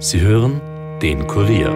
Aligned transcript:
Sie 0.00 0.20
hören 0.20 0.60
den 1.02 1.26
Kurier. 1.26 1.74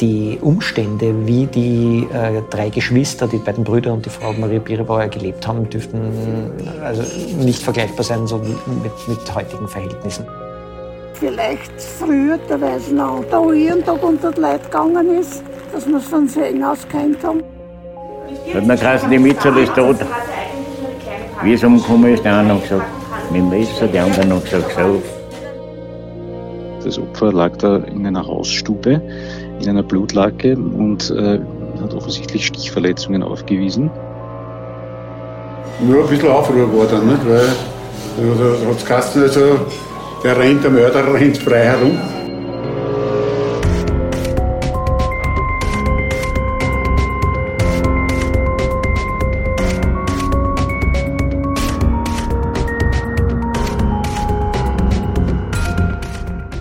Die 0.00 0.38
Umstände, 0.40 1.26
wie 1.26 1.44
die 1.44 2.08
äh, 2.10 2.40
drei 2.48 2.70
Geschwister, 2.70 3.26
die 3.26 3.36
beiden 3.36 3.62
Brüder 3.62 3.92
und 3.92 4.06
die 4.06 4.10
Frau 4.10 4.32
Maria 4.32 4.58
Bierebauer 4.58 5.08
gelebt 5.08 5.46
haben, 5.46 5.68
dürften 5.68 6.52
also 6.82 7.02
nicht 7.36 7.62
vergleichbar 7.62 8.04
sein 8.04 8.26
so 8.26 8.38
mit, 8.38 9.08
mit 9.08 9.34
heutigen 9.34 9.68
Verhältnissen. 9.68 10.26
Vielleicht 11.12 11.80
früher, 11.80 12.38
da 12.48 12.58
weiß 12.58 12.92
noch, 12.92 13.24
da 13.30 13.52
jeden 13.52 13.84
Tag 13.84 14.02
unter 14.02 14.32
die 14.32 14.40
Leute 14.40 14.64
gegangen 14.64 15.18
ist, 15.18 15.42
dass 15.76 15.86
wir 15.86 16.70
aus 16.70 16.88
kennt 16.88 17.22
haben. 17.22 17.42
Hat 18.54 18.66
man 18.66 18.78
geheißen, 18.78 19.10
die 19.10 19.18
Mitzel 19.18 19.56
ist 19.58 19.74
tot. 19.74 19.96
Wie 21.42 21.52
es 21.52 21.62
umgekommen 21.62 22.14
ist, 22.14 22.24
der 22.24 22.38
eine 22.38 22.48
noch 22.54 22.62
gesagt, 22.62 22.86
mit 23.30 23.42
dem 23.42 23.50
Messer, 23.50 23.86
der 23.86 24.04
andere 24.04 24.26
noch 24.26 24.42
gesagt, 24.42 24.72
so. 24.74 25.02
Das 26.82 26.98
Opfer 26.98 27.32
lag 27.32 27.56
da 27.58 27.76
in 27.76 28.06
einer 28.06 28.26
Hausstube, 28.26 29.02
in 29.60 29.68
einer 29.68 29.82
Blutlake 29.82 30.56
und 30.56 31.10
äh, 31.10 31.40
hat 31.82 31.94
offensichtlich 31.94 32.46
Stichverletzungen 32.46 33.22
aufgewiesen. 33.22 33.90
Nur 35.86 36.04
ein 36.04 36.08
bisschen 36.08 36.28
Aufruhr 36.28 36.72
war 36.72 36.86
dann, 36.86 37.06
nicht? 37.06 37.28
weil 37.28 37.48
da 38.38 38.94
hat 38.94 39.04
es 39.04 39.16
also, 39.16 39.60
der 40.24 40.38
rennt, 40.38 40.64
der 40.64 40.70
Mörder 40.70 41.12
rennt 41.12 41.36
frei 41.36 41.64
herum. 41.64 41.98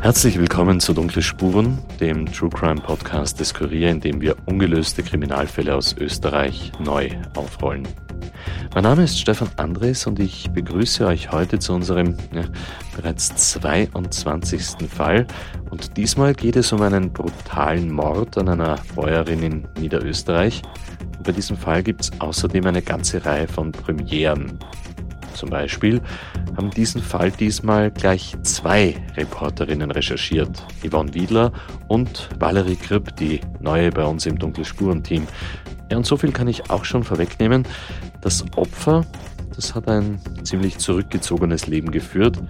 Herzlich 0.06 0.38
willkommen 0.38 0.80
zu 0.80 0.94
Dunkle 0.94 1.24
Spuren, 1.24 1.80
dem 2.00 2.32
True 2.32 2.52
Crime 2.52 2.80
Podcast 2.80 3.40
des 3.40 3.56
Kurier, 3.56 3.90
in 3.90 4.02
dem 4.02 4.22
wir 4.22 4.36
ungelöste 4.46 5.02
Kriminalfälle 5.02 5.74
aus 5.74 5.96
Österreich 5.98 6.72
neu 6.78 7.10
aufrollen. 7.36 7.88
Mein 8.76 8.84
Name 8.84 9.06
ist 9.06 9.20
Stefan 9.20 9.50
Andres 9.58 10.06
und 10.06 10.20
ich 10.20 10.52
begrüße 10.52 11.08
euch 11.08 11.32
heute 11.32 11.58
zu 11.58 11.74
unserem 11.74 12.16
ja, 12.32 12.44
bereits 12.96 13.36
22. 13.36 14.88
Fall. 14.88 15.26
Und 15.72 15.98
diesmal 15.98 16.36
geht 16.36 16.56
es 16.56 16.72
um 16.72 16.84
einen 16.84 17.12
brutalen 17.12 17.92
Mord 17.92 18.38
an 18.38 18.50
einer 18.50 18.76
Bäuerin 18.94 19.42
in 19.42 19.68
Niederösterreich. 19.80 20.62
Und 21.18 21.24
bei 21.24 21.32
diesem 21.32 21.58
Fall 21.58 21.82
gibt 21.82 22.02
es 22.02 22.12
außerdem 22.22 22.68
eine 22.68 22.84
ganze 22.84 23.26
Reihe 23.26 23.48
von 23.48 23.72
Premieren. 23.72 24.60
Zum 25.36 25.50
Beispiel 25.50 26.02
haben 26.58 26.72
diesen 26.72 27.02
Fall 27.02 27.30
diesmal 27.32 27.92
gleich 27.92 28.36
zwei 28.44 28.96
Reporterinnen 29.16 29.92
recherchiert. 29.92 30.66
Yvonne 30.84 31.14
Wiedler 31.14 31.52
und 31.88 32.30
Valerie 32.40 32.78
Kripp, 32.78 33.16
die 33.18 33.42
neue 33.60 33.92
bei 33.92 34.06
uns 34.06 34.26
im 34.26 34.40
Dunkle 34.40 34.66
Spuren-Team. 34.66 35.28
Ja, 35.92 35.98
und 35.98 36.06
so 36.06 36.18
viel 36.18 36.32
kann 36.32 36.48
ich 36.48 36.70
auch 36.70 36.86
schon 36.86 37.04
vorwegnehmen. 37.04 37.68
Das 38.22 38.44
Opfer, 38.56 39.06
das 39.56 39.76
hat 39.76 39.88
ein 39.88 40.20
ziemlich 40.44 40.78
zurückgezogenes 40.78 41.68
Leben 41.68 41.92
geführt 41.92 42.42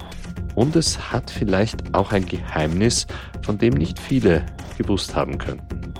und 0.56 0.76
es 0.76 1.12
hat 1.12 1.30
vielleicht 1.30 1.94
auch 1.94 2.12
ein 2.12 2.26
Geheimnis, 2.26 3.08
von 3.42 3.58
dem 3.58 3.74
nicht 3.74 4.00
viele 4.00 4.46
gewusst 4.78 5.16
haben 5.16 5.38
könnten. 5.38 5.94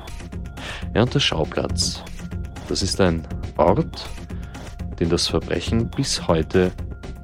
Ja, 0.94 1.02
und 1.02 1.14
der 1.14 1.20
Schauplatz, 1.20 2.04
das 2.70 2.82
ist 2.82 3.02
ein 3.02 3.28
Ort, 3.58 4.08
den 5.00 5.10
das 5.10 5.28
Verbrechen 5.28 5.90
bis 5.90 6.28
heute 6.28 6.72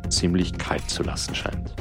ziemlich 0.10 0.58
kalt 0.58 0.90
zu 0.90 1.04
lassen 1.04 1.36
scheint. 1.36 1.74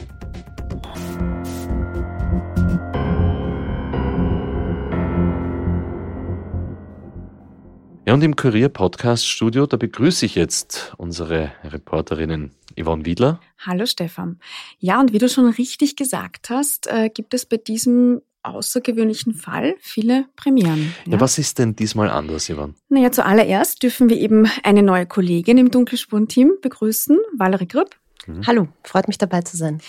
Ja, 8.11 8.15
und 8.15 8.25
im 8.25 8.35
Kurier-Podcast-Studio, 8.35 9.67
da 9.67 9.77
begrüße 9.77 10.27
ich 10.27 10.35
jetzt 10.35 10.93
unsere 10.97 11.53
Reporterinnen 11.63 12.51
Yvonne 12.77 13.05
Wiedler. 13.05 13.39
Hallo 13.59 13.87
Stefan. 13.87 14.41
Ja, 14.81 14.99
und 14.99 15.13
wie 15.13 15.19
du 15.19 15.29
schon 15.29 15.49
richtig 15.49 15.95
gesagt 15.95 16.51
hast, 16.51 16.89
äh, 16.89 17.09
gibt 17.09 17.35
es 17.35 17.47
bei 17.47 17.57
diesem 17.57 18.21
außergewöhnlichen 18.43 19.35
Fall 19.35 19.77
viele 19.81 20.27
Premieren. 20.37 20.95
Ja. 21.07 21.13
ja. 21.13 21.21
was 21.21 21.39
ist 21.39 21.59
denn 21.59 21.77
diesmal 21.77 22.11
anders, 22.11 22.49
Ivan? 22.49 22.75
Naja, 22.89 23.13
zuallererst 23.13 23.83
dürfen 23.83 24.09
wir 24.09 24.17
eben 24.17 24.51
eine 24.63 24.83
neue 24.83 25.07
Kollegin 25.07 25.59
im 25.59 25.71
Dunkelspuren-Team 25.71 26.55
begrüßen, 26.63 27.19
Valerie 27.37 27.69
Grüpp. 27.69 27.97
Mhm. 28.27 28.47
Hallo, 28.47 28.69
freut 28.85 29.09
mich 29.09 29.19
dabei 29.19 29.43
zu 29.43 29.57
sein. 29.57 29.81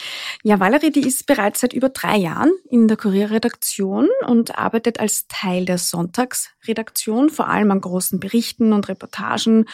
Ja, 0.44 0.60
Valerie, 0.60 0.92
die 0.92 1.06
ist 1.06 1.26
bereits 1.26 1.60
seit 1.60 1.74
über 1.74 1.90
drei 1.90 2.18
Jahren 2.18 2.52
in 2.70 2.88
der 2.88 2.98
Kurierredaktion 2.98 4.08
und 4.28 4.58
arbeitet 4.58 5.00
als 5.00 5.28
Teil 5.28 5.66
der 5.66 5.78
Sonntagsredaktion, 5.78 7.30
vor 7.30 7.48
allem 7.50 7.72
an 7.72 7.82
großen 7.82 8.20
Berichten 8.20 8.74
und 8.74 8.88
Reportagen 8.88 9.66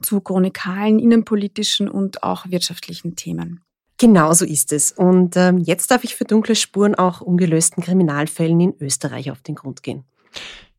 zu 0.00 0.20
chronikalen, 0.20 0.98
innenpolitischen 0.98 1.88
und 1.88 2.22
auch 2.22 2.50
wirtschaftlichen 2.50 3.16
Themen. 3.16 3.65
Genau 3.98 4.32
so 4.34 4.44
ist 4.44 4.72
es. 4.72 4.92
Und 4.92 5.36
ähm, 5.36 5.58
jetzt 5.58 5.90
darf 5.90 6.04
ich 6.04 6.16
für 6.16 6.24
dunkle 6.24 6.54
Spuren 6.54 6.94
auch 6.94 7.20
ungelösten 7.20 7.82
Kriminalfällen 7.82 8.60
in 8.60 8.74
Österreich 8.78 9.30
auf 9.30 9.40
den 9.40 9.54
Grund 9.54 9.82
gehen. 9.82 10.04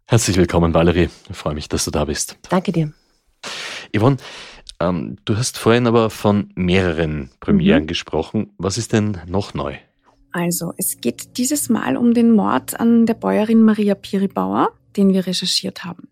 Herzlich 0.06 0.38
willkommen, 0.38 0.74
Valerie. 0.74 1.10
Ich 1.30 1.36
freue 1.36 1.56
mich, 1.56 1.68
dass 1.68 1.86
du 1.86 1.92
da 1.92 2.06
bist. 2.06 2.38
Danke 2.50 2.72
dir. 2.72 2.94
Yvonne, 3.96 4.18
ähm, 4.80 5.18
du 5.26 5.36
hast 5.36 5.58
vorhin 5.58 5.88
aber 5.88 6.10
von 6.10 6.52
mehreren 6.56 7.32
Premieren 7.40 7.84
mhm. 7.84 7.88
gesprochen. 7.88 8.54
Was 8.58 8.78
ist 8.78 8.94
denn 8.94 9.18
noch 9.26 9.54
neu? 9.54 9.76
Also, 10.32 10.74
es 10.78 11.02
geht 11.02 11.38
dieses 11.38 11.70
Mal 11.70 11.98
um 11.98 12.14
den 12.14 12.32
Mord 12.32 12.80
an 12.80 13.08
der 13.08 13.16
Bäuerin 13.16 13.64
Maria 13.64 13.96
Piribauer, 13.96 14.72
den 14.96 15.12
wir 15.12 15.26
recherchiert 15.26 15.84
haben. 15.84 16.10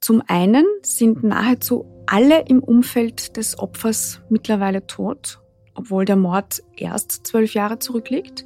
Zum 0.00 0.22
einen 0.26 0.66
sind 0.82 1.22
nahezu 1.22 1.86
alle 2.06 2.44
im 2.48 2.62
Umfeld 2.62 3.36
des 3.36 3.58
Opfers 3.58 4.20
mittlerweile 4.28 4.86
tot 4.86 5.38
obwohl 5.74 6.04
der 6.04 6.16
Mord 6.16 6.62
erst 6.76 7.26
zwölf 7.26 7.54
Jahre 7.54 7.78
zurückliegt. 7.78 8.44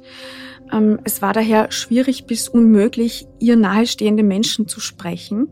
Ähm, 0.71 0.99
es 1.03 1.21
war 1.21 1.33
daher 1.33 1.71
schwierig 1.71 2.25
bis 2.25 2.47
unmöglich, 2.47 3.27
ihr 3.39 3.55
nahestehende 3.55 4.23
Menschen 4.23 4.67
zu 4.67 4.79
sprechen. 4.79 5.47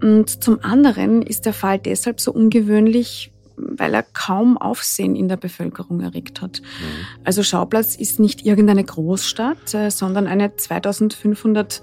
Und 0.00 0.42
zum 0.42 0.60
anderen 0.62 1.22
ist 1.22 1.46
der 1.46 1.52
Fall 1.52 1.78
deshalb 1.78 2.20
so 2.20 2.32
ungewöhnlich, 2.32 3.32
weil 3.56 3.92
er 3.92 4.02
kaum 4.02 4.56
Aufsehen 4.56 5.14
in 5.14 5.28
der 5.28 5.36
Bevölkerung 5.36 6.00
erregt 6.00 6.40
hat. 6.40 6.62
Mhm. 6.62 7.24
Also 7.24 7.42
Schauplatz 7.42 7.94
ist 7.94 8.18
nicht 8.18 8.46
irgendeine 8.46 8.84
Großstadt, 8.84 9.74
äh, 9.74 9.90
sondern 9.90 10.26
eine 10.26 10.56
2500 10.56 11.82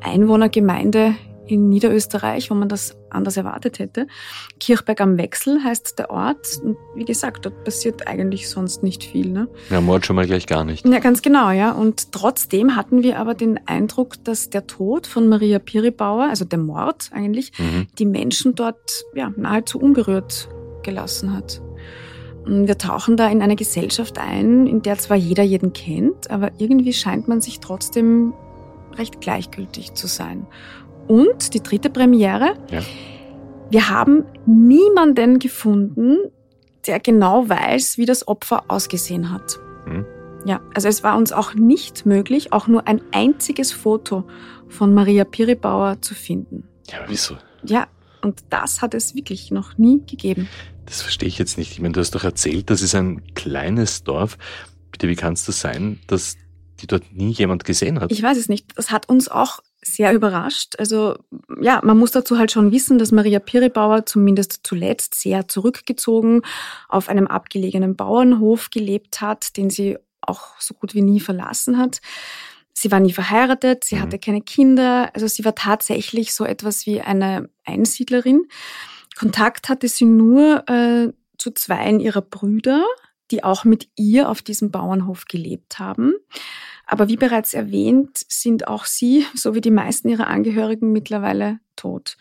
Einwohnergemeinde 0.00 1.14
in 1.46 1.68
Niederösterreich, 1.68 2.50
wo 2.50 2.54
man 2.54 2.68
das 2.68 2.96
anders 3.10 3.36
erwartet 3.36 3.78
hätte. 3.78 4.06
Kirchberg 4.60 5.00
am 5.00 5.18
Wechsel 5.18 5.62
heißt 5.62 5.98
der 5.98 6.10
Ort. 6.10 6.60
Und 6.62 6.76
wie 6.94 7.04
gesagt, 7.04 7.46
dort 7.46 7.64
passiert 7.64 8.06
eigentlich 8.08 8.48
sonst 8.48 8.82
nicht 8.82 9.04
viel. 9.04 9.30
Ne? 9.30 9.48
Ja, 9.70 9.80
Mord 9.80 10.06
schon 10.06 10.16
mal 10.16 10.26
gleich 10.26 10.46
gar 10.46 10.64
nicht. 10.64 10.86
Ja, 10.86 10.98
ganz 10.98 11.22
genau, 11.22 11.50
ja. 11.50 11.72
Und 11.72 12.12
trotzdem 12.12 12.76
hatten 12.76 13.02
wir 13.02 13.18
aber 13.18 13.34
den 13.34 13.60
Eindruck, 13.66 14.22
dass 14.24 14.50
der 14.50 14.66
Tod 14.66 15.06
von 15.06 15.28
Maria 15.28 15.58
Piribauer, 15.58 16.28
also 16.28 16.44
der 16.44 16.58
Mord 16.58 17.10
eigentlich, 17.12 17.52
mhm. 17.58 17.86
die 17.98 18.06
Menschen 18.06 18.54
dort 18.54 19.04
ja, 19.14 19.32
nahezu 19.36 19.78
unberührt 19.78 20.48
gelassen 20.82 21.34
hat. 21.34 21.60
Wir 22.46 22.78
tauchen 22.78 23.16
da 23.18 23.28
in 23.28 23.42
eine 23.42 23.56
Gesellschaft 23.56 24.18
ein, 24.18 24.66
in 24.66 24.80
der 24.80 24.96
zwar 24.96 25.18
jeder 25.18 25.42
jeden 25.42 25.74
kennt, 25.74 26.30
aber 26.30 26.50
irgendwie 26.56 26.94
scheint 26.94 27.28
man 27.28 27.42
sich 27.42 27.60
trotzdem 27.60 28.32
recht 28.96 29.20
gleichgültig 29.20 29.94
zu 29.94 30.06
sein. 30.06 30.46
Und 31.08 31.54
die 31.54 31.62
dritte 31.62 31.90
Premiere. 31.90 32.54
Ja. 32.70 32.82
Wir 33.70 33.88
haben 33.88 34.24
niemanden 34.46 35.38
gefunden, 35.38 36.18
der 36.86 37.00
genau 37.00 37.48
weiß, 37.48 37.98
wie 37.98 38.06
das 38.06 38.28
Opfer 38.28 38.64
ausgesehen 38.68 39.30
hat. 39.32 39.58
Hm. 39.84 40.06
Ja, 40.46 40.60
also 40.74 40.88
es 40.88 41.02
war 41.02 41.16
uns 41.16 41.32
auch 41.32 41.54
nicht 41.54 42.06
möglich, 42.06 42.52
auch 42.52 42.68
nur 42.68 42.86
ein 42.86 43.02
einziges 43.12 43.72
Foto 43.72 44.24
von 44.68 44.94
Maria 44.94 45.24
Piribauer 45.24 46.00
zu 46.00 46.14
finden. 46.14 46.64
Ja, 46.90 47.00
aber 47.00 47.10
wieso? 47.10 47.36
Ja, 47.64 47.88
und 48.22 48.44
das 48.50 48.80
hat 48.80 48.94
es 48.94 49.14
wirklich 49.14 49.50
noch 49.50 49.76
nie 49.76 50.02
gegeben. 50.06 50.48
Das 50.86 51.02
verstehe 51.02 51.28
ich 51.28 51.38
jetzt 51.38 51.58
nicht. 51.58 51.72
Ich 51.72 51.80
meine, 51.80 51.92
du 51.92 52.00
hast 52.00 52.14
doch 52.14 52.24
erzählt, 52.24 52.70
das 52.70 52.80
ist 52.80 52.94
ein 52.94 53.34
kleines 53.34 54.04
Dorf. 54.04 54.38
Bitte, 54.90 55.08
wie 55.08 55.16
kann 55.16 55.34
es 55.34 55.44
das 55.44 55.60
sein, 55.60 56.00
dass 56.06 56.36
die 56.80 56.86
dort 56.86 57.12
nie 57.12 57.32
jemand 57.32 57.64
gesehen 57.64 58.00
hat? 58.00 58.10
Ich 58.10 58.22
weiß 58.22 58.38
es 58.38 58.48
nicht. 58.48 58.66
Das 58.76 58.90
hat 58.90 59.08
uns 59.08 59.28
auch 59.28 59.60
sehr 59.82 60.12
überrascht. 60.12 60.74
Also 60.78 61.16
ja, 61.60 61.80
man 61.84 61.98
muss 61.98 62.10
dazu 62.10 62.38
halt 62.38 62.52
schon 62.52 62.72
wissen, 62.72 62.98
dass 62.98 63.12
Maria 63.12 63.38
Piribauer 63.38 64.06
zumindest 64.06 64.60
zuletzt 64.64 65.14
sehr 65.14 65.48
zurückgezogen 65.48 66.42
auf 66.88 67.08
einem 67.08 67.26
abgelegenen 67.26 67.96
Bauernhof 67.96 68.70
gelebt 68.70 69.20
hat, 69.20 69.56
den 69.56 69.70
sie 69.70 69.96
auch 70.20 70.60
so 70.60 70.74
gut 70.74 70.94
wie 70.94 71.02
nie 71.02 71.20
verlassen 71.20 71.78
hat. 71.78 72.00
Sie 72.74 72.90
war 72.92 73.00
nie 73.00 73.12
verheiratet, 73.12 73.84
sie 73.84 73.96
Mhm. 73.96 74.00
hatte 74.02 74.18
keine 74.18 74.40
Kinder, 74.42 75.10
also 75.14 75.26
sie 75.26 75.44
war 75.44 75.54
tatsächlich 75.54 76.34
so 76.34 76.44
etwas 76.44 76.86
wie 76.86 77.00
eine 77.00 77.48
Einsiedlerin. 77.64 78.46
Kontakt 79.18 79.68
hatte 79.68 79.88
sie 79.88 80.04
nur 80.04 80.68
äh, 80.68 81.12
zu 81.38 81.50
zweien 81.52 81.98
ihrer 81.98 82.22
Brüder, 82.22 82.84
die 83.30 83.42
auch 83.42 83.64
mit 83.64 83.88
ihr 83.96 84.28
auf 84.28 84.42
diesem 84.42 84.70
Bauernhof 84.70 85.24
gelebt 85.24 85.78
haben. 85.78 86.14
Aber 86.88 87.06
wie 87.06 87.16
bereits 87.16 87.54
erwähnt, 87.54 88.24
sind 88.28 88.66
auch 88.66 88.86
sie, 88.86 89.24
so 89.34 89.54
wie 89.54 89.60
die 89.60 89.70
meisten 89.70 90.08
ihrer 90.08 90.26
Angehörigen, 90.26 90.90
mittlerweile 90.90 91.60
tot. 91.76 92.16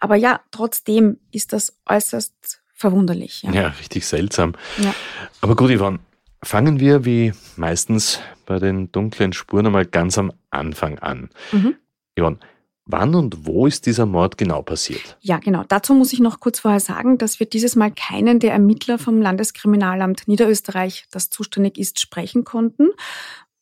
Aber 0.00 0.16
ja, 0.16 0.40
trotzdem 0.50 1.18
ist 1.32 1.52
das 1.52 1.76
äußerst 1.86 2.62
verwunderlich. 2.72 3.42
Ja. 3.42 3.52
Ja, 3.52 3.68
richtig 3.68 4.06
seltsam. 4.06 4.54
Ja. 4.78 4.94
Aber 5.40 5.56
gut, 5.56 5.76
Yvonne, 5.76 5.98
fangen 6.42 6.78
wir 6.78 7.04
wie 7.04 7.32
meistens 7.56 8.20
bei 8.46 8.60
den 8.60 8.92
dunklen 8.92 9.32
Spuren 9.32 9.66
einmal 9.66 9.84
ganz 9.84 10.16
am 10.16 10.32
Anfang 10.50 11.00
an. 11.00 11.30
Mhm. 11.50 11.74
Yvonne, 12.16 12.38
wann 12.86 13.16
und 13.16 13.46
wo 13.46 13.66
ist 13.66 13.86
dieser 13.86 14.06
Mord 14.06 14.38
genau 14.38 14.62
passiert? 14.62 15.18
Ja, 15.20 15.38
genau. 15.38 15.64
Dazu 15.66 15.92
muss 15.94 16.12
ich 16.12 16.20
noch 16.20 16.38
kurz 16.38 16.60
vorher 16.60 16.78
sagen, 16.78 17.18
dass 17.18 17.40
wir 17.40 17.46
dieses 17.46 17.74
Mal 17.74 17.90
keinen 17.90 18.38
der 18.38 18.52
Ermittler 18.52 18.98
vom 18.98 19.20
Landeskriminalamt 19.20 20.28
Niederösterreich, 20.28 21.06
das 21.10 21.30
zuständig 21.30 21.78
ist, 21.78 21.98
sprechen 21.98 22.44
konnten. 22.44 22.90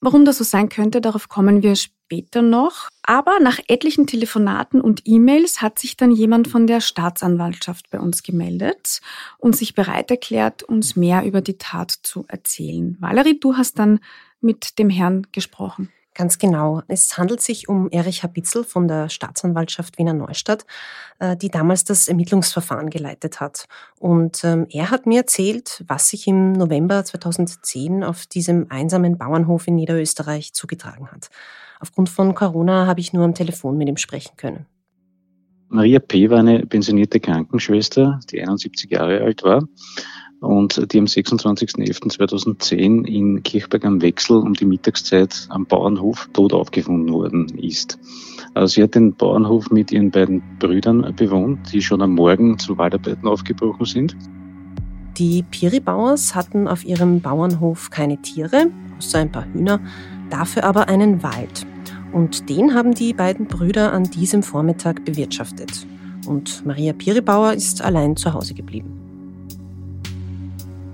Warum 0.06 0.24
das 0.24 0.38
so 0.38 0.44
sein 0.44 0.68
könnte, 0.68 1.00
darauf 1.00 1.28
kommen 1.28 1.64
wir 1.64 1.74
später 1.74 2.40
noch. 2.40 2.86
Aber 3.02 3.40
nach 3.40 3.58
etlichen 3.66 4.06
Telefonaten 4.06 4.80
und 4.80 5.02
E-Mails 5.04 5.62
hat 5.62 5.80
sich 5.80 5.96
dann 5.96 6.12
jemand 6.12 6.46
von 6.46 6.68
der 6.68 6.80
Staatsanwaltschaft 6.80 7.90
bei 7.90 7.98
uns 7.98 8.22
gemeldet 8.22 9.00
und 9.38 9.56
sich 9.56 9.74
bereit 9.74 10.08
erklärt, 10.12 10.62
uns 10.62 10.94
mehr 10.94 11.24
über 11.24 11.40
die 11.40 11.58
Tat 11.58 11.90
zu 11.90 12.24
erzählen. 12.28 12.96
Valerie, 13.00 13.40
du 13.40 13.56
hast 13.56 13.80
dann 13.80 13.98
mit 14.40 14.78
dem 14.78 14.90
Herrn 14.90 15.26
gesprochen. 15.32 15.90
Ganz 16.16 16.38
genau. 16.38 16.80
Es 16.88 17.18
handelt 17.18 17.42
sich 17.42 17.68
um 17.68 17.90
Erich 17.90 18.22
Habitzel 18.22 18.64
von 18.64 18.88
der 18.88 19.10
Staatsanwaltschaft 19.10 19.98
Wiener 19.98 20.14
Neustadt, 20.14 20.64
äh, 21.18 21.36
die 21.36 21.50
damals 21.50 21.84
das 21.84 22.08
Ermittlungsverfahren 22.08 22.88
geleitet 22.88 23.38
hat. 23.40 23.66
Und 24.00 24.42
ähm, 24.42 24.66
er 24.70 24.90
hat 24.90 25.04
mir 25.04 25.18
erzählt, 25.18 25.84
was 25.86 26.08
sich 26.08 26.26
im 26.26 26.52
November 26.52 27.04
2010 27.04 28.02
auf 28.02 28.24
diesem 28.24 28.70
einsamen 28.70 29.18
Bauernhof 29.18 29.68
in 29.68 29.74
Niederösterreich 29.74 30.54
zugetragen 30.54 31.12
hat. 31.12 31.28
Aufgrund 31.80 32.08
von 32.08 32.34
Corona 32.34 32.86
habe 32.86 33.00
ich 33.00 33.12
nur 33.12 33.24
am 33.24 33.34
Telefon 33.34 33.76
mit 33.76 33.86
ihm 33.86 33.98
sprechen 33.98 34.38
können. 34.38 34.64
Maria 35.68 35.98
P. 35.98 36.30
war 36.30 36.38
eine 36.38 36.64
pensionierte 36.64 37.20
Krankenschwester, 37.20 38.20
die 38.30 38.40
71 38.40 38.90
Jahre 38.90 39.20
alt 39.20 39.42
war 39.42 39.68
und 40.40 40.92
die 40.92 40.98
am 40.98 41.06
26.11.2010 41.06 43.06
in 43.06 43.42
Kirchberg 43.42 43.84
am 43.84 44.02
Wechsel 44.02 44.38
um 44.38 44.54
die 44.54 44.64
Mittagszeit 44.64 45.46
am 45.50 45.66
Bauernhof 45.66 46.28
tot 46.32 46.52
aufgefunden 46.52 47.12
worden 47.12 47.58
ist. 47.58 47.98
Also 48.54 48.74
sie 48.74 48.82
hat 48.82 48.94
den 48.94 49.14
Bauernhof 49.14 49.70
mit 49.70 49.92
ihren 49.92 50.10
beiden 50.10 50.42
Brüdern 50.58 51.14
bewohnt, 51.16 51.72
die 51.72 51.82
schon 51.82 52.02
am 52.02 52.14
Morgen 52.14 52.58
zu 52.58 52.78
Waldarbeiten 52.78 53.28
aufgebrochen 53.28 53.86
sind. 53.86 54.16
Die 55.18 55.42
Piribauers 55.42 56.34
hatten 56.34 56.68
auf 56.68 56.84
ihrem 56.84 57.22
Bauernhof 57.22 57.90
keine 57.90 58.20
Tiere, 58.20 58.70
außer 58.98 59.18
ein 59.18 59.32
paar 59.32 59.46
Hühner, 59.52 59.80
dafür 60.28 60.64
aber 60.64 60.88
einen 60.88 61.22
Wald. 61.22 61.66
Und 62.12 62.50
den 62.50 62.74
haben 62.74 62.94
die 62.94 63.14
beiden 63.14 63.46
Brüder 63.46 63.92
an 63.92 64.04
diesem 64.04 64.42
Vormittag 64.42 65.04
bewirtschaftet. 65.04 65.86
Und 66.26 66.66
Maria 66.66 66.92
Piribauer 66.92 67.54
ist 67.54 67.82
allein 67.82 68.16
zu 68.16 68.34
Hause 68.34 68.54
geblieben. 68.54 69.05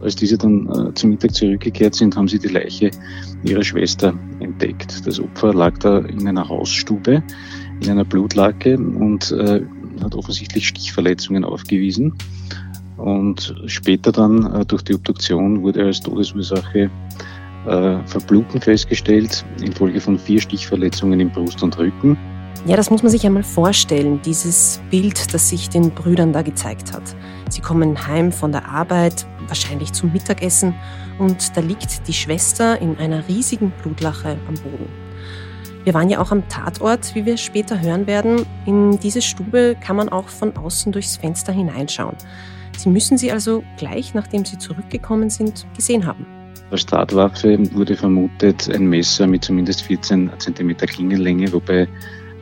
Als 0.02 0.16
diese 0.16 0.36
dann 0.36 0.68
äh, 0.68 0.94
zum 0.94 1.10
Mittag 1.10 1.34
zurückgekehrt 1.34 1.94
sind, 1.94 2.16
haben 2.16 2.28
sie 2.28 2.38
die 2.38 2.48
Leiche 2.48 2.90
ihrer 3.44 3.62
Schwester 3.62 4.14
entdeckt. 4.40 5.06
Das 5.06 5.20
Opfer 5.20 5.54
lag 5.54 5.78
da 5.78 5.98
in 5.98 6.26
einer 6.26 6.48
Hausstube, 6.48 7.22
in 7.80 7.90
einer 7.90 8.04
Blutlake 8.04 8.76
und 8.76 9.30
äh, 9.32 9.60
hat 10.02 10.14
offensichtlich 10.14 10.66
Stichverletzungen 10.66 11.44
aufgewiesen. 11.44 12.14
Und 12.96 13.54
später 13.66 14.12
dann 14.12 14.52
äh, 14.54 14.64
durch 14.64 14.82
die 14.82 14.94
Obduktion 14.94 15.62
wurde 15.62 15.84
als 15.84 16.00
Todesursache 16.00 16.90
äh, 17.66 17.98
Verbluten 18.06 18.60
festgestellt, 18.60 19.44
infolge 19.62 20.00
von 20.00 20.18
vier 20.18 20.40
Stichverletzungen 20.40 21.20
in 21.20 21.30
Brust 21.30 21.62
und 21.62 21.78
Rücken. 21.78 22.18
Ja, 22.66 22.76
das 22.76 22.90
muss 22.90 23.02
man 23.02 23.10
sich 23.10 23.26
einmal 23.26 23.42
vorstellen, 23.42 24.20
dieses 24.24 24.80
Bild, 24.90 25.34
das 25.34 25.48
sich 25.48 25.68
den 25.68 25.90
Brüdern 25.90 26.32
da 26.32 26.42
gezeigt 26.42 26.92
hat. 26.92 27.02
Sie 27.50 27.60
kommen 27.60 28.06
heim 28.06 28.30
von 28.30 28.52
der 28.52 28.68
Arbeit, 28.68 29.26
wahrscheinlich 29.48 29.92
zum 29.92 30.12
Mittagessen, 30.12 30.74
und 31.18 31.56
da 31.56 31.60
liegt 31.60 32.08
die 32.08 32.12
Schwester 32.12 32.80
in 32.80 32.98
einer 32.98 33.28
riesigen 33.28 33.72
Blutlache 33.82 34.38
am 34.48 34.54
Boden. 34.54 34.88
Wir 35.84 35.94
waren 35.94 36.08
ja 36.08 36.20
auch 36.20 36.30
am 36.30 36.48
Tatort, 36.48 37.14
wie 37.14 37.26
wir 37.26 37.36
später 37.36 37.80
hören 37.80 38.06
werden. 38.06 38.46
In 38.66 39.00
diese 39.00 39.20
Stube 39.20 39.76
kann 39.80 39.96
man 39.96 40.08
auch 40.08 40.28
von 40.28 40.56
außen 40.56 40.92
durchs 40.92 41.16
Fenster 41.16 41.52
hineinschauen. 41.52 42.16
Sie 42.76 42.88
müssen 42.88 43.18
sie 43.18 43.32
also 43.32 43.64
gleich 43.76 44.14
nachdem 44.14 44.44
sie 44.44 44.58
zurückgekommen 44.58 45.28
sind, 45.28 45.66
gesehen 45.76 46.06
haben. 46.06 46.24
Als 46.70 46.86
Tatwaffe 46.86 47.58
wurde 47.74 47.96
vermutet 47.96 48.70
ein 48.70 48.86
Messer 48.86 49.26
mit 49.26 49.44
zumindest 49.44 49.82
14 49.82 50.30
cm 50.38 50.76
Klingellänge, 50.76 51.52
wobei 51.52 51.88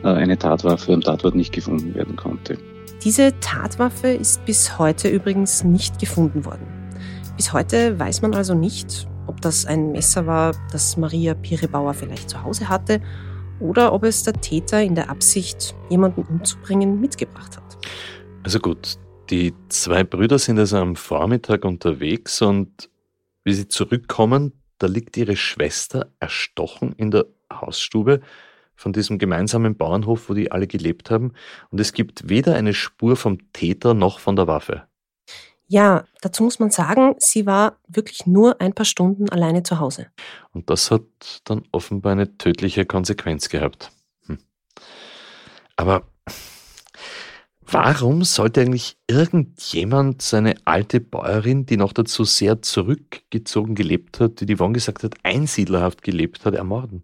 äh, 0.03 0.07
eine 0.07 0.37
Tatwaffe 0.37 0.93
am 0.93 1.01
Tatort 1.01 1.35
nicht 1.35 1.51
gefunden 1.51 1.93
werden 1.95 2.15
konnte. 2.15 2.57
Diese 3.03 3.33
Tatwaffe 3.39 4.09
ist 4.09 4.45
bis 4.45 4.77
heute 4.77 5.09
übrigens 5.09 5.63
nicht 5.63 5.99
gefunden 5.99 6.45
worden. 6.45 6.80
Bis 7.35 7.53
heute 7.53 7.97
weiß 7.99 8.21
man 8.21 8.35
also 8.35 8.53
nicht, 8.53 9.07
ob 9.27 9.41
das 9.41 9.65
ein 9.65 9.91
Messer 9.91 10.27
war, 10.27 10.55
das 10.71 10.97
Maria 10.97 11.33
Pirebauer 11.33 11.93
vielleicht 11.93 12.29
zu 12.29 12.43
Hause 12.43 12.69
hatte 12.69 13.01
oder 13.59 13.93
ob 13.93 14.03
es 14.03 14.23
der 14.23 14.33
Täter 14.33 14.81
in 14.81 14.95
der 14.95 15.09
Absicht, 15.09 15.75
jemanden 15.89 16.23
umzubringen, 16.23 16.99
mitgebracht 16.99 17.57
hat. 17.57 17.77
Also 18.43 18.59
gut, 18.59 18.97
die 19.29 19.53
zwei 19.69 20.03
Brüder 20.03 20.39
sind 20.39 20.59
also 20.59 20.77
am 20.77 20.95
Vormittag 20.95 21.63
unterwegs 21.63 22.41
und 22.41 22.89
wie 23.43 23.53
sie 23.53 23.67
zurückkommen, 23.67 24.53
da 24.77 24.87
liegt 24.87 25.15
ihre 25.17 25.35
Schwester 25.35 26.11
erstochen 26.19 26.93
in 26.93 27.11
der 27.11 27.25
Hausstube 27.51 28.21
von 28.75 28.93
diesem 28.93 29.19
gemeinsamen 29.19 29.77
Bauernhof, 29.77 30.29
wo 30.29 30.33
die 30.33 30.51
alle 30.51 30.67
gelebt 30.67 31.11
haben. 31.11 31.33
Und 31.69 31.79
es 31.79 31.93
gibt 31.93 32.29
weder 32.29 32.55
eine 32.55 32.73
Spur 32.73 33.15
vom 33.15 33.51
Täter 33.53 33.93
noch 33.93 34.19
von 34.19 34.35
der 34.35 34.47
Waffe. 34.47 34.83
Ja, 35.71 36.03
dazu 36.19 36.43
muss 36.43 36.59
man 36.59 36.69
sagen, 36.69 37.15
sie 37.19 37.45
war 37.45 37.77
wirklich 37.87 38.25
nur 38.25 38.59
ein 38.59 38.73
paar 38.73 38.83
Stunden 38.83 39.29
alleine 39.29 39.63
zu 39.63 39.79
Hause. 39.79 40.07
Und 40.51 40.69
das 40.69 40.91
hat 40.91 41.03
dann 41.45 41.63
offenbar 41.71 42.11
eine 42.11 42.37
tödliche 42.37 42.85
Konsequenz 42.85 43.47
gehabt. 43.47 43.89
Hm. 44.25 44.39
Aber 45.77 46.03
warum 47.61 48.25
sollte 48.25 48.59
eigentlich 48.59 48.97
irgendjemand 49.07 50.21
seine 50.21 50.55
alte 50.65 50.99
Bäuerin, 50.99 51.65
die 51.65 51.77
noch 51.77 51.93
dazu 51.93 52.25
sehr 52.25 52.61
zurückgezogen 52.61 53.73
gelebt 53.73 54.19
hat, 54.19 54.41
die 54.41 54.47
die 54.47 54.57
Yvonne 54.57 54.73
gesagt 54.73 55.03
hat, 55.03 55.13
einsiedlerhaft 55.23 56.03
gelebt 56.03 56.43
hat, 56.43 56.53
ermorden? 56.53 57.03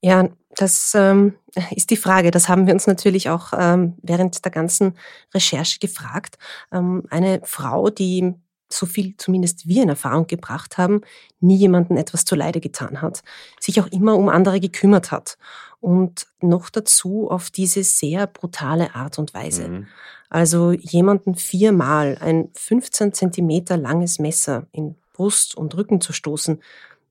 Ja, 0.00 0.28
das 0.60 0.92
ähm, 0.94 1.34
ist 1.70 1.90
die 1.90 1.96
Frage. 1.96 2.30
Das 2.30 2.48
haben 2.48 2.66
wir 2.66 2.74
uns 2.74 2.86
natürlich 2.86 3.30
auch 3.30 3.52
ähm, 3.56 3.94
während 4.02 4.44
der 4.44 4.50
ganzen 4.50 4.94
Recherche 5.32 5.78
gefragt. 5.78 6.36
Ähm, 6.72 7.04
eine 7.10 7.40
Frau, 7.44 7.90
die 7.90 8.34
so 8.70 8.84
viel 8.84 9.16
zumindest 9.16 9.66
wir 9.66 9.82
in 9.82 9.88
Erfahrung 9.88 10.26
gebracht 10.26 10.76
haben, 10.76 11.00
nie 11.40 11.56
jemanden 11.56 11.96
etwas 11.96 12.24
zuleide 12.24 12.60
getan 12.60 13.00
hat, 13.00 13.22
sich 13.60 13.80
auch 13.80 13.86
immer 13.86 14.16
um 14.16 14.28
andere 14.28 14.60
gekümmert 14.60 15.10
hat 15.10 15.38
und 15.80 16.26
noch 16.40 16.68
dazu 16.68 17.30
auf 17.30 17.50
diese 17.50 17.82
sehr 17.84 18.26
brutale 18.26 18.94
Art 18.94 19.18
und 19.18 19.32
Weise. 19.32 19.68
Mhm. 19.68 19.86
Also 20.28 20.72
jemanden 20.72 21.34
viermal 21.34 22.18
ein 22.20 22.50
15 22.54 23.14
Zentimeter 23.14 23.76
langes 23.76 24.18
Messer 24.18 24.66
in 24.72 24.96
Brust 25.14 25.56
und 25.56 25.74
Rücken 25.74 26.00
zu 26.00 26.12
stoßen, 26.12 26.60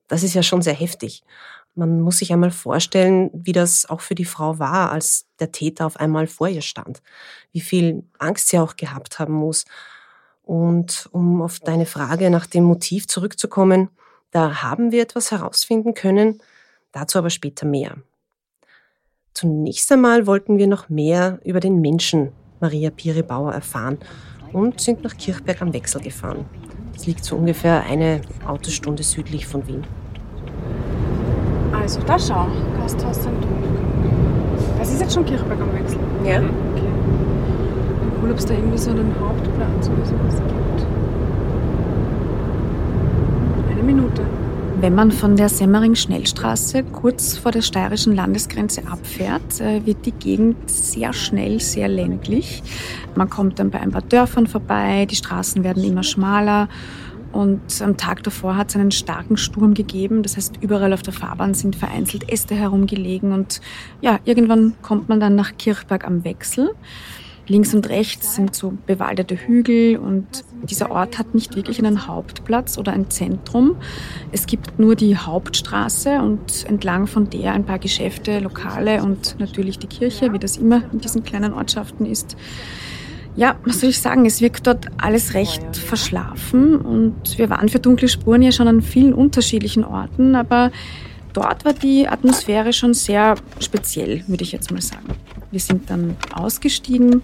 das 0.07 0.23
ist 0.23 0.33
ja 0.33 0.43
schon 0.43 0.61
sehr 0.61 0.75
heftig. 0.75 1.23
Man 1.77 2.01
muss 2.01 2.17
sich 2.17 2.33
einmal 2.33 2.49
vorstellen, 2.49 3.29
wie 3.33 3.51
das 3.51 3.87
auch 3.87 4.01
für 4.01 4.15
die 4.15 4.25
Frau 4.25 4.57
war, 4.57 4.91
als 4.91 5.27
der 5.39 5.51
Täter 5.51 5.85
auf 5.85 5.97
einmal 5.97 6.25
vor 6.25 6.47
ihr 6.47 6.63
stand. 6.63 7.03
Wie 7.51 7.61
viel 7.61 8.03
Angst 8.17 8.49
sie 8.49 8.57
auch 8.57 8.77
gehabt 8.77 9.19
haben 9.19 9.35
muss. 9.35 9.65
Und 10.41 11.07
um 11.11 11.39
auf 11.43 11.59
deine 11.59 11.85
Frage 11.85 12.31
nach 12.31 12.47
dem 12.47 12.63
Motiv 12.63 13.07
zurückzukommen, 13.07 13.89
da 14.31 14.63
haben 14.63 14.91
wir 14.91 15.03
etwas 15.03 15.29
herausfinden 15.29 15.93
können, 15.93 16.41
dazu 16.93 17.19
aber 17.19 17.29
später 17.29 17.67
mehr. 17.67 17.97
Zunächst 19.35 19.91
einmal 19.91 20.25
wollten 20.25 20.57
wir 20.57 20.65
noch 20.65 20.89
mehr 20.89 21.39
über 21.45 21.59
den 21.59 21.79
Menschen 21.79 22.31
Maria 22.59 22.89
Pirebauer 22.89 23.53
erfahren 23.53 23.99
und 24.51 24.81
sind 24.81 25.03
nach 25.03 25.15
Kirchberg 25.15 25.61
am 25.61 25.73
Wechsel 25.73 26.01
gefahren. 26.01 26.45
Das 26.95 27.05
liegt 27.05 27.23
so 27.23 27.35
ungefähr 27.35 27.83
eine 27.83 28.21
Autostunde 28.47 29.03
südlich 29.03 29.45
von 29.45 29.67
Wien. 29.67 29.85
Also, 31.87 32.01
da 32.05 32.19
schau, 32.19 32.47
Gasthaus 32.81 33.15
St. 33.15 33.29
Das 34.77 34.91
ist 34.91 34.99
jetzt 34.99 35.13
schon 35.13 35.25
Kirchberg 35.25 35.57
am 35.61 35.73
Wechsel. 35.73 35.97
Ja. 36.25 36.39
Okay. 36.39 36.83
Cool, 38.21 38.31
ob 38.31 38.37
es 38.37 38.45
da 38.45 38.55
irgendwie 38.55 38.77
so 38.77 38.89
einen 38.89 39.15
Hauptplatz 39.21 39.87
oder 39.87 40.05
sowas 40.05 40.35
gibt. 40.35 40.85
Eine 43.71 43.83
Minute. 43.83 44.21
Wenn 44.81 44.95
man 44.95 45.13
von 45.13 45.37
der 45.37 45.47
Semmering-Schnellstraße 45.47 46.83
kurz 46.83 47.37
vor 47.37 47.53
der 47.53 47.61
steirischen 47.61 48.13
Landesgrenze 48.13 48.81
abfährt, 48.91 49.61
äh, 49.61 49.85
wird 49.85 50.05
die 50.05 50.11
Gegend 50.11 50.69
sehr 50.69 51.13
schnell 51.13 51.61
sehr 51.61 51.87
ländlich. 51.87 52.63
Man 53.15 53.29
kommt 53.29 53.59
dann 53.59 53.71
bei 53.71 53.79
ein 53.79 53.91
paar 53.91 54.01
Dörfern 54.01 54.47
vorbei, 54.47 55.05
die 55.09 55.15
Straßen 55.15 55.63
werden 55.63 55.85
immer 55.85 56.03
schmaler 56.03 56.67
und 57.37 57.81
am 57.83 57.97
Tag 57.97 58.23
davor 58.23 58.57
hat 58.57 58.69
es 58.69 58.75
einen 58.75 58.89
starken 58.89 59.37
Sturm 59.37 59.75
gegeben. 59.75 60.23
Das 60.23 60.37
heißt, 60.37 60.55
überall 60.59 60.91
auf 60.91 61.03
der 61.03 61.13
Fahrbahn 61.13 61.53
sind 61.53 61.75
vereinzelt 61.75 62.31
Äste 62.31 62.55
herumgelegen 62.55 63.31
und 63.31 63.61
ja, 64.01 64.19
irgendwann 64.25 64.73
kommt 64.81 65.07
man 65.07 65.19
dann 65.19 65.35
nach 65.35 65.55
Kirchberg 65.57 66.03
am 66.05 66.23
Wechsel. 66.23 66.71
Links 67.45 67.73
und 67.73 67.87
rechts 67.89 68.35
sind 68.35 68.55
so 68.55 68.73
bewaldete 68.87 69.35
Hügel 69.35 69.97
und 69.97 70.43
dieser 70.63 70.91
Ort 70.91 71.17
hat 71.17 71.33
nicht 71.33 71.55
wirklich 71.55 71.77
einen 71.79 72.07
Hauptplatz 72.07 72.77
oder 72.77 72.91
ein 72.91 73.09
Zentrum. 73.09 73.77
Es 74.31 74.47
gibt 74.47 74.79
nur 74.79 74.95
die 74.95 75.15
Hauptstraße 75.15 76.19
und 76.19 76.65
entlang 76.65 77.07
von 77.07 77.29
der 77.29 77.53
ein 77.53 77.65
paar 77.65 77.79
Geschäfte, 77.79 78.39
Lokale 78.39 79.01
und 79.03 79.39
natürlich 79.39 79.79
die 79.79 79.87
Kirche, 79.87 80.33
wie 80.33 80.39
das 80.39 80.57
immer 80.57 80.81
in 80.91 80.99
diesen 80.99 81.23
kleinen 81.23 81.53
Ortschaften 81.53 82.05
ist. 82.05 82.35
Ja, 83.37 83.55
was 83.63 83.81
soll 83.81 83.91
ich 83.91 84.01
sagen? 84.01 84.25
Es 84.25 84.41
wirkt 84.41 84.65
dort 84.65 84.87
alles 84.97 85.35
recht 85.35 85.77
verschlafen 85.77 86.75
und 86.75 87.37
wir 87.37 87.51
waren 87.51 87.69
für 87.69 87.77
dunkle 87.77 88.07
Spuren 88.07 88.41
ja 88.41 88.51
schon 88.51 88.67
an 88.67 88.81
vielen 88.81 89.13
unterschiedlichen 89.13 89.85
Orten, 89.85 90.35
aber 90.35 90.71
dort 91.33 91.63
war 91.63 91.73
die 91.73 92.07
Atmosphäre 92.07 92.73
schon 92.73 92.95
sehr 92.95 93.35
speziell, 93.59 94.23
würde 94.25 94.43
ich 94.43 94.51
jetzt 94.51 94.71
mal 94.71 94.81
sagen. 94.81 95.13
Wir 95.51 95.59
sind 95.59 95.87
dann 95.91 96.17
ausgestiegen 96.33 97.21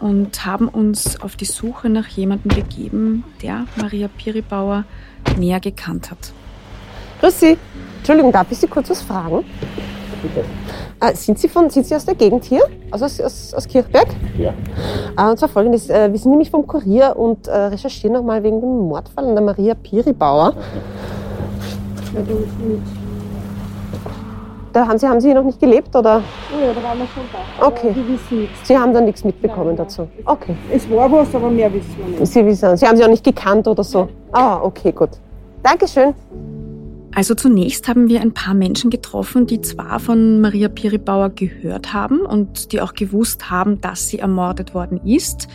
und 0.00 0.44
haben 0.44 0.66
uns 0.66 1.20
auf 1.20 1.36
die 1.36 1.44
Suche 1.44 1.88
nach 1.88 2.08
jemandem 2.08 2.56
begeben, 2.56 3.22
der 3.40 3.66
Maria 3.76 4.08
Piribauer 4.08 4.84
näher 5.38 5.60
gekannt 5.60 6.10
hat. 6.10 6.32
Grüß 7.20 7.38
Sie. 7.38 7.56
Entschuldigung, 7.98 8.32
darf 8.32 8.50
ich 8.50 8.58
Sie 8.58 8.66
kurz 8.66 8.90
was 8.90 9.02
fragen? 9.02 9.44
Bitte. 10.22 10.44
Äh, 11.00 11.14
sind, 11.14 11.38
Sie 11.38 11.48
von, 11.48 11.70
sind 11.70 11.86
Sie 11.86 11.94
aus 11.94 12.04
der 12.04 12.14
Gegend 12.14 12.44
hier? 12.44 12.62
Also 12.90 13.06
aus, 13.06 13.20
aus, 13.20 13.54
aus 13.54 13.68
Kirchberg? 13.68 14.08
Ja. 14.38 14.52
Äh, 15.16 15.30
und 15.30 15.38
zwar 15.38 15.48
folgendes: 15.48 15.88
äh, 15.88 16.10
Wir 16.12 16.18
sind 16.18 16.30
nämlich 16.30 16.50
vom 16.50 16.66
Kurier 16.66 17.16
und 17.16 17.48
äh, 17.48 17.56
recherchieren 17.56 18.14
nochmal 18.14 18.42
wegen 18.42 18.60
dem 18.60 18.88
Mordfall 18.88 19.26
an 19.26 19.34
der 19.34 19.44
Maria 19.44 19.74
Piribauer. 19.74 20.54
Ja. 22.14 22.20
Da 24.72 24.86
haben 24.86 24.98
Sie, 24.98 25.08
haben 25.08 25.20
Sie 25.20 25.28
hier 25.28 25.34
noch 25.34 25.44
nicht 25.44 25.58
gelebt, 25.58 25.94
oder? 25.96 26.22
Oh 26.54 26.64
ja, 26.64 26.72
da 26.72 26.82
waren 26.82 26.98
wir 26.98 27.06
schon 27.06 27.24
da. 27.32 27.66
Okay. 27.66 27.92
Die 27.92 28.08
wissen 28.12 28.40
nichts. 28.42 28.68
Sie 28.68 28.78
haben 28.78 28.94
da 28.94 29.00
nichts 29.00 29.24
mitbekommen 29.24 29.76
dazu? 29.76 30.06
Okay. 30.24 30.56
Es 30.72 30.88
war 30.90 31.10
was, 31.10 31.34
aber 31.34 31.50
mehr 31.50 31.72
wissen 31.72 31.96
wir 31.98 32.20
nicht. 32.20 32.32
Sie 32.32 32.46
wissen, 32.46 32.76
Sie 32.76 32.86
haben 32.86 32.96
sie 32.96 33.04
auch 33.04 33.08
nicht 33.08 33.24
gekannt 33.24 33.66
oder 33.66 33.82
so? 33.82 34.08
Ah, 34.30 34.60
okay, 34.62 34.92
gut. 34.92 35.10
Dankeschön. 35.62 36.14
Also 37.14 37.34
zunächst 37.34 37.88
haben 37.88 38.08
wir 38.08 38.20
ein 38.20 38.32
paar 38.32 38.54
Menschen 38.54 38.90
getroffen, 38.90 39.46
die 39.46 39.60
zwar 39.60 39.98
von 39.98 40.40
Maria 40.40 40.68
Piribauer 40.68 41.30
gehört 41.30 41.92
haben 41.92 42.20
und 42.20 42.72
die 42.72 42.80
auch 42.80 42.94
gewusst 42.94 43.50
haben, 43.50 43.80
dass 43.80 44.08
sie 44.08 44.20
ermordet 44.20 44.74
worden 44.74 45.00
ist, 45.04 45.48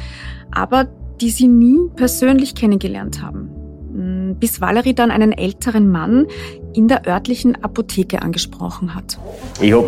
aber 0.52 0.88
die 1.22 1.30
sie 1.30 1.48
nie 1.48 1.90
persönlich 1.96 2.56
kennengelernt 2.56 3.22
haben. 3.22 3.50
Mm, 3.94 4.36
Bis 4.36 4.60
Valerie 4.60 4.94
dann 4.94 5.12
einen 5.12 5.32
älteren 5.32 5.90
Mann 5.90 6.28
in 6.74 6.90
der 6.90 7.08
örtlichen 7.08 7.64
Apotheke 7.64 8.22
angesprochen 8.22 8.94
hat. 8.94 9.18
Ich 9.62 9.74
hab, 9.74 9.86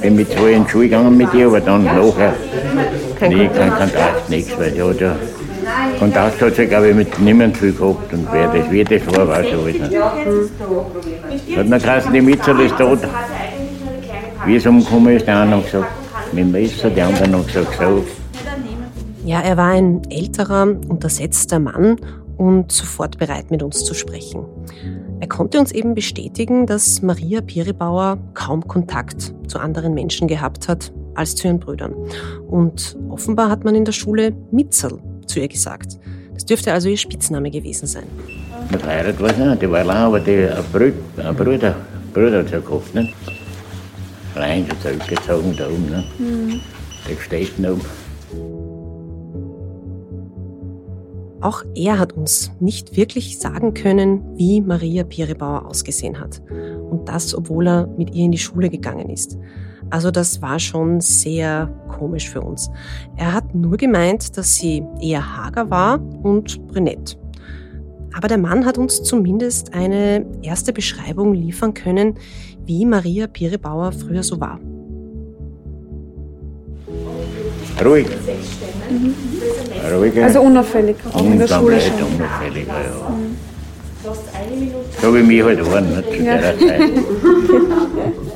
bin 0.00 0.16
mit 0.16 0.30
zwei 0.30 0.54
in 0.54 0.64
die 0.64 0.70
Schule 0.70 0.84
gegangen 0.84 1.16
mit 1.16 1.34
ihr, 1.34 1.46
aber 1.46 1.60
dann 1.60 1.84
nachher 1.84 2.34
nie 3.20 3.48
kein 3.48 3.70
Kontakt, 3.70 4.30
nichts, 4.30 4.58
weil 4.58 4.74
ja 4.74 4.92
Kontakt 4.92 5.16
hat 5.66 6.54
sie, 6.56 6.66
glaube 6.66 6.88
ich, 6.90 6.94
mit 6.94 7.18
niemandem 7.18 7.54
viel 7.54 7.72
gehabt 7.72 8.12
und 8.12 8.26
wer 8.32 8.48
das, 8.48 8.70
wie 8.70 8.84
das 8.84 9.06
war, 9.06 9.28
weiß 9.28 9.46
ich 9.46 9.54
alles 9.54 9.90
nicht. 9.90 11.56
Hat 11.58 11.68
mir 11.68 11.78
geheißen, 11.78 12.12
die 12.12 12.20
Mitzel 12.20 12.60
ist 12.60 12.76
tot. 12.76 12.98
Wie 14.46 14.56
es 14.56 14.66
umgekommen 14.66 15.16
ist, 15.16 15.26
der 15.26 15.40
eine 15.40 15.56
hat 15.56 15.64
gesagt, 15.64 15.90
mit 16.32 16.44
dem 16.44 16.52
Messer, 16.52 16.90
der 16.90 17.06
andere 17.06 17.38
hat 17.38 17.46
gesagt, 17.46 17.78
so. 17.78 18.04
Ja, 19.24 19.40
er 19.40 19.56
war 19.56 19.68
ein 19.68 20.02
älterer, 20.10 20.62
untersetzter 20.62 21.58
Mann 21.58 21.96
und 22.36 22.70
sofort 22.72 23.18
bereit, 23.18 23.50
mit 23.50 23.62
uns 23.62 23.84
zu 23.84 23.94
sprechen. 23.94 24.44
Er 25.20 25.28
konnte 25.28 25.58
uns 25.58 25.72
eben 25.72 25.94
bestätigen, 25.94 26.66
dass 26.66 27.00
Maria 27.00 27.40
Piribauer 27.40 28.18
kaum 28.34 28.66
Kontakt 28.68 29.34
zu 29.46 29.58
anderen 29.58 29.94
Menschen 29.94 30.28
gehabt 30.28 30.68
hat 30.68 30.92
als 31.14 31.36
zu 31.36 31.46
ihren 31.46 31.60
Brüdern. 31.60 31.94
Und 32.48 32.98
offenbar 33.08 33.48
hat 33.48 33.64
man 33.64 33.74
in 33.74 33.84
der 33.84 33.92
Schule 33.92 34.34
Mitzel 34.50 34.98
zu 35.26 35.40
ihr 35.40 35.48
gesagt. 35.48 35.98
Das 36.34 36.44
dürfte 36.44 36.72
also 36.72 36.88
ihr 36.88 36.96
Spitzname 36.96 37.50
gewesen 37.50 37.86
sein. 37.86 38.06
Verheiratet 38.70 39.20
war 39.20 39.32
sie 39.32 39.44
nicht, 39.44 39.62
die 39.62 39.70
war 39.70 39.84
lang, 39.84 39.96
aber 39.96 40.20
die, 40.20 40.48
ein, 40.48 40.64
Brü 40.72 40.92
ein 41.16 41.36
Bruder, 41.36 41.76
Bruder 42.12 42.38
hat 42.38 42.48
sie 42.48 42.60
gehabt, 42.60 42.94
nicht? 42.94 43.14
Rein, 44.34 44.66
so 44.68 44.88
zurückgezogen 44.88 45.56
da 45.56 45.66
oben, 45.68 45.90
ne? 45.90 46.04
Der 47.08 47.16
steht 47.20 47.58
oben. 47.60 47.80
Auch 51.40 51.62
er 51.74 51.98
hat 51.98 52.14
uns 52.14 52.52
nicht 52.58 52.96
wirklich 52.96 53.38
sagen 53.38 53.74
können, 53.74 54.22
wie 54.36 54.62
Maria 54.62 55.04
Piribauer 55.04 55.66
ausgesehen 55.66 56.18
hat. 56.18 56.40
Und 56.90 57.06
das, 57.06 57.34
obwohl 57.34 57.68
er 57.68 57.86
mit 57.98 58.14
ihr 58.14 58.24
in 58.24 58.32
die 58.32 58.38
Schule 58.38 58.70
gegangen 58.70 59.10
ist. 59.10 59.36
Also 59.90 60.10
das 60.10 60.42
war 60.42 60.58
schon 60.58 61.00
sehr 61.00 61.68
komisch 61.88 62.28
für 62.28 62.40
uns. 62.40 62.70
Er 63.16 63.32
hat 63.32 63.54
nur 63.54 63.76
gemeint, 63.76 64.36
dass 64.36 64.56
sie 64.56 64.82
eher 65.00 65.36
hager 65.36 65.70
war 65.70 66.00
und 66.22 66.66
brünett. 66.68 67.16
Aber 68.16 68.28
der 68.28 68.38
Mann 68.38 68.64
hat 68.64 68.78
uns 68.78 69.02
zumindest 69.02 69.74
eine 69.74 70.24
erste 70.42 70.72
Beschreibung 70.72 71.34
liefern 71.34 71.74
können, 71.74 72.14
wie 72.64 72.86
Maria 72.86 73.26
Piribauer 73.26 73.92
früher 73.92 74.22
so 74.22 74.40
war. 74.40 74.60
Ruhig. 77.84 78.06
Ruhig. 79.92 80.22
Also 80.22 80.40
unauffällig, 80.42 80.96
auch 81.12 81.24
in 81.24 81.38
der 81.38 81.48
Schule 81.48 81.80
schon. 81.80 81.92
unauffällig, 82.14 82.66
ja. 82.68 84.12
So 85.02 85.14
wie 85.14 85.22
mich 85.22 85.42
halt 85.42 85.72
waren, 85.72 85.88
nicht, 85.96 86.12
zu 86.12 86.22
Ja. 86.22 86.36
der 86.38 86.58
Zeit. 86.58 86.80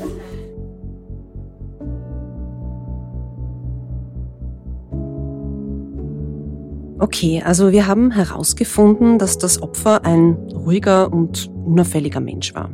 Okay, 7.00 7.43
also 7.45 7.71
wir 7.71 7.87
haben 7.87 8.11
herausgefunden, 8.11 9.19
dass 9.19 9.38
das 9.38 9.62
Opfer 9.62 10.05
ein 10.05 10.33
ruhiger 10.52 11.12
und 11.12 11.49
unauffälliger 11.64 12.19
Mensch 12.19 12.55
war. 12.55 12.71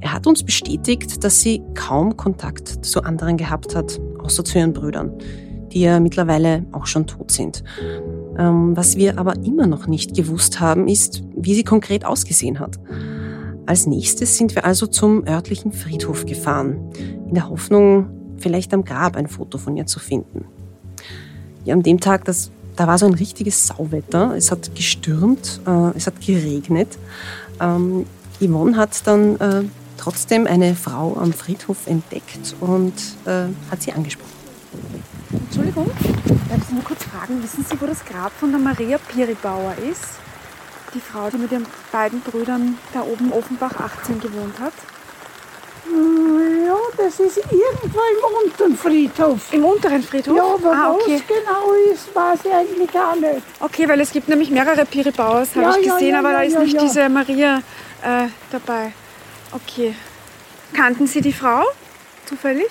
Er 0.00 0.14
hat 0.14 0.26
uns 0.26 0.42
bestätigt, 0.42 1.22
dass 1.22 1.42
sie 1.42 1.62
kaum 1.74 2.16
Kontakt 2.16 2.84
zu 2.84 3.02
anderen 3.02 3.36
gehabt 3.36 3.76
hat, 3.76 4.00
außer 4.18 4.42
zu 4.44 4.58
ihren 4.58 4.72
Brüdern, 4.72 5.12
die 5.70 5.82
ja 5.82 6.00
mittlerweile 6.00 6.64
auch 6.72 6.86
schon 6.86 7.06
tot 7.06 7.30
sind. 7.30 7.62
Ähm, 8.38 8.74
was 8.74 8.96
wir 8.96 9.18
aber 9.18 9.36
immer 9.44 9.66
noch 9.66 9.86
nicht 9.86 10.16
gewusst 10.16 10.58
haben, 10.58 10.88
ist, 10.88 11.22
wie 11.36 11.54
sie 11.54 11.64
konkret 11.64 12.06
ausgesehen 12.06 12.58
hat. 12.58 12.80
Als 13.66 13.86
nächstes 13.86 14.38
sind 14.38 14.54
wir 14.54 14.64
also 14.64 14.86
zum 14.86 15.26
örtlichen 15.26 15.72
Friedhof 15.72 16.24
gefahren, 16.24 16.90
in 17.28 17.34
der 17.34 17.50
Hoffnung, 17.50 18.08
vielleicht 18.38 18.72
am 18.72 18.84
Grab 18.84 19.14
ein 19.14 19.28
Foto 19.28 19.58
von 19.58 19.76
ihr 19.76 19.86
zu 19.86 20.00
finden. 20.00 20.46
Ja, 21.64 21.74
an 21.74 21.82
dem 21.82 22.00
Tag, 22.00 22.24
das, 22.24 22.50
da 22.82 22.88
war 22.88 22.98
so 22.98 23.06
ein 23.06 23.14
richtiges 23.14 23.68
Sauwetter. 23.68 24.34
Es 24.36 24.50
hat 24.50 24.74
gestürmt, 24.74 25.60
äh, 25.68 25.96
es 25.96 26.08
hat 26.08 26.20
geregnet. 26.20 26.98
Ähm, 27.60 28.06
Yvonne 28.40 28.76
hat 28.76 29.06
dann 29.06 29.36
äh, 29.38 29.62
trotzdem 29.98 30.48
eine 30.48 30.74
Frau 30.74 31.16
am 31.16 31.32
Friedhof 31.32 31.86
entdeckt 31.86 32.56
und 32.58 32.92
äh, 33.24 33.44
hat 33.70 33.82
sie 33.82 33.92
angesprochen. 33.92 34.32
Entschuldigung, 35.30 35.88
darf 36.48 36.58
ich 36.60 36.74
nur 36.74 36.82
kurz 36.82 37.04
fragen, 37.04 37.40
wissen 37.40 37.64
Sie, 37.70 37.80
wo 37.80 37.86
das 37.86 38.04
Grab 38.04 38.32
von 38.32 38.50
der 38.50 38.58
Maria 38.58 38.98
Piribauer 38.98 39.74
ist? 39.88 40.18
Die 40.92 41.00
Frau, 41.00 41.30
die 41.30 41.36
mit 41.36 41.52
ihren 41.52 41.66
beiden 41.92 42.20
Brüdern 42.20 42.78
da 42.92 43.02
oben 43.02 43.32
Offenbach 43.32 43.76
18 43.76 44.18
gewohnt 44.18 44.58
hat? 44.58 44.72
Ja, 45.84 46.76
das 46.96 47.18
ist 47.18 47.38
irgendwo 47.38 47.98
im 47.98 48.46
unteren 48.46 48.76
Friedhof. 48.76 49.52
Im 49.52 49.64
unteren 49.64 50.02
Friedhof? 50.02 50.36
Ja, 50.36 50.44
aber 50.44 50.72
ah, 50.72 50.90
wo 50.90 51.00
okay. 51.00 51.16
es 51.16 51.26
genau 51.26 51.72
ist, 51.92 52.14
weiß 52.14 52.40
ich 52.44 52.52
eigentlich 52.52 52.90
auch 52.98 53.14
nicht. 53.16 53.42
Okay, 53.58 53.88
weil 53.88 54.00
es 54.00 54.12
gibt 54.12 54.28
nämlich 54.28 54.50
mehrere 54.50 54.84
Piribauers, 54.84 55.50
habe 55.56 55.62
Ja, 55.62 55.76
ich 55.76 55.88
gesehen, 55.88 56.10
ja, 56.10 56.18
aber 56.20 56.30
ja, 56.30 56.38
da 56.38 56.42
ist 56.44 56.58
nicht 56.58 56.80
diese 56.80 57.08
Maria 57.08 57.58
äh, 58.02 58.28
dabei. 58.50 58.92
Okay. 59.52 59.94
Kannten 60.72 61.06
Sie 61.06 61.20
die 61.20 61.32
Frau 61.32 61.64
zufällig? 62.26 62.70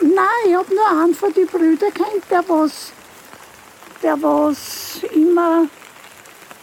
Nein, 0.00 0.14
ich 0.46 0.54
habe 0.54 0.74
nur 0.74 1.02
einen 1.02 1.14
von 1.14 1.32
den 1.32 1.46
Brüdern 1.46 1.92
kennt, 1.94 2.30
der 2.30 2.44
was, 2.48 2.92
der 4.02 4.20
was 4.22 5.00
immer, 5.14 5.66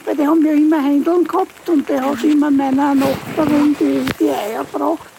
weil 0.05 0.15
die 0.15 0.27
haben 0.27 0.45
ja 0.45 0.51
immer 0.51 0.81
Händeln 0.81 1.25
gehabt 1.25 1.69
und 1.69 1.87
der 1.89 2.05
hat 2.05 2.23
immer 2.23 2.51
meiner 2.51 2.93
Nachbarin 2.95 3.75
die, 3.79 4.05
die 4.19 4.29
Eier 4.29 4.63
gebracht. 4.63 5.14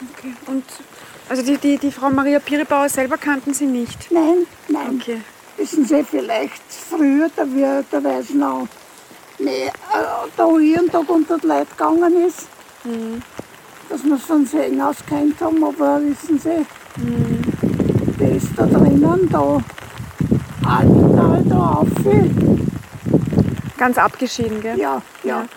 Okay. 0.00 0.34
Und 0.46 0.64
also 1.28 1.42
die, 1.42 1.56
die, 1.58 1.78
die 1.78 1.92
Frau 1.92 2.10
Maria 2.10 2.38
Piribauer 2.38 2.88
selber 2.88 3.18
kannten 3.18 3.54
Sie 3.54 3.66
nicht? 3.66 4.10
Nein, 4.10 4.46
nein. 4.68 5.00
Okay. 5.00 5.20
Wissen 5.56 5.84
Sie, 5.84 6.02
vielleicht 6.04 6.62
früher, 6.70 7.30
da, 7.36 7.44
wir, 7.46 7.84
da 7.90 8.02
weiß 8.02 8.30
noch, 8.30 8.66
nee, 9.38 9.66
äh, 9.66 9.70
da 10.36 10.58
jeden 10.58 10.90
Tag 10.90 11.08
unter 11.08 11.38
die 11.38 11.46
Leute 11.46 11.66
gegangen 11.66 12.26
ist. 12.26 12.48
Mhm. 12.84 13.22
Dass 13.88 14.04
wir 14.04 14.14
es 14.14 14.22
von 14.22 14.46
Segen 14.46 14.80
aus 14.80 14.96
kennt 15.06 15.40
haben, 15.40 15.62
aber 15.62 16.00
wissen 16.02 16.38
Sie, 16.38 16.66
mhm. 16.96 17.42
der 18.18 18.36
ist 18.36 18.48
da 18.56 18.64
drinnen, 18.64 19.28
da 19.30 19.58
Altental, 20.66 21.42
da 21.48 21.70
auf. 21.72 21.88
Ganz 23.76 23.98
abgeschieden, 23.98 24.60
gell? 24.60 24.78
Ja, 24.78 25.02
ja. 25.24 25.40
ja. 25.42 25.48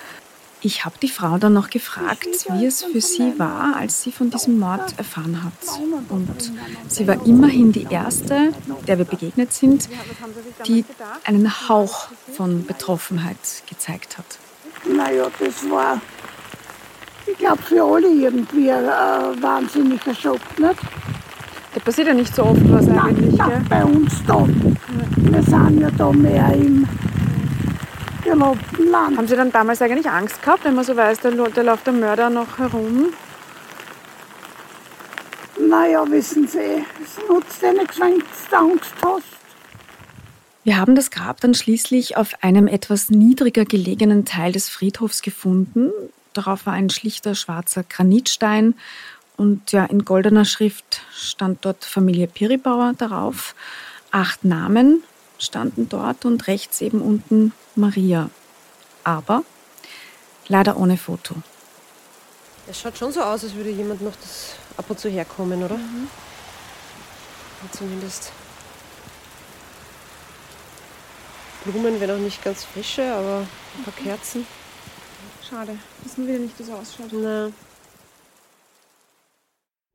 Ich 0.65 0.85
habe 0.85 0.95
die 1.01 1.09
Frau 1.09 1.37
dann 1.37 1.51
noch 1.51 1.69
gefragt, 1.69 2.47
wie 2.49 2.65
es 2.65 2.83
für 2.83 3.01
sie 3.01 3.37
war, 3.37 3.75
als 3.75 4.01
sie 4.01 4.13
von 4.13 4.29
diesem 4.29 4.59
Mord 4.59 4.97
erfahren 4.97 5.43
hat. 5.43 5.51
Und 6.07 6.53
sie 6.87 7.05
war 7.05 7.25
immerhin 7.25 7.73
die 7.73 7.85
Erste, 7.89 8.53
der 8.87 8.97
wir 8.97 9.03
begegnet 9.03 9.51
sind, 9.51 9.89
die 10.65 10.85
einen 11.25 11.67
Hauch 11.67 12.07
von 12.31 12.65
Betroffenheit 12.65 13.35
gezeigt 13.69 14.17
hat. 14.17 14.25
Naja, 14.89 15.27
das 15.37 15.69
war, 15.69 15.99
ich 17.27 17.37
glaube, 17.37 17.61
für 17.61 17.83
alle 17.83 18.07
irgendwie 18.07 18.71
ein 18.71 18.85
äh, 18.85 19.43
wahnsinniger 19.43 20.15
Schock. 20.15 20.39
Nicht? 20.57 20.79
Das 21.73 21.83
passiert 21.83 22.07
ja 22.07 22.13
nicht 22.13 22.33
so 22.33 22.45
oft 22.45 22.71
was 22.71 22.87
eigentlich. 22.87 23.35
Nein, 23.35 23.65
bei 23.69 23.83
uns 23.83 24.13
da. 24.25 24.47
Wir 25.17 25.43
sind 25.43 25.81
ja 25.81 25.91
da 25.91 26.11
mehr 26.13 26.53
im 26.53 26.87
gelobten 28.23 28.89
Land. 28.89 29.17
Haben 29.17 29.27
Sie 29.27 29.35
dann 29.35 29.51
damals 29.51 29.81
eigentlich 29.81 30.09
Angst 30.09 30.41
gehabt, 30.41 30.65
wenn 30.65 30.75
man 30.75 30.85
so 30.85 30.95
weiß, 30.95 31.19
da, 31.19 31.31
da 31.31 31.61
läuft 31.61 31.85
der 31.85 31.93
Mörder 31.93 32.29
noch 32.29 32.57
herum? 32.57 33.13
Naja, 35.59 36.09
wissen 36.09 36.47
Sie, 36.47 36.85
es 37.03 37.27
nutzt 37.27 37.61
ja 37.61 37.73
nichts, 37.73 37.99
wenn 37.99 38.19
du 38.19 38.57
Angst 38.57 38.93
hast. 39.03 39.23
Wir 40.63 40.77
haben 40.77 40.95
das 40.95 41.11
Grab 41.11 41.41
dann 41.41 41.53
schließlich 41.53 42.15
auf 42.15 42.41
einem 42.41 42.67
etwas 42.67 43.09
niedriger 43.09 43.65
gelegenen 43.65 44.23
Teil 44.23 44.53
des 44.53 44.69
Friedhofs 44.69 45.21
gefunden. 45.21 45.91
Darauf 46.31 46.65
war 46.65 46.73
ein 46.73 46.89
schlichter 46.89 47.35
schwarzer 47.35 47.83
Granitstein 47.83 48.75
und 49.35 49.71
ja, 49.71 49.85
in 49.85 50.05
goldener 50.05 50.45
Schrift 50.45 51.01
stand 51.13 51.65
dort 51.65 51.83
Familie 51.83 52.27
Piribauer 52.27 52.93
darauf. 52.97 53.55
Acht 54.11 54.45
Namen 54.45 55.03
standen 55.45 55.89
dort 55.89 56.25
und 56.25 56.47
rechts 56.47 56.81
eben 56.81 57.01
unten 57.01 57.53
Maria. 57.75 58.29
Aber 59.03 59.43
leider 60.47 60.77
ohne 60.77 60.97
Foto. 60.97 61.35
Es 62.67 62.79
schaut 62.79 62.97
schon 62.97 63.11
so 63.11 63.21
aus, 63.21 63.43
als 63.43 63.53
würde 63.55 63.69
jemand 63.69 64.01
noch 64.01 64.15
das 64.15 64.55
ab 64.77 64.85
und 64.89 64.99
zu 64.99 65.09
herkommen, 65.09 65.63
oder? 65.63 65.77
Mhm. 65.77 66.07
Zumindest. 67.71 68.31
Blumen 71.65 71.99
wären 71.99 72.17
auch 72.17 72.23
nicht 72.23 72.43
ganz 72.43 72.65
frische, 72.65 73.13
aber 73.13 73.47
ein 73.77 73.83
paar 73.85 73.93
Kerzen. 73.93 74.45
Schade. 75.49 75.77
Wissen 76.03 76.27
wir 76.27 76.39
nicht, 76.39 76.59
wie 76.59 76.63
das 76.63 76.73
ausschaut. 76.73 77.09
Na. 77.13 77.51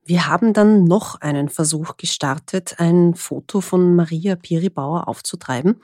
Wir 0.08 0.26
haben 0.26 0.54
dann 0.54 0.84
noch 0.84 1.20
einen 1.20 1.50
Versuch 1.50 1.98
gestartet, 1.98 2.76
ein 2.78 3.14
Foto 3.14 3.60
von 3.60 3.94
Maria 3.94 4.36
Piribauer 4.36 5.06
aufzutreiben 5.06 5.82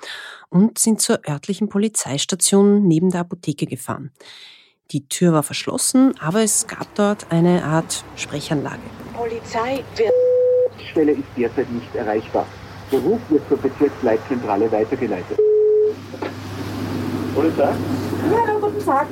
und 0.48 0.78
sind 0.78 1.02
zur 1.02 1.28
örtlichen 1.28 1.68
Polizeistation 1.68 2.88
neben 2.88 3.10
der 3.10 3.20
Apotheke 3.20 3.66
gefahren. 3.66 4.12
Die 4.92 5.06
Tür 5.10 5.34
war 5.34 5.42
verschlossen, 5.42 6.14
aber 6.20 6.40
es 6.40 6.66
gab 6.66 6.94
dort 6.94 7.30
eine 7.30 7.64
Art 7.64 8.02
Sprechanlage. 8.16 8.80
Polizei 9.12 9.84
wird. 9.96 10.14
Die 10.80 10.86
Stelle 10.86 11.12
ist 11.12 11.28
derzeit 11.36 11.70
nicht 11.70 11.94
erreichbar. 11.94 12.46
Der 12.90 13.00
Ruf 13.00 13.20
wird 13.28 13.46
zur 13.46 13.58
Bezirksleitzentrale 13.58 14.72
weitergeleitet. 14.72 15.38
Polizei? 17.34 17.74
Ja, 18.32 18.58
guten 18.58 18.82
Tag. 18.86 19.06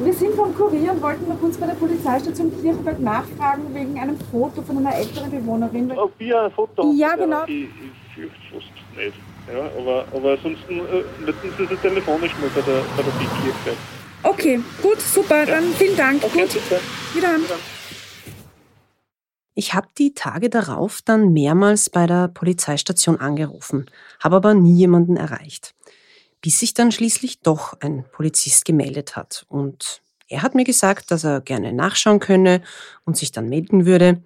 Wir 0.00 0.12
sind 0.12 0.34
vom 0.34 0.54
Kurier 0.54 0.92
und 0.92 1.02
wollten 1.02 1.28
noch 1.28 1.38
kurz 1.40 1.56
bei 1.56 1.66
der 1.66 1.74
Polizeistation 1.74 2.52
Kirchberg 2.60 3.00
nachfragen 3.00 3.74
wegen 3.74 3.98
einem 3.98 4.16
Foto 4.30 4.62
von 4.62 4.78
einer 4.78 4.94
älteren 4.94 5.30
Bewohnerin. 5.30 5.92
Auf 5.92 6.10
wir 6.18 6.42
ein 6.42 6.50
Foto? 6.52 6.92
Ja, 6.96 7.14
genau. 7.14 7.44
Ich, 7.44 7.64
ich 7.64 8.14
fürchte 8.14 8.36
fast 8.52 8.96
nicht. 8.96 9.16
Ja, 9.52 9.64
aber, 9.78 10.06
aber 10.14 10.32
ansonsten 10.32 10.78
äh, 10.78 11.24
müssen 11.24 11.54
Sie 11.58 11.74
es 11.74 11.80
telefonisch 11.80 12.32
mal 12.40 12.50
bei 12.54 12.60
der, 12.62 12.82
bei 12.96 13.02
der 13.02 13.12
Kirchberg. 13.42 13.76
Okay, 14.22 14.60
gut, 14.80 15.00
super. 15.00 15.44
Dann 15.46 15.64
vielen 15.76 15.96
Dank. 15.96 16.22
Okay, 16.22 16.42
gut. 16.42 16.52
bitte. 16.52 16.80
Wiederhören. 17.14 17.42
Ich 19.54 19.74
habe 19.74 19.88
die 19.98 20.14
Tage 20.14 20.48
darauf 20.48 21.00
dann 21.04 21.32
mehrmals 21.32 21.90
bei 21.90 22.06
der 22.06 22.28
Polizeistation 22.28 23.20
angerufen, 23.20 23.86
habe 24.20 24.36
aber 24.36 24.54
nie 24.54 24.74
jemanden 24.74 25.16
erreicht 25.16 25.74
bis 26.42 26.58
sich 26.58 26.74
dann 26.74 26.92
schließlich 26.92 27.40
doch 27.40 27.80
ein 27.80 28.04
Polizist 28.12 28.66
gemeldet 28.66 29.16
hat. 29.16 29.46
Und 29.48 30.02
er 30.28 30.42
hat 30.42 30.54
mir 30.54 30.64
gesagt, 30.64 31.10
dass 31.10 31.24
er 31.24 31.40
gerne 31.40 31.72
nachschauen 31.72 32.20
könne 32.20 32.62
und 33.04 33.16
sich 33.16 33.32
dann 33.32 33.48
melden 33.48 33.86
würde. 33.86 34.22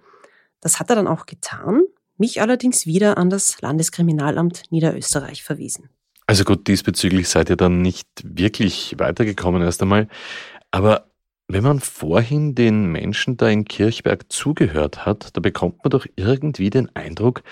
Das 0.59 0.79
hat 0.79 0.89
er 0.89 0.95
dann 0.97 1.07
auch 1.07 1.25
getan, 1.25 1.83
mich 2.17 2.41
allerdings 2.41 2.85
wieder 2.85 3.17
an 3.17 3.29
das 3.29 3.61
Landeskriminalamt 3.61 4.63
Niederösterreich 4.71 5.43
verwiesen. 5.43 5.89
Also 6.25 6.43
gut, 6.43 6.67
diesbezüglich 6.67 7.29
seid 7.29 7.49
ihr 7.49 7.55
dann 7.55 7.81
nicht 7.81 8.07
wirklich 8.23 8.95
weitergekommen 8.97 9.61
erst 9.61 9.81
einmal. 9.81 10.09
Aber 10.71 11.11
wenn 11.47 11.63
man 11.63 11.79
vorhin 11.79 12.55
den 12.55 12.91
Menschen 12.91 13.37
da 13.37 13.47
in 13.47 13.63
Kirchberg 13.63 14.31
zugehört 14.31 15.05
hat, 15.05 15.37
da 15.37 15.39
bekommt 15.39 15.83
man 15.83 15.91
doch 15.91 16.05
irgendwie 16.17 16.69
den 16.69 16.93
Eindruck, 16.95 17.43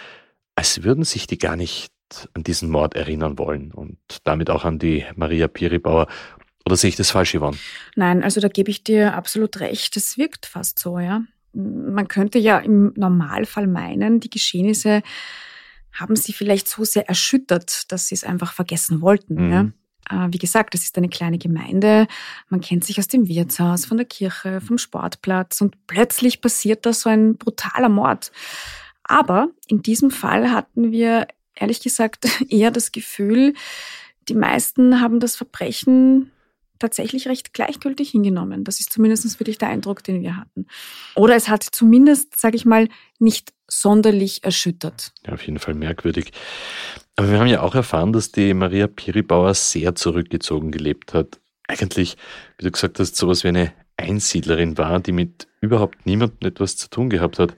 als 0.55 0.83
würden 0.83 1.05
sich 1.05 1.27
die 1.27 1.37
gar 1.37 1.55
nicht 1.55 1.94
an 2.33 2.43
diesen 2.43 2.69
Mord 2.69 2.95
erinnern 2.95 3.37
wollen 3.37 3.71
und 3.71 3.97
damit 4.23 4.49
auch 4.49 4.65
an 4.65 4.79
die 4.79 5.05
Maria 5.15 5.47
Piribauer. 5.47 6.07
Oder 6.65 6.75
sehe 6.75 6.89
ich 6.89 6.95
das 6.95 7.11
falsch, 7.11 7.35
Yvonne? 7.35 7.57
Nein, 7.95 8.23
also 8.23 8.41
da 8.41 8.47
gebe 8.47 8.71
ich 8.71 8.83
dir 8.83 9.13
absolut 9.13 9.59
recht. 9.59 9.95
Es 9.97 10.17
wirkt 10.17 10.45
fast 10.45 10.79
so, 10.79 10.99
ja. 10.99 11.21
Man 11.53 12.07
könnte 12.07 12.37
ja 12.39 12.57
im 12.57 12.91
Normalfall 12.95 13.67
meinen, 13.67 14.19
die 14.19 14.29
Geschehnisse 14.29 15.03
haben 15.93 16.15
sie 16.15 16.33
vielleicht 16.33 16.67
so 16.67 16.83
sehr 16.83 17.07
erschüttert, 17.07 17.91
dass 17.91 18.07
sie 18.07 18.15
es 18.15 18.23
einfach 18.23 18.51
vergessen 18.51 19.01
wollten. 19.01 19.47
Mhm. 19.47 19.51
Ja? 20.09 20.25
Äh, 20.25 20.33
wie 20.33 20.37
gesagt, 20.37 20.73
das 20.73 20.83
ist 20.83 20.97
eine 20.97 21.09
kleine 21.09 21.37
Gemeinde. 21.37 22.07
Man 22.49 22.61
kennt 22.61 22.83
sich 22.83 22.99
aus 22.99 23.07
dem 23.07 23.27
Wirtshaus, 23.27 23.85
von 23.85 23.97
der 23.97 24.05
Kirche, 24.05 24.59
vom 24.61 24.77
Sportplatz 24.77 25.61
und 25.61 25.87
plötzlich 25.87 26.41
passiert 26.41 26.85
da 26.85 26.93
so 26.93 27.09
ein 27.09 27.37
brutaler 27.37 27.89
Mord. 27.89 28.31
Aber 29.03 29.49
in 29.67 29.81
diesem 29.81 30.11
Fall 30.11 30.51
hatten 30.51 30.91
wir 30.91 31.27
ehrlich 31.55 31.81
gesagt 31.81 32.27
eher 32.49 32.71
das 32.71 32.91
Gefühl, 32.91 33.53
die 34.27 34.35
meisten 34.35 35.01
haben 35.01 35.19
das 35.19 35.35
Verbrechen 35.35 36.31
tatsächlich 36.79 37.27
recht 37.27 37.53
gleichgültig 37.53 38.09
hingenommen. 38.09 38.63
Das 38.63 38.79
ist 38.79 38.91
zumindest 38.91 39.39
wirklich 39.39 39.57
der 39.57 39.69
Eindruck, 39.69 40.03
den 40.03 40.21
wir 40.21 40.37
hatten. 40.37 40.67
Oder 41.15 41.35
es 41.35 41.47
hat 41.47 41.63
zumindest, 41.63 42.39
sage 42.39 42.55
ich 42.55 42.65
mal, 42.65 42.89
nicht 43.19 43.53
sonderlich 43.67 44.43
erschüttert. 44.43 45.13
Ja, 45.25 45.33
auf 45.33 45.45
jeden 45.45 45.59
Fall 45.59 45.73
merkwürdig. 45.73 46.31
Aber 47.15 47.31
wir 47.31 47.39
haben 47.39 47.47
ja 47.47 47.61
auch 47.61 47.75
erfahren, 47.75 48.13
dass 48.13 48.31
die 48.31 48.53
Maria 48.53 48.87
Piribauer 48.87 49.53
sehr 49.53 49.95
zurückgezogen 49.95 50.71
gelebt 50.71 51.13
hat. 51.13 51.39
Eigentlich, 51.67 52.17
wie 52.57 52.65
du 52.65 52.71
gesagt 52.71 52.99
hast, 52.99 53.15
sowas 53.15 53.43
wie 53.43 53.49
eine 53.49 53.73
Einsiedlerin 53.97 54.77
war, 54.77 54.99
die 54.99 55.13
mit 55.13 55.47
überhaupt 55.61 56.05
niemandem 56.05 56.49
etwas 56.49 56.77
zu 56.77 56.89
tun 56.89 57.09
gehabt 57.09 57.39
hat. 57.39 57.55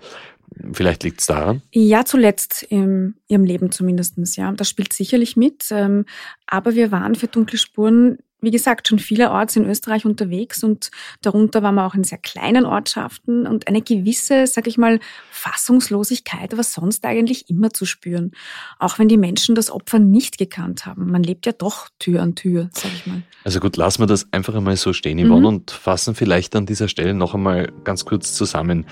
Vielleicht 0.73 1.03
liegt 1.03 1.19
es 1.19 1.27
daran? 1.27 1.61
Ja, 1.71 2.05
zuletzt 2.05 2.63
in 2.63 3.15
ihrem 3.27 3.43
Leben 3.43 3.71
zumindest. 3.71 4.17
Ja. 4.37 4.51
Das 4.51 4.69
spielt 4.69 4.93
sicherlich 4.93 5.35
mit. 5.35 5.65
Ähm, 5.71 6.05
aber 6.45 6.75
wir 6.75 6.91
waren 6.91 7.15
für 7.15 7.27
dunkle 7.27 7.57
Spuren 7.57 8.19
wie 8.39 8.51
gesagt, 8.51 8.87
schon 8.87 8.99
vielerorts 8.99 9.55
in 9.55 9.65
Österreich 9.65 10.05
unterwegs 10.05 10.63
und 10.63 10.91
darunter 11.21 11.63
waren 11.63 11.75
wir 11.75 11.85
auch 11.85 11.95
in 11.95 12.03
sehr 12.03 12.19
kleinen 12.19 12.65
Ortschaften 12.65 13.47
und 13.47 13.67
eine 13.67 13.81
gewisse, 13.81 14.45
sag 14.45 14.67
ich 14.67 14.77
mal, 14.77 14.99
Fassungslosigkeit 15.31 16.55
war 16.55 16.63
sonst 16.63 17.05
eigentlich 17.05 17.49
immer 17.49 17.71
zu 17.71 17.85
spüren. 17.85 18.31
Auch 18.77 18.99
wenn 18.99 19.07
die 19.07 19.17
Menschen 19.17 19.55
das 19.55 19.71
Opfer 19.71 19.99
nicht 19.99 20.37
gekannt 20.37 20.85
haben. 20.85 21.09
Man 21.11 21.23
lebt 21.23 21.45
ja 21.45 21.51
doch 21.51 21.89
Tür 21.99 22.21
an 22.21 22.35
Tür, 22.35 22.69
sag 22.73 22.91
ich 22.93 23.07
mal. 23.07 23.23
Also 23.43 23.59
gut, 23.59 23.75
lassen 23.75 24.03
wir 24.03 24.07
das 24.07 24.31
einfach 24.31 24.53
einmal 24.53 24.77
so 24.77 24.93
stehen, 24.93 25.17
Yvonne, 25.17 25.41
mhm. 25.41 25.45
und 25.45 25.71
fassen 25.71 26.13
vielleicht 26.13 26.55
an 26.55 26.65
dieser 26.65 26.87
Stelle 26.87 27.13
noch 27.13 27.33
einmal 27.33 27.71
ganz 27.83 28.05
kurz 28.05 28.33
zusammen. 28.35 28.85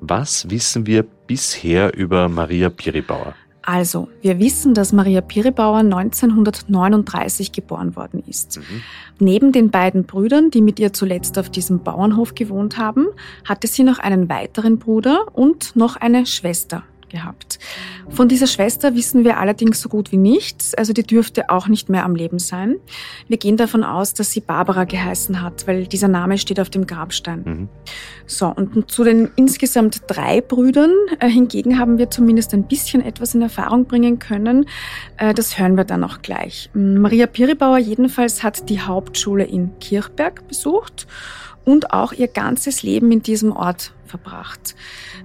Was 0.00 0.50
wissen 0.50 0.86
wir 0.86 1.02
bisher 1.02 1.94
über 1.94 2.28
Maria 2.28 2.70
Piribauer? 2.70 3.34
Also, 3.62 4.08
wir 4.22 4.38
wissen, 4.38 4.72
dass 4.74 4.92
Maria 4.92 5.20
Piribauer 5.20 5.78
1939 5.78 7.52
geboren 7.52 7.94
worden 7.94 8.22
ist. 8.26 8.58
Mhm. 8.58 8.82
Neben 9.18 9.52
den 9.52 9.70
beiden 9.70 10.04
Brüdern, 10.04 10.50
die 10.50 10.62
mit 10.62 10.80
ihr 10.80 10.92
zuletzt 10.92 11.38
auf 11.38 11.50
diesem 11.50 11.82
Bauernhof 11.82 12.34
gewohnt 12.34 12.78
haben, 12.78 13.08
hatte 13.44 13.66
sie 13.66 13.84
noch 13.84 13.98
einen 13.98 14.28
weiteren 14.28 14.78
Bruder 14.78 15.26
und 15.32 15.76
noch 15.76 15.96
eine 15.96 16.24
Schwester. 16.26 16.84
Gehabt. 17.10 17.58
Von 18.08 18.28
dieser 18.28 18.46
Schwester 18.46 18.94
wissen 18.94 19.24
wir 19.24 19.38
allerdings 19.38 19.80
so 19.80 19.88
gut 19.88 20.12
wie 20.12 20.16
nichts, 20.16 20.74
also 20.74 20.92
die 20.92 21.02
dürfte 21.02 21.50
auch 21.50 21.68
nicht 21.68 21.88
mehr 21.88 22.04
am 22.04 22.14
Leben 22.14 22.38
sein. 22.38 22.76
Wir 23.28 23.36
gehen 23.36 23.56
davon 23.56 23.84
aus, 23.84 24.14
dass 24.14 24.30
sie 24.32 24.40
Barbara 24.40 24.84
geheißen 24.84 25.42
hat, 25.42 25.66
weil 25.66 25.86
dieser 25.86 26.08
Name 26.08 26.38
steht 26.38 26.60
auf 26.60 26.70
dem 26.70 26.86
Grabstein. 26.86 27.42
Mhm. 27.44 27.68
So, 28.26 28.46
und 28.46 28.90
zu 28.90 29.04
den 29.04 29.30
insgesamt 29.36 30.02
drei 30.06 30.40
Brüdern 30.40 30.92
äh, 31.18 31.28
hingegen 31.28 31.78
haben 31.78 31.98
wir 31.98 32.10
zumindest 32.10 32.54
ein 32.54 32.66
bisschen 32.66 33.02
etwas 33.02 33.34
in 33.34 33.42
Erfahrung 33.42 33.86
bringen 33.86 34.18
können. 34.18 34.66
Äh, 35.16 35.34
das 35.34 35.58
hören 35.58 35.76
wir 35.76 35.84
dann 35.84 36.04
auch 36.04 36.22
gleich. 36.22 36.70
Maria 36.74 37.26
Piribauer 37.26 37.78
jedenfalls 37.78 38.42
hat 38.42 38.68
die 38.68 38.80
Hauptschule 38.80 39.44
in 39.44 39.78
Kirchberg 39.80 40.46
besucht 40.48 41.06
und 41.64 41.92
auch 41.92 42.12
ihr 42.12 42.28
ganzes 42.28 42.82
Leben 42.82 43.10
in 43.12 43.22
diesem 43.22 43.52
Ort 43.52 43.92
verbracht. 44.06 44.74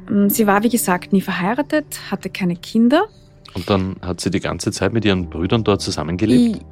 Ähm, 0.09 0.29
sie 0.29 0.47
war, 0.47 0.63
wie 0.63 0.69
gesagt, 0.69 1.13
nie 1.13 1.21
verheiratet, 1.21 2.11
hatte 2.11 2.29
keine 2.29 2.55
Kinder. 2.55 3.05
Und 3.53 3.69
dann 3.69 3.95
hat 4.01 4.19
sie 4.19 4.29
die 4.31 4.41
ganze 4.41 4.71
Zeit 4.71 4.93
mit 4.93 5.05
ihren 5.05 5.29
Brüdern 5.29 5.63
dort 5.63 5.81
zusammengelebt? 5.81 6.65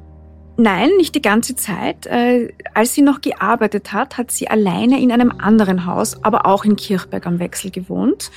Nein, 0.56 0.90
nicht 0.98 1.16
die 1.16 1.22
ganze 1.22 1.56
Zeit. 1.56 2.06
Äh, 2.06 2.52
als 2.74 2.94
sie 2.94 3.02
noch 3.02 3.20
gearbeitet 3.20 3.92
hat, 3.92 4.18
hat 4.18 4.30
sie 4.30 4.46
alleine 4.46 5.00
in 5.00 5.10
einem 5.10 5.32
anderen 5.32 5.84
Haus, 5.84 6.22
aber 6.22 6.46
auch 6.46 6.64
in 6.64 6.76
Kirchberg 6.76 7.26
am 7.26 7.40
Wechsel 7.40 7.72
gewohnt. 7.72 8.30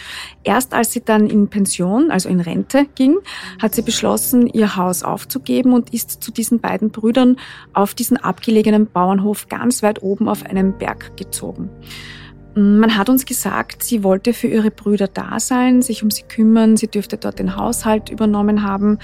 Erst 0.44 0.74
als 0.74 0.92
sie 0.92 1.06
dann 1.06 1.30
in 1.30 1.48
Pension, 1.50 2.10
also 2.10 2.28
in 2.28 2.40
Rente 2.40 2.88
ging, 2.96 3.18
hat 3.62 3.76
sie 3.76 3.84
beschlossen, 3.84 4.48
ihr 4.48 4.76
Haus 4.76 5.04
aufzugeben 5.04 5.74
und 5.74 5.94
ist 5.94 6.24
zu 6.24 6.32
diesen 6.32 6.60
beiden 6.60 6.90
Brüdern 6.90 7.38
auf 7.74 7.94
diesen 7.94 8.18
abgelegenen 8.18 8.88
Bauernhof 8.88 9.48
ganz 9.48 9.84
weit 9.84 10.02
oben 10.02 10.28
auf 10.28 10.44
einem 10.44 10.76
Berg 10.76 11.16
gezogen. 11.18 11.70
Man 12.56 12.98
hat 12.98 13.08
uns 13.08 13.28
gesagt, 13.28 13.84
sie 13.84 14.04
wollte 14.04 14.34
für 14.34 14.48
ihre 14.48 14.72
Brüder 14.72 15.08
da 15.08 15.40
sein, 15.40 15.84
sich 15.84 16.02
um 16.02 16.10
sie 16.10 16.24
kümmern, 16.24 16.76
sie 16.76 16.88
dürfte 16.88 17.18
dort 17.18 17.38
den 17.38 17.56
Haushalt 17.56 18.10
übernommen 18.10 18.64
haben. 18.64 18.98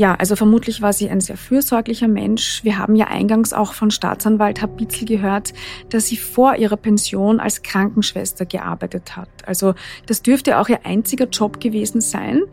Ja, 0.00 0.14
also 0.14 0.34
vermutlich 0.34 0.80
war 0.80 0.94
sie 0.94 1.10
ein 1.10 1.20
sehr 1.20 1.36
fürsorglicher 1.36 2.08
Mensch. 2.08 2.64
Wir 2.64 2.78
haben 2.78 2.96
ja 2.96 3.08
eingangs 3.08 3.52
auch 3.52 3.74
von 3.74 3.90
Staatsanwalt 3.90 4.62
Habitzel 4.62 5.06
gehört, 5.06 5.52
dass 5.90 6.06
sie 6.06 6.16
vor 6.16 6.56
ihrer 6.56 6.78
Pension 6.78 7.38
als 7.38 7.60
Krankenschwester 7.60 8.46
gearbeitet 8.46 9.18
hat. 9.18 9.28
Also 9.44 9.74
das 10.06 10.22
dürfte 10.22 10.58
auch 10.58 10.70
ihr 10.70 10.86
einziger 10.86 11.26
Job 11.26 11.60
gewesen 11.60 12.00
sein. 12.00 12.44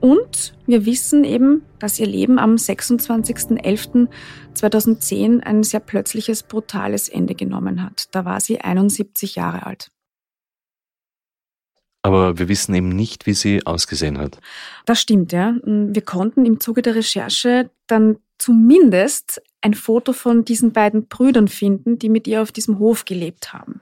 Und 0.00 0.52
wir 0.66 0.84
wissen 0.84 1.24
eben, 1.24 1.62
dass 1.78 1.98
ihr 1.98 2.06
Leben 2.06 2.38
am 2.38 2.56
26.11.2010 2.56 5.44
ein 5.44 5.62
sehr 5.62 5.80
plötzliches, 5.80 6.42
brutales 6.42 7.08
Ende 7.08 7.34
genommen 7.34 7.82
hat. 7.82 8.14
Da 8.14 8.26
war 8.26 8.38
sie 8.38 8.60
71 8.60 9.34
Jahre 9.34 9.64
alt. 9.64 9.90
Aber 12.06 12.38
wir 12.38 12.48
wissen 12.48 12.72
eben 12.72 12.90
nicht, 12.90 13.26
wie 13.26 13.34
sie 13.34 13.66
ausgesehen 13.66 14.16
hat. 14.16 14.38
Das 14.84 15.00
stimmt, 15.00 15.32
ja. 15.32 15.56
Wir 15.64 16.02
konnten 16.02 16.46
im 16.46 16.60
Zuge 16.60 16.80
der 16.80 16.94
Recherche 16.94 17.68
dann 17.88 18.18
zumindest 18.38 19.42
ein 19.60 19.74
Foto 19.74 20.12
von 20.12 20.44
diesen 20.44 20.72
beiden 20.72 21.08
Brüdern 21.08 21.48
finden, 21.48 21.98
die 21.98 22.08
mit 22.08 22.28
ihr 22.28 22.42
auf 22.42 22.52
diesem 22.52 22.78
Hof 22.78 23.06
gelebt 23.06 23.52
haben. 23.52 23.80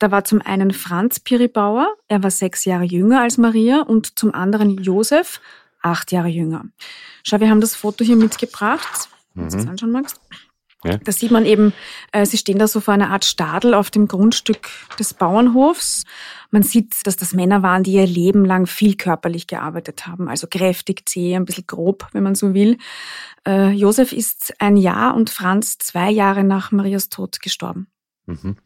Da 0.00 0.10
war 0.10 0.24
zum 0.24 0.42
einen 0.42 0.72
Franz 0.72 1.18
Piribauer, 1.18 1.88
er 2.08 2.22
war 2.22 2.30
sechs 2.30 2.66
Jahre 2.66 2.84
jünger 2.84 3.22
als 3.22 3.38
Maria, 3.38 3.80
und 3.80 4.18
zum 4.18 4.34
anderen 4.34 4.76
Josef, 4.76 5.40
acht 5.80 6.12
Jahre 6.12 6.28
jünger. 6.28 6.66
Schau, 7.22 7.40
wir 7.40 7.48
haben 7.48 7.62
das 7.62 7.74
Foto 7.74 8.04
hier 8.04 8.16
mitgebracht. 8.16 9.08
Wenn 9.32 9.48
du 9.48 9.56
das 9.56 9.64
mhm. 9.64 9.70
anschauen 9.70 9.92
magst. 9.92 10.20
Ja. 10.84 10.98
Da 10.98 11.10
sieht 11.10 11.30
man 11.30 11.46
eben, 11.46 11.72
äh, 12.12 12.26
sie 12.26 12.36
stehen 12.36 12.58
da 12.58 12.68
so 12.68 12.80
vor 12.80 12.94
einer 12.94 13.10
Art 13.10 13.24
Stadel 13.24 13.74
auf 13.74 13.90
dem 13.90 14.08
Grundstück 14.08 14.68
des 14.98 15.14
Bauernhofs. 15.14 16.04
Man 16.50 16.62
sieht, 16.62 17.06
dass 17.06 17.16
das 17.16 17.32
Männer 17.32 17.62
waren, 17.62 17.82
die 17.82 17.92
ihr 17.92 18.06
Leben 18.06 18.44
lang 18.44 18.66
viel 18.66 18.96
körperlich 18.96 19.46
gearbeitet 19.46 20.06
haben, 20.06 20.28
also 20.28 20.46
kräftig, 20.46 21.08
zäh, 21.08 21.34
ein 21.34 21.44
bisschen 21.44 21.66
grob, 21.66 22.08
wenn 22.12 22.22
man 22.22 22.34
so 22.34 22.54
will. 22.54 22.78
Äh, 23.46 23.70
Josef 23.70 24.12
ist 24.12 24.54
ein 24.58 24.76
Jahr 24.76 25.14
und 25.14 25.30
Franz 25.30 25.78
zwei 25.78 26.10
Jahre 26.10 26.44
nach 26.44 26.72
Marias 26.72 27.08
Tod 27.08 27.40
gestorben. 27.40 27.88
Mhm. 28.26 28.56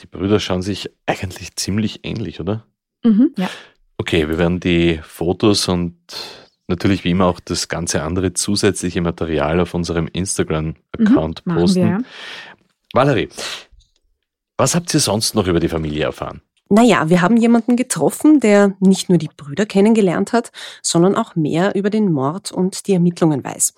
Die 0.00 0.06
Brüder 0.06 0.40
schauen 0.40 0.62
sich 0.62 0.90
eigentlich 1.06 1.56
ziemlich 1.56 2.00
ähnlich, 2.04 2.40
oder? 2.40 2.66
Mhm, 3.04 3.32
ja. 3.36 3.48
Okay, 3.96 4.28
wir 4.28 4.38
werden 4.38 4.60
die 4.60 5.00
Fotos 5.02 5.68
und 5.68 5.96
natürlich 6.68 7.04
wie 7.04 7.10
immer 7.10 7.26
auch 7.26 7.40
das 7.40 7.68
ganze 7.68 8.02
andere 8.02 8.32
zusätzliche 8.32 9.00
Material 9.00 9.60
auf 9.60 9.74
unserem 9.74 10.08
Instagram-Account 10.08 11.46
mhm, 11.46 11.54
posten. 11.54 11.82
Wir, 11.82 11.90
ja. 11.90 11.98
Valerie, 12.92 13.28
was 14.56 14.74
habt 14.74 14.92
ihr 14.94 15.00
sonst 15.00 15.34
noch 15.34 15.46
über 15.46 15.60
die 15.60 15.68
Familie 15.68 16.04
erfahren? 16.04 16.40
Naja, 16.70 17.10
wir 17.10 17.20
haben 17.20 17.36
jemanden 17.36 17.76
getroffen, 17.76 18.40
der 18.40 18.74
nicht 18.80 19.08
nur 19.08 19.18
die 19.18 19.28
Brüder 19.36 19.66
kennengelernt 19.66 20.32
hat, 20.32 20.50
sondern 20.82 21.14
auch 21.14 21.36
mehr 21.36 21.74
über 21.74 21.90
den 21.90 22.10
Mord 22.10 22.52
und 22.52 22.86
die 22.86 22.94
Ermittlungen 22.94 23.44
weiß. 23.44 23.74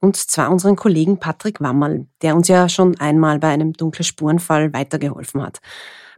Und 0.00 0.16
zwar 0.16 0.50
unseren 0.50 0.76
Kollegen 0.76 1.18
Patrick 1.20 1.60
Wammerl, 1.60 2.06
der 2.22 2.34
uns 2.34 2.48
ja 2.48 2.68
schon 2.68 2.98
einmal 2.98 3.38
bei 3.38 3.48
einem 3.48 3.74
dunklen 3.74 4.04
Spurenfall 4.04 4.72
weitergeholfen 4.72 5.42
hat. 5.42 5.60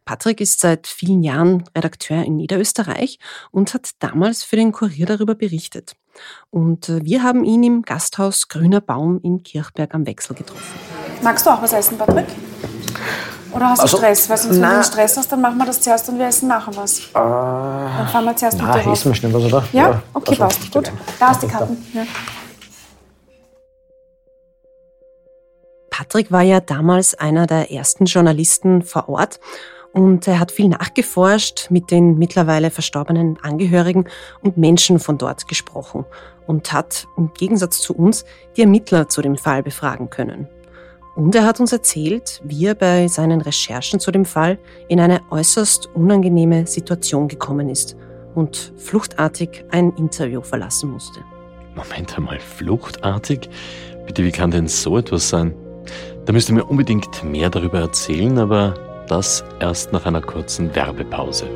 Patrick 0.05 0.41
ist 0.41 0.61
seit 0.61 0.87
vielen 0.87 1.23
Jahren 1.23 1.65
Redakteur 1.77 2.25
in 2.25 2.37
Niederösterreich 2.37 3.19
und 3.51 3.75
hat 3.75 3.91
damals 3.99 4.45
für 4.45 4.57
den 4.57 4.73
Kurier 4.73 5.07
darüber 5.07 5.35
berichtet. 5.35 5.97
Und 6.51 6.89
äh, 6.89 7.05
wir 7.05 7.23
haben 7.23 7.45
ihn 7.45 7.63
im 7.63 7.83
Gasthaus 7.83 8.49
Grüner 8.49 8.81
Baum 8.81 9.21
in 9.23 9.43
Kirchberg 9.43 9.95
am 9.95 10.07
Wechsel 10.07 10.37
getroffen. 10.37 10.79
Magst 11.23 11.47
du 11.47 11.51
auch 11.51 11.63
was 11.63 11.73
essen, 11.73 11.99
Patrick? 11.99 12.27
Oder 13.53 13.69
hast 13.69 13.79
du 13.79 13.83
also, 13.83 13.97
Stress? 13.99 14.31
Weil 14.31 14.39
sonst, 14.39 14.61
wenn 14.61 14.77
du 14.77 14.85
Stress 14.85 15.17
hast, 15.17 15.31
dann 15.31 15.41
machen 15.41 15.59
wir 15.59 15.67
das 15.67 15.81
zuerst 15.81 16.09
und 16.09 16.19
wir 16.19 16.27
essen 16.27 16.49
nachher 16.49 16.75
was. 16.77 16.99
Äh, 16.99 17.13
dann 17.13 18.09
fahren 18.09 18.25
wir 18.25 18.37
zuerst 18.37 18.59
na, 18.59 18.75
mit 18.75 18.85
dir 18.85 18.89
raus. 18.89 19.05
wir 19.05 19.15
schnell 19.15 19.35
was, 19.35 19.45
oder? 19.45 19.65
Ja? 19.73 19.91
ja. 19.91 20.03
Okay, 20.15 20.31
also, 20.31 20.43
passt. 20.43 20.73
Gut. 20.73 20.93
Da 21.19 21.29
hast 21.29 21.43
die 21.43 21.49
Karten. 21.49 21.87
Ja. 21.93 22.03
Patrick 25.91 26.33
war 26.33 26.43
ja 26.43 26.61
damals 26.61 27.15
einer 27.15 27.47
der 27.47 27.71
ersten 27.71 28.07
Journalisten 28.07 28.83
vor 28.83 29.09
Ort 29.09 29.39
und 29.93 30.27
er 30.27 30.39
hat 30.39 30.53
viel 30.53 30.69
nachgeforscht, 30.69 31.71
mit 31.71 31.91
den 31.91 32.19
mittlerweile 32.19 32.71
verstorbenen 32.71 33.39
Angehörigen 33.43 34.07
und 34.43 34.57
Menschen 34.57 34.99
von 34.99 35.19
dort 35.19 35.49
gesprochen 35.49 36.05
und 36.47 36.73
hat 36.73 37.07
im 37.17 37.33
Gegensatz 37.35 37.81
zu 37.81 37.95
uns 37.95 38.25
die 38.57 38.63
Ermittler 38.63 39.09
zu 39.09 39.23
dem 39.23 39.37
Fall 39.37 39.63
befragen 39.63 40.11
können. 40.11 40.49
Und 41.15 41.35
er 41.35 41.45
hat 41.45 41.61
uns 41.61 41.73
erzählt, 41.73 42.41
wie 42.43 42.67
er 42.67 42.75
bei 42.75 43.07
seinen 43.07 43.43
Recherchen 43.43 44.01
zu 44.01 44.11
dem 44.11 44.25
Fall 44.25 44.59
in 44.89 44.99
eine 44.99 45.21
äußerst 45.31 45.91
unangenehme 45.95 46.67
Situation 46.67 47.29
gekommen 47.29 47.69
ist 47.69 47.97
und 48.35 48.73
fluchtartig 48.79 49.65
ein 49.71 49.93
Interview 49.97 50.41
verlassen 50.41 50.91
musste. 50.91 51.21
Moment 51.75 52.17
einmal, 52.17 52.41
fluchtartig? 52.41 53.51
Bitte, 54.07 54.25
wie 54.25 54.33
kann 54.33 54.51
denn 54.51 54.69
so 54.69 54.97
etwas 54.97 55.29
sein? 55.29 55.55
Da 56.25 56.33
müsst 56.33 56.49
ihr 56.49 56.55
mir 56.55 56.65
unbedingt 56.65 57.23
mehr 57.25 57.51
darüber 57.51 57.81
erzählen, 57.81 58.39
aber 58.39 58.75
das 59.13 59.45
erst 59.61 59.93
nach 59.93 60.07
einer 60.07 60.23
kurzen 60.23 60.75
Werbepause. 60.75 61.47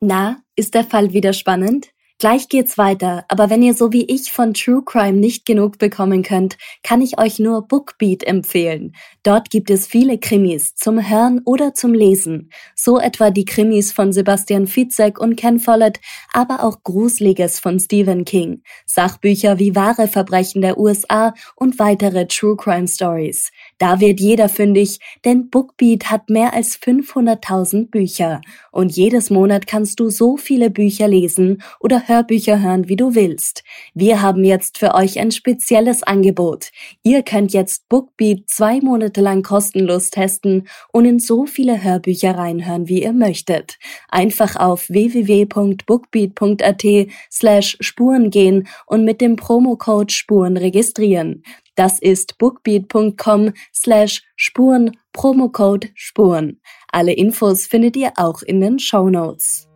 Na, 0.00 0.38
ist 0.56 0.72
der 0.74 0.84
Fall 0.84 1.12
wieder 1.12 1.34
spannend? 1.34 1.88
Gleich 2.22 2.48
geht's 2.48 2.78
weiter, 2.78 3.24
aber 3.26 3.50
wenn 3.50 3.64
ihr 3.64 3.74
so 3.74 3.92
wie 3.92 4.04
ich 4.04 4.30
von 4.30 4.54
True 4.54 4.84
Crime 4.84 5.18
nicht 5.18 5.44
genug 5.44 5.78
bekommen 5.78 6.22
könnt, 6.22 6.56
kann 6.84 7.02
ich 7.02 7.18
euch 7.18 7.40
nur 7.40 7.66
Bookbeat 7.66 8.22
empfehlen. 8.22 8.94
Dort 9.24 9.50
gibt 9.50 9.70
es 9.70 9.88
viele 9.88 10.18
Krimis 10.18 10.76
zum 10.76 11.10
Hören 11.10 11.40
oder 11.44 11.74
zum 11.74 11.92
Lesen. 11.92 12.50
So 12.76 13.00
etwa 13.00 13.30
die 13.30 13.44
Krimis 13.44 13.90
von 13.90 14.12
Sebastian 14.12 14.68
Fitzek 14.68 15.18
und 15.18 15.34
Ken 15.34 15.58
Follett, 15.58 15.98
aber 16.32 16.62
auch 16.62 16.84
Gruseliges 16.84 17.58
von 17.58 17.80
Stephen 17.80 18.24
King, 18.24 18.62
Sachbücher 18.86 19.58
wie 19.58 19.74
wahre 19.74 20.06
Verbrechen 20.06 20.62
der 20.62 20.78
USA 20.78 21.34
und 21.56 21.80
weitere 21.80 22.28
True 22.28 22.56
Crime 22.56 22.86
Stories. 22.86 23.50
Da 23.78 23.98
wird 23.98 24.20
jeder 24.20 24.48
fündig, 24.48 25.00
denn 25.24 25.50
Bookbeat 25.50 26.08
hat 26.08 26.30
mehr 26.30 26.54
als 26.54 26.78
500.000 26.78 27.90
Bücher. 27.90 28.40
Und 28.72 28.96
jedes 28.96 29.30
Monat 29.30 29.68
kannst 29.68 30.00
du 30.00 30.10
so 30.10 30.36
viele 30.36 30.70
Bücher 30.70 31.06
lesen 31.06 31.62
oder 31.78 32.08
Hörbücher 32.08 32.60
hören, 32.60 32.88
wie 32.88 32.96
du 32.96 33.14
willst. 33.14 33.62
Wir 33.94 34.22
haben 34.22 34.42
jetzt 34.44 34.78
für 34.78 34.94
euch 34.94 35.20
ein 35.20 35.30
spezielles 35.30 36.02
Angebot. 36.02 36.70
Ihr 37.02 37.22
könnt 37.22 37.52
jetzt 37.52 37.88
Bookbeat 37.88 38.48
zwei 38.48 38.80
Monate 38.80 39.20
lang 39.20 39.42
kostenlos 39.42 40.08
testen 40.08 40.66
und 40.90 41.04
in 41.04 41.18
so 41.20 41.44
viele 41.46 41.84
Hörbücher 41.84 42.36
reinhören, 42.36 42.88
wie 42.88 43.02
ihr 43.02 43.12
möchtet. 43.12 43.78
Einfach 44.08 44.56
auf 44.56 44.88
www.bookbeat.at 44.88 46.82
slash 47.30 47.76
Spuren 47.80 48.30
gehen 48.30 48.66
und 48.86 49.04
mit 49.04 49.20
dem 49.20 49.36
Promocode 49.36 50.10
Spuren 50.10 50.56
registrieren. 50.56 51.42
Das 51.74 51.98
ist 51.98 52.38
bookbeat.com 52.38 53.52
slash 53.74 54.22
Spuren, 54.36 54.96
Promocode 55.12 55.90
Spuren. 55.94 56.60
Alle 56.88 57.12
Infos 57.12 57.66
findet 57.66 57.96
ihr 57.96 58.12
auch 58.16 58.42
in 58.42 58.60
den 58.60 58.78
Show 58.78 59.08
Notes. 59.08 59.68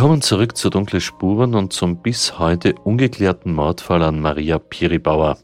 Willkommen 0.00 0.22
zurück 0.22 0.56
zu 0.56 0.70
Dunkle 0.70 1.02
Spuren 1.02 1.54
und 1.54 1.74
zum 1.74 2.00
bis 2.00 2.38
heute 2.38 2.74
ungeklärten 2.84 3.52
Mordfall 3.52 4.02
an 4.02 4.18
Maria 4.18 4.58
Piribauer. 4.58 5.36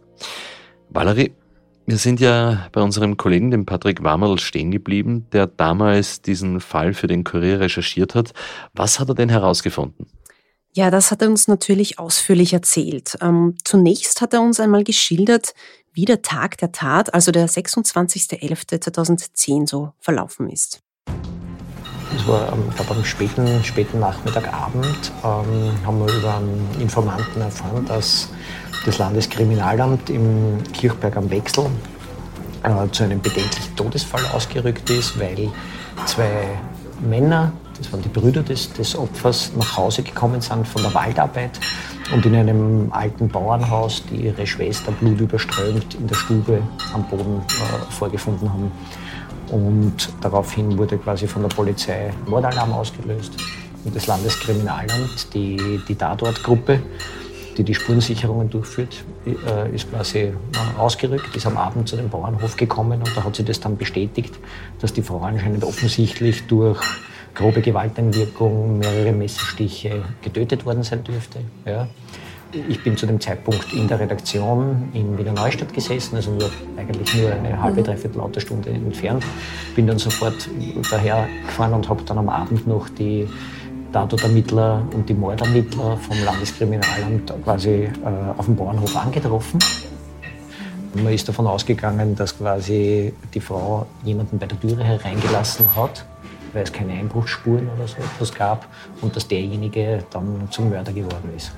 Valerie, 0.89 1.35
wir 1.85 1.99
sind 1.99 2.21
ja 2.21 2.67
bei 2.73 2.81
unserem 2.81 3.19
Kollegen, 3.19 3.51
dem 3.51 3.67
Patrick 3.67 4.03
Wammerl, 4.03 4.39
stehen 4.39 4.71
geblieben, 4.71 5.27
der 5.31 5.47
damals 5.47 6.23
diesen 6.23 6.61
Fall 6.61 6.95
für 6.95 7.07
den 7.07 7.23
Kurier 7.23 7.61
recherchiert 7.61 8.15
hat. 8.15 8.33
Was 8.73 8.99
hat 8.99 9.11
er 9.11 9.15
denn 9.15 9.29
herausgefunden? 9.29 10.07
Ja, 10.73 10.91
das 10.91 11.11
hat 11.11 11.21
er 11.21 11.29
uns 11.29 11.49
natürlich 11.49 11.99
ausführlich 11.99 12.55
erzählt. 12.55 13.19
Ähm, 13.21 13.59
zunächst 13.63 14.23
hat 14.23 14.33
er 14.33 14.41
uns 14.41 14.59
einmal 14.59 14.85
geschildert, 14.85 15.53
wie 15.93 16.07
der 16.07 16.23
Tag 16.23 16.57
der 16.57 16.73
Tat, 16.73 17.13
also 17.13 17.31
der 17.31 17.47
26.11.2010 17.47 19.69
so 19.69 19.93
verlaufen 20.01 20.49
ist. 20.49 20.81
Es 22.17 22.27
war 22.27 22.53
ähm, 22.53 22.71
glaube, 22.75 22.93
am 22.93 23.05
späten, 23.05 23.63
späten 23.63 24.01
Nachmittagabend, 24.01 25.13
ähm, 25.23 25.73
haben 25.85 25.99
wir 25.99 26.13
über 26.15 26.37
einen 26.37 26.69
Informanten 26.81 27.41
erfahren, 27.41 27.85
dass 27.87 28.31
das 28.85 28.99
Landeskriminalamt 28.99 30.09
im 30.11 30.63
Kirchberg 30.73 31.17
am 31.17 31.31
Wechsel 31.31 31.67
äh, 32.63 32.91
zu 32.91 33.05
einem 33.05 33.21
bedenklichen 33.21 33.77
Todesfall 33.77 34.25
ausgerückt 34.33 34.89
ist, 34.91 35.19
weil 35.21 35.51
zwei 36.07 36.49
Männer 37.01 37.53
das 37.79 37.93
waren 37.93 38.03
die 38.03 38.09
Brüder 38.09 38.43
des, 38.43 38.73
des 38.73 38.97
Opfers, 38.97 39.53
nach 39.57 39.77
Hause 39.77 40.03
gekommen 40.03 40.41
sind 40.41 40.67
von 40.67 40.83
der 40.83 40.95
Waldarbeit 40.95 41.61
und 42.13 42.25
in 42.25 42.35
einem 42.35 42.89
alten 42.91 43.29
Bauernhaus, 43.29 44.03
die 44.11 44.27
ihre 44.27 44.47
Schwester 44.47 44.93
blutüberströmt 44.93 45.95
in 45.95 46.07
der 46.07 46.15
Stube 46.15 46.63
am 46.95 47.05
Boden 47.05 47.41
äh, 47.41 47.93
vorgefunden 47.93 48.51
haben. 48.51 48.73
Und 49.51 49.95
daraufhin 50.21 50.77
wurde 50.77 50.99
quasi 50.99 51.27
von 51.27 51.43
der 51.43 51.49
Polizei 51.49 52.13
Mordalarm 52.27 52.73
ausgelöst. 52.73 53.33
Und 53.85 53.95
das 53.95 54.07
Landeskriminalamt, 54.07 55.33
die, 55.33 55.81
die 55.87 55.95
Tatortgruppe, 55.95 56.81
die 57.57 57.63
die 57.63 57.75
Spurensicherungen 57.75 58.51
durchführt, 58.51 59.05
äh, 59.25 59.75
ist 59.75 59.91
quasi 59.91 60.19
äh, 60.19 60.35
ausgerückt, 60.77 61.35
ist 61.37 61.47
am 61.47 61.57
Abend 61.57 61.89
zu 61.89 61.97
dem 61.97 62.09
Bauernhof 62.09 62.57
gekommen 62.57 62.99
und 62.99 63.17
da 63.17 63.25
hat 63.25 63.37
sie 63.37 63.45
das 63.45 63.61
dann 63.61 63.77
bestätigt, 63.77 64.35
dass 64.81 64.93
die 64.93 65.03
Frau 65.03 65.21
anscheinend 65.21 65.65
offensichtlich 65.65 66.47
durch 66.49 66.79
grobe 67.35 67.61
Gewalteinwirkung, 67.61 68.79
mehrere 68.79 69.13
Messerstiche 69.13 70.03
getötet 70.23 70.67
worden 70.67 70.83
sein 70.83 71.05
dürfte. 71.05 71.39
Ja. 71.65 71.89
Ich 72.53 72.83
bin 72.83 72.97
zu 72.97 73.07
dem 73.07 73.21
Zeitpunkt 73.21 73.73
in 73.73 73.89
der 73.89 73.99
Redaktion 73.99 74.89
in 74.93 75.19
Wiener 75.19 75.33
Neustadt 75.33 75.73
gesessen, 75.75 76.17
also 76.17 76.31
nur, 76.31 76.51
eigentlich 76.77 77.15
nur 77.15 77.33
eine 77.33 77.61
halbe, 77.61 77.81
mhm. 77.81 77.85
dreiviertel 77.85 78.21
Autostunde 78.21 78.71
entfernt. 78.71 79.25
Bin 79.75 79.87
dann 79.87 79.99
sofort 79.99 80.49
daher 80.91 81.29
gefahren 81.45 81.75
und 81.75 81.89
habe 81.89 82.03
dann 82.05 82.19
am 82.19 82.29
Abend 82.29 82.67
noch 82.67 82.89
die 82.89 83.29
Tatortermittler 83.93 84.87
und 84.95 85.09
die 85.09 85.15
Mordermittler 85.15 85.97
vom 85.97 86.17
Landeskriminalamt 86.25 87.33
quasi 87.45 87.71
äh, 87.71 87.91
auf 88.37 88.47
dem 88.47 88.57
Bauernhof 88.57 88.97
angetroffen. 88.97 89.59
Man 90.95 91.13
ist 91.13 91.29
davon 91.29 91.47
ausgegangen, 91.47 92.15
dass 92.15 92.39
quasi 92.39 93.13
die 93.35 93.41
Frau 93.41 93.87
jemanden 94.05 94.39
bei 94.39 94.47
der 94.47 94.59
Türe 94.59 94.83
hereingelassen 94.83 95.67
hat 95.77 96.05
weil 96.57 96.63
es 96.63 96.73
keine 96.73 96.95
Einbruchsspuren 96.95 97.69
oder 97.77 97.87
so 97.87 97.99
etwas 97.99 98.35
gab 98.35 98.67
und 99.03 99.15
dass 99.15 99.29
derjenige 99.29 100.03
dann 100.11 100.49
zum 100.51 100.71
Mörder 100.71 100.91
geworden 100.91 101.31
ist. 101.37 101.53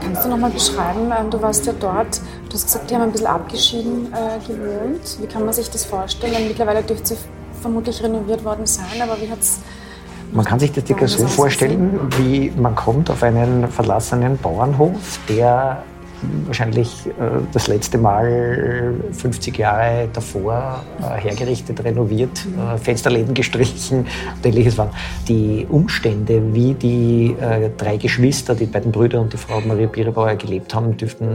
Kannst 0.00 0.24
du 0.24 0.28
nochmal 0.28 0.50
beschreiben, 0.50 1.12
ähm, 1.18 1.30
du 1.30 1.40
warst 1.40 1.66
ja 1.66 1.72
dort, 1.78 2.20
du 2.48 2.54
hast 2.54 2.66
gesagt, 2.66 2.90
die 2.90 2.94
haben 2.94 3.02
ein 3.02 3.12
bisschen 3.12 3.26
abgeschieden 3.26 4.12
äh, 4.12 4.38
gewohnt. 4.46 5.18
Wie 5.20 5.26
kann 5.26 5.44
man 5.44 5.52
sich 5.52 5.70
das 5.70 5.84
vorstellen? 5.84 6.48
Mittlerweile 6.48 6.82
dürfte 6.82 7.14
sie 7.14 7.16
vermutlich 7.60 8.02
renoviert 8.02 8.44
worden 8.44 8.66
sein, 8.66 9.02
aber 9.02 9.20
wie 9.20 9.30
hat 9.30 9.40
es 9.40 9.60
man 10.32 10.44
kann 10.44 10.58
sich 10.58 10.72
das 10.72 10.84
circa 10.84 11.06
so 11.06 11.26
vorstellen, 11.26 12.00
wie 12.18 12.50
man 12.56 12.74
kommt 12.74 13.10
auf 13.10 13.22
einen 13.22 13.68
verlassenen 13.68 14.36
Bauernhof, 14.38 15.20
der 15.28 15.84
wahrscheinlich 16.46 17.06
äh, 17.06 17.10
das 17.52 17.68
letzte 17.68 17.98
Mal 17.98 18.94
50 19.12 19.56
Jahre 19.58 20.08
davor 20.12 20.82
äh, 21.00 21.20
hergerichtet, 21.20 21.82
renoviert, 21.84 22.46
äh, 22.56 22.78
Fensterläden 22.78 23.34
gestrichen 23.34 24.06
und 24.36 24.46
ähnliches 24.46 24.78
waren. 24.78 24.90
Die 25.28 25.66
Umstände, 25.68 26.54
wie 26.54 26.74
die 26.74 27.36
drei 27.76 27.96
Geschwister, 27.96 28.54
die 28.54 28.66
beiden 28.66 28.92
Brüder 28.92 29.20
und 29.20 29.32
die 29.32 29.36
Frau 29.36 29.60
Maria 29.60 29.86
Bierebauer 29.86 30.36
gelebt 30.36 30.74
haben, 30.74 30.96
dürften 30.96 31.26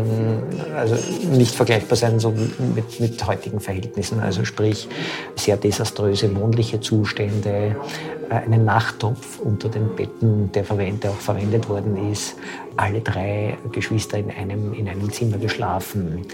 also 0.75 0.95
nicht 1.31 1.53
vergleichbar 1.53 1.97
sein 1.97 2.19
so 2.19 2.33
mit, 2.75 2.99
mit 2.99 3.27
heutigen 3.27 3.59
Verhältnissen. 3.59 4.19
Also 4.19 4.45
sprich 4.45 4.87
sehr 5.35 5.57
desaströse 5.57 6.33
wohnliche 6.35 6.79
Zustände, 6.79 7.75
einen 8.37 8.65
Nachttopf 8.65 9.39
unter 9.39 9.69
den 9.69 9.95
Betten, 9.95 10.51
der 10.51 10.63
auch 10.63 11.15
verwendet 11.15 11.67
worden 11.67 12.11
ist. 12.11 12.35
Alle 12.77 13.01
drei 13.01 13.57
Geschwister 13.71 14.17
in 14.17 14.31
einem, 14.31 14.73
in 14.73 14.87
einem 14.87 15.11
Zimmer 15.11 15.37
geschlafen. 15.37 16.25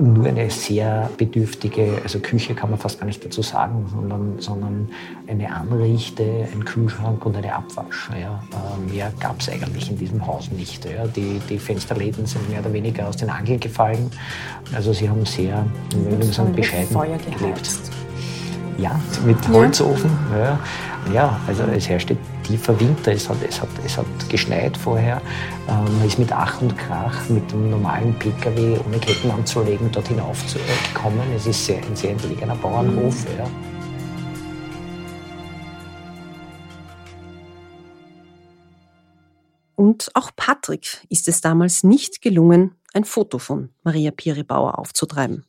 Nur 0.00 0.26
eine 0.26 0.48
sehr 0.50 1.10
bedürftige, 1.16 1.98
also 2.02 2.20
Küche 2.20 2.54
kann 2.54 2.70
man 2.70 2.78
fast 2.78 3.00
gar 3.00 3.06
nicht 3.06 3.24
dazu 3.24 3.42
sagen, 3.42 3.86
sondern, 3.92 4.38
sondern 4.38 4.88
eine 5.26 5.52
Anrichte, 5.52 6.46
ein 6.52 6.64
Kühlschrank 6.64 7.26
und 7.26 7.36
eine 7.36 7.52
Abwasch. 7.52 8.10
Ja. 8.10 8.42
Äh, 8.52 8.92
mehr 8.92 9.12
gab 9.18 9.40
es 9.40 9.48
eigentlich 9.48 9.90
in 9.90 9.98
diesem 9.98 10.24
Haus 10.24 10.50
nicht. 10.52 10.84
Ja. 10.84 11.06
Die, 11.08 11.40
die 11.48 11.58
Fensterläden 11.58 12.26
sind 12.26 12.48
mehr 12.48 12.60
oder 12.60 12.72
weniger 12.72 13.08
aus 13.08 13.16
den 13.16 13.28
Angeln 13.28 13.58
gefallen. 13.58 14.10
Also 14.72 14.92
sie 14.92 15.08
haben 15.08 15.26
sehr, 15.26 15.66
würde 15.92 16.24
ich 16.24 16.32
sagen, 16.32 16.54
bescheiden 16.54 16.96
gelebt. 17.38 17.99
Ja, 18.80 18.98
mit 19.26 19.46
Holzofen. 19.48 20.10
Ja. 20.32 20.58
Ja, 21.12 21.38
also 21.46 21.64
es 21.64 21.86
herrschte 21.86 22.16
tiefer 22.44 22.78
Winter, 22.80 23.12
es 23.12 23.28
hat, 23.28 23.36
es 23.46 23.60
hat, 23.60 23.68
es 23.84 23.98
hat 23.98 24.06
geschneit 24.30 24.74
vorher. 24.74 25.20
Ähm, 25.68 25.98
man 25.98 26.06
ist 26.06 26.18
mit 26.18 26.32
Ach 26.32 26.60
und 26.62 26.76
Krach 26.78 27.28
mit 27.28 27.50
dem 27.52 27.68
normalen 27.68 28.14
Pkw 28.18 28.78
ohne 28.86 28.98
Ketten 28.98 29.30
anzulegen 29.30 29.90
dort 29.92 30.08
hinaufgekommen. 30.08 31.20
Es 31.36 31.46
ist 31.46 31.66
sehr, 31.66 31.82
ein 31.82 31.94
sehr 31.94 32.12
entlegener 32.12 32.56
Bauernhof. 32.56 33.26
Ja. 33.36 33.46
Und 39.76 40.10
auch 40.14 40.30
Patrick 40.36 41.04
ist 41.10 41.28
es 41.28 41.42
damals 41.42 41.84
nicht 41.84 42.22
gelungen, 42.22 42.76
ein 42.94 43.04
Foto 43.04 43.38
von 43.38 43.70
Maria 43.82 44.10
Piribauer 44.10 44.78
aufzutreiben. 44.78 45.44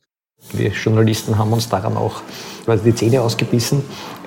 Wir 0.52 0.70
Journalisten 0.70 1.38
haben 1.38 1.52
uns 1.52 1.68
daran 1.68 1.96
auch 1.96 2.22
quasi 2.64 2.84
die 2.84 2.94
Zähne 2.94 3.22
ausgebissen, 3.22 3.82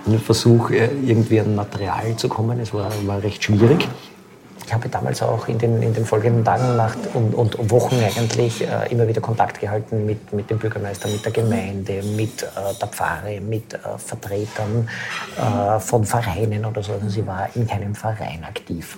einen 0.06 0.20
Versuch, 0.20 0.72
äh, 0.72 0.90
irgendwie 1.06 1.40
an 1.40 1.56
Material 1.56 2.16
zu 2.16 2.30
kommen. 2.30 2.60
Es 2.60 2.74
war, 2.74 2.92
war 3.06 3.22
recht 3.22 3.44
schwierig. 3.44 3.88
Ich 4.66 4.74
habe 4.74 4.90
damals 4.90 5.22
auch 5.22 5.48
in 5.48 5.60
den, 5.60 5.84
in 5.84 5.94
den 5.94 6.06
folgenden 6.06 6.44
Tagen 6.44 6.76
Nacht 6.76 6.98
und, 7.14 7.36
und 7.36 7.70
Wochen 7.70 7.98
eigentlich 8.04 8.68
äh, 8.68 8.92
immer 8.92 9.08
wieder 9.08 9.22
Kontakt 9.22 9.60
gehalten 9.60 10.06
mit, 10.08 10.34
mit 10.34 10.50
dem 10.50 10.58
Bürgermeister, 10.58 11.08
mit 11.08 11.24
der 11.24 11.32
Gemeinde, 11.32 12.02
mit 12.02 12.42
äh, 12.42 12.48
der 12.82 12.88
Pfarre, 12.88 13.40
mit 13.42 13.76
äh, 13.76 13.78
Vertretern 13.98 14.90
äh, 15.38 15.80
von 15.80 16.04
Vereinen 16.04 16.66
oder 16.66 16.82
so. 16.82 16.94
Also 16.94 17.10
sie 17.10 17.28
war 17.28 17.48
in 17.54 17.68
keinem 17.68 17.94
Verein 17.94 18.44
aktiv. 18.44 18.98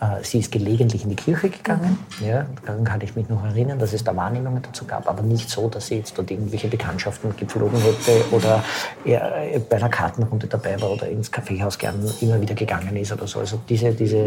Äh, 0.00 0.22
sie 0.22 0.38
ist 0.38 0.50
gelegentlich 0.50 1.04
in 1.04 1.10
die 1.10 1.16
Kirche 1.16 1.50
gegangen. 1.50 1.98
Ja, 2.24 2.46
daran 2.64 2.84
kann 2.84 3.00
ich 3.02 3.14
mich 3.16 3.28
noch 3.28 3.44
erinnern, 3.44 3.78
dass 3.78 3.92
es 3.92 4.02
da 4.02 4.16
Wahrnehmungen 4.16 4.62
dazu 4.62 4.86
gab, 4.86 5.08
aber 5.08 5.22
nicht 5.22 5.50
so, 5.50 5.68
dass 5.68 5.88
sie 5.88 5.96
jetzt 5.96 6.16
dort 6.16 6.30
irgendwelche 6.30 6.68
Bekanntschaften 6.68 7.34
gepflogen 7.36 7.78
hätte 7.80 8.24
oder 8.30 8.64
bei 9.04 9.76
einer 9.76 9.88
Kartenrunde 9.88 10.46
dabei 10.46 10.80
war 10.80 10.92
oder 10.92 11.08
ins 11.08 11.30
Kaffeehaus 11.30 11.78
gern 11.78 11.96
immer 12.20 12.40
wieder 12.40 12.54
gegangen 12.54 12.96
ist 12.96 13.12
oder 13.12 13.26
so. 13.26 13.40
Also 13.40 13.60
diese, 13.68 13.92
diese 13.92 14.24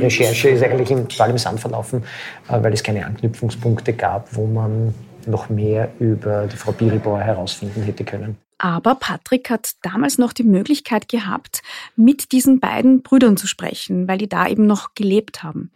Recherche 0.00 0.50
ist 0.50 0.62
eigentlich 0.62 0.88
total 0.88 1.30
im 1.30 1.38
Sand 1.38 1.60
verlaufen, 1.60 2.02
äh, 2.48 2.62
weil 2.62 2.72
es 2.72 2.82
keine 2.82 3.06
Anknüpfungspunkte 3.06 3.92
gab, 3.92 4.34
wo 4.34 4.46
man 4.46 4.94
noch 5.26 5.48
mehr 5.48 5.88
über 5.98 6.46
die 6.46 6.56
Frau 6.56 6.72
Biribauer 6.72 7.20
herausfinden 7.20 7.82
hätte 7.82 8.04
können. 8.04 8.36
Aber 8.58 8.94
Patrick 8.94 9.50
hat 9.50 9.72
damals 9.82 10.18
noch 10.18 10.32
die 10.32 10.44
Möglichkeit 10.44 11.08
gehabt, 11.08 11.62
mit 11.96 12.32
diesen 12.32 12.60
beiden 12.60 13.02
Brüdern 13.02 13.36
zu 13.36 13.46
sprechen, 13.46 14.08
weil 14.08 14.18
die 14.18 14.28
da 14.28 14.46
eben 14.46 14.66
noch 14.66 14.94
gelebt 14.94 15.42
haben. 15.42 15.70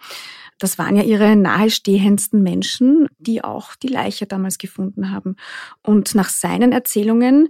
Das 0.58 0.78
waren 0.78 0.96
ja 0.96 1.02
ihre 1.02 1.36
nahestehendsten 1.36 2.42
Menschen, 2.42 3.08
die 3.18 3.44
auch 3.44 3.76
die 3.76 3.88
Leiche 3.88 4.26
damals 4.26 4.58
gefunden 4.58 5.10
haben. 5.10 5.36
Und 5.82 6.14
nach 6.14 6.28
seinen 6.28 6.72
Erzählungen, 6.72 7.48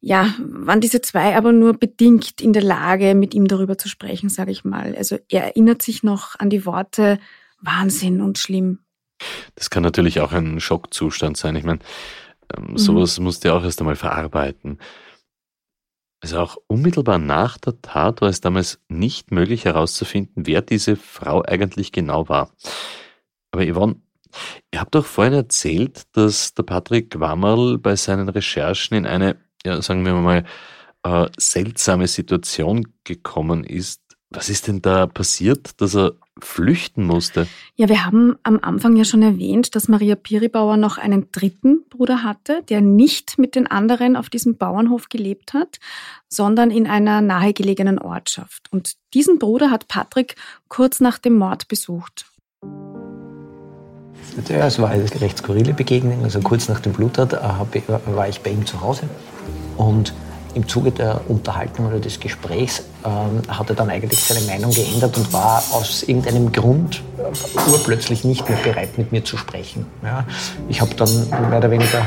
ja, 0.00 0.34
waren 0.38 0.80
diese 0.80 1.00
zwei 1.00 1.36
aber 1.36 1.52
nur 1.52 1.74
bedingt 1.74 2.40
in 2.40 2.52
der 2.52 2.64
Lage, 2.64 3.14
mit 3.14 3.34
ihm 3.34 3.46
darüber 3.46 3.78
zu 3.78 3.88
sprechen, 3.88 4.28
sage 4.28 4.50
ich 4.50 4.64
mal. 4.64 4.96
Also 4.96 5.18
er 5.28 5.44
erinnert 5.44 5.82
sich 5.82 6.02
noch 6.02 6.38
an 6.40 6.50
die 6.50 6.66
Worte 6.66 7.20
Wahnsinn 7.60 8.20
und 8.20 8.38
schlimm. 8.38 8.80
Das 9.54 9.70
kann 9.70 9.84
natürlich 9.84 10.20
auch 10.20 10.32
ein 10.32 10.58
Schockzustand 10.58 11.36
sein. 11.36 11.54
Ich 11.54 11.62
meine, 11.62 11.78
ähm, 12.56 12.72
mhm. 12.72 12.78
Sowas 12.78 13.18
musste 13.20 13.48
er 13.48 13.54
auch 13.54 13.64
erst 13.64 13.80
einmal 13.80 13.96
verarbeiten. 13.96 14.78
Also 16.20 16.38
auch 16.38 16.56
unmittelbar 16.68 17.18
nach 17.18 17.58
der 17.58 17.80
Tat 17.82 18.20
war 18.20 18.28
es 18.28 18.40
damals 18.40 18.80
nicht 18.88 19.32
möglich 19.32 19.64
herauszufinden, 19.64 20.46
wer 20.46 20.62
diese 20.62 20.94
Frau 20.94 21.42
eigentlich 21.42 21.90
genau 21.90 22.28
war. 22.28 22.52
Aber 23.50 23.64
Yvonne, 23.66 23.96
ihr 24.72 24.80
habt 24.80 24.94
doch 24.94 25.04
vorhin 25.04 25.34
erzählt, 25.34 26.02
dass 26.12 26.54
der 26.54 26.62
Patrick 26.62 27.18
Wammerl 27.18 27.78
bei 27.78 27.96
seinen 27.96 28.28
Recherchen 28.28 28.96
in 28.96 29.06
eine, 29.06 29.36
ja, 29.64 29.82
sagen 29.82 30.04
wir 30.04 30.14
mal, 30.14 30.44
äh, 31.02 31.28
seltsame 31.36 32.06
Situation 32.06 32.86
gekommen 33.02 33.64
ist. 33.64 34.01
Was 34.34 34.48
ist 34.48 34.66
denn 34.66 34.80
da 34.80 35.06
passiert, 35.06 35.80
dass 35.80 35.94
er 35.94 36.12
flüchten 36.40 37.04
musste? 37.04 37.46
Ja, 37.76 37.88
wir 37.88 38.06
haben 38.06 38.36
am 38.42 38.58
Anfang 38.62 38.96
ja 38.96 39.04
schon 39.04 39.22
erwähnt, 39.22 39.74
dass 39.74 39.88
Maria 39.88 40.14
Piribauer 40.14 40.76
noch 40.76 40.96
einen 40.96 41.30
dritten 41.32 41.84
Bruder 41.90 42.22
hatte, 42.22 42.62
der 42.68 42.80
nicht 42.80 43.38
mit 43.38 43.54
den 43.54 43.66
anderen 43.66 44.16
auf 44.16 44.30
diesem 44.30 44.56
Bauernhof 44.56 45.08
gelebt 45.08 45.52
hat, 45.52 45.78
sondern 46.28 46.70
in 46.70 46.86
einer 46.86 47.20
nahegelegenen 47.20 47.98
Ortschaft. 47.98 48.68
Und 48.72 48.94
diesen 49.12 49.38
Bruder 49.38 49.70
hat 49.70 49.88
Patrick 49.88 50.36
kurz 50.68 51.00
nach 51.00 51.18
dem 51.18 51.34
Mord 51.34 51.68
besucht. 51.68 52.26
Ja, 54.48 54.66
es 54.66 54.78
war 54.78 54.88
eine 54.88 55.04
recht 55.20 55.38
skurrile 55.38 55.74
Begegnung. 55.74 56.24
Also 56.24 56.40
kurz 56.40 56.68
nach 56.68 56.80
dem 56.80 56.92
Bluttat 56.92 57.32
war 57.32 58.28
ich 58.28 58.40
bei 58.40 58.50
ihm 58.50 58.64
zu 58.64 58.80
Hause 58.80 59.08
und 59.76 60.14
im 60.54 60.68
Zuge 60.68 60.90
der 60.90 61.20
Unterhaltung 61.28 61.86
oder 61.86 61.98
des 61.98 62.20
Gesprächs 62.20 62.82
ähm, 63.04 63.42
hat 63.48 63.68
er 63.68 63.76
dann 63.76 63.90
eigentlich 63.90 64.22
seine 64.22 64.44
Meinung 64.46 64.70
geändert 64.70 65.16
und 65.16 65.32
war 65.32 65.62
aus 65.72 66.02
irgendeinem 66.02 66.52
Grund 66.52 67.02
äh, 67.18 67.70
urplötzlich 67.70 68.24
nicht 68.24 68.48
mehr 68.48 68.58
bereit, 68.58 68.98
mit 68.98 69.12
mir 69.12 69.24
zu 69.24 69.36
sprechen. 69.36 69.86
Ja. 70.02 70.24
Ich 70.68 70.80
habe 70.80 70.94
dann 70.94 71.28
mehr 71.48 71.58
oder 71.58 71.70
weniger 71.70 72.06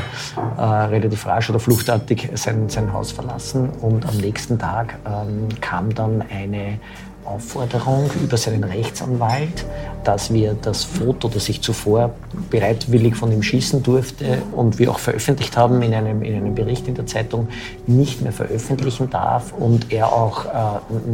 äh, 0.56 0.62
relativ 0.62 1.26
rasch 1.26 1.50
oder 1.50 1.60
fluchtartig 1.60 2.30
sein, 2.34 2.68
sein 2.68 2.92
Haus 2.92 3.12
verlassen 3.12 3.68
und 3.80 4.06
am 4.06 4.16
nächsten 4.16 4.58
Tag 4.58 4.98
ähm, 5.06 5.48
kam 5.60 5.94
dann 5.94 6.22
eine 6.22 6.78
Aufforderung 7.26 8.10
über 8.22 8.36
seinen 8.36 8.64
Rechtsanwalt, 8.64 9.64
dass 10.04 10.32
wir 10.32 10.54
das 10.54 10.84
Foto, 10.84 11.28
das 11.28 11.48
ich 11.48 11.60
zuvor 11.62 12.14
bereitwillig 12.50 13.16
von 13.16 13.32
ihm 13.32 13.42
schießen 13.42 13.82
durfte 13.82 14.38
und 14.54 14.78
wir 14.78 14.90
auch 14.90 14.98
veröffentlicht 14.98 15.56
haben 15.56 15.82
in 15.82 15.92
einem, 15.94 16.22
in 16.22 16.36
einem 16.36 16.54
Bericht 16.54 16.86
in 16.88 16.94
der 16.94 17.06
Zeitung, 17.06 17.48
nicht 17.86 18.22
mehr 18.22 18.32
veröffentlichen 18.32 19.10
darf 19.10 19.52
und 19.52 19.92
er 19.92 20.12
auch 20.12 20.44
äh, 20.46 20.50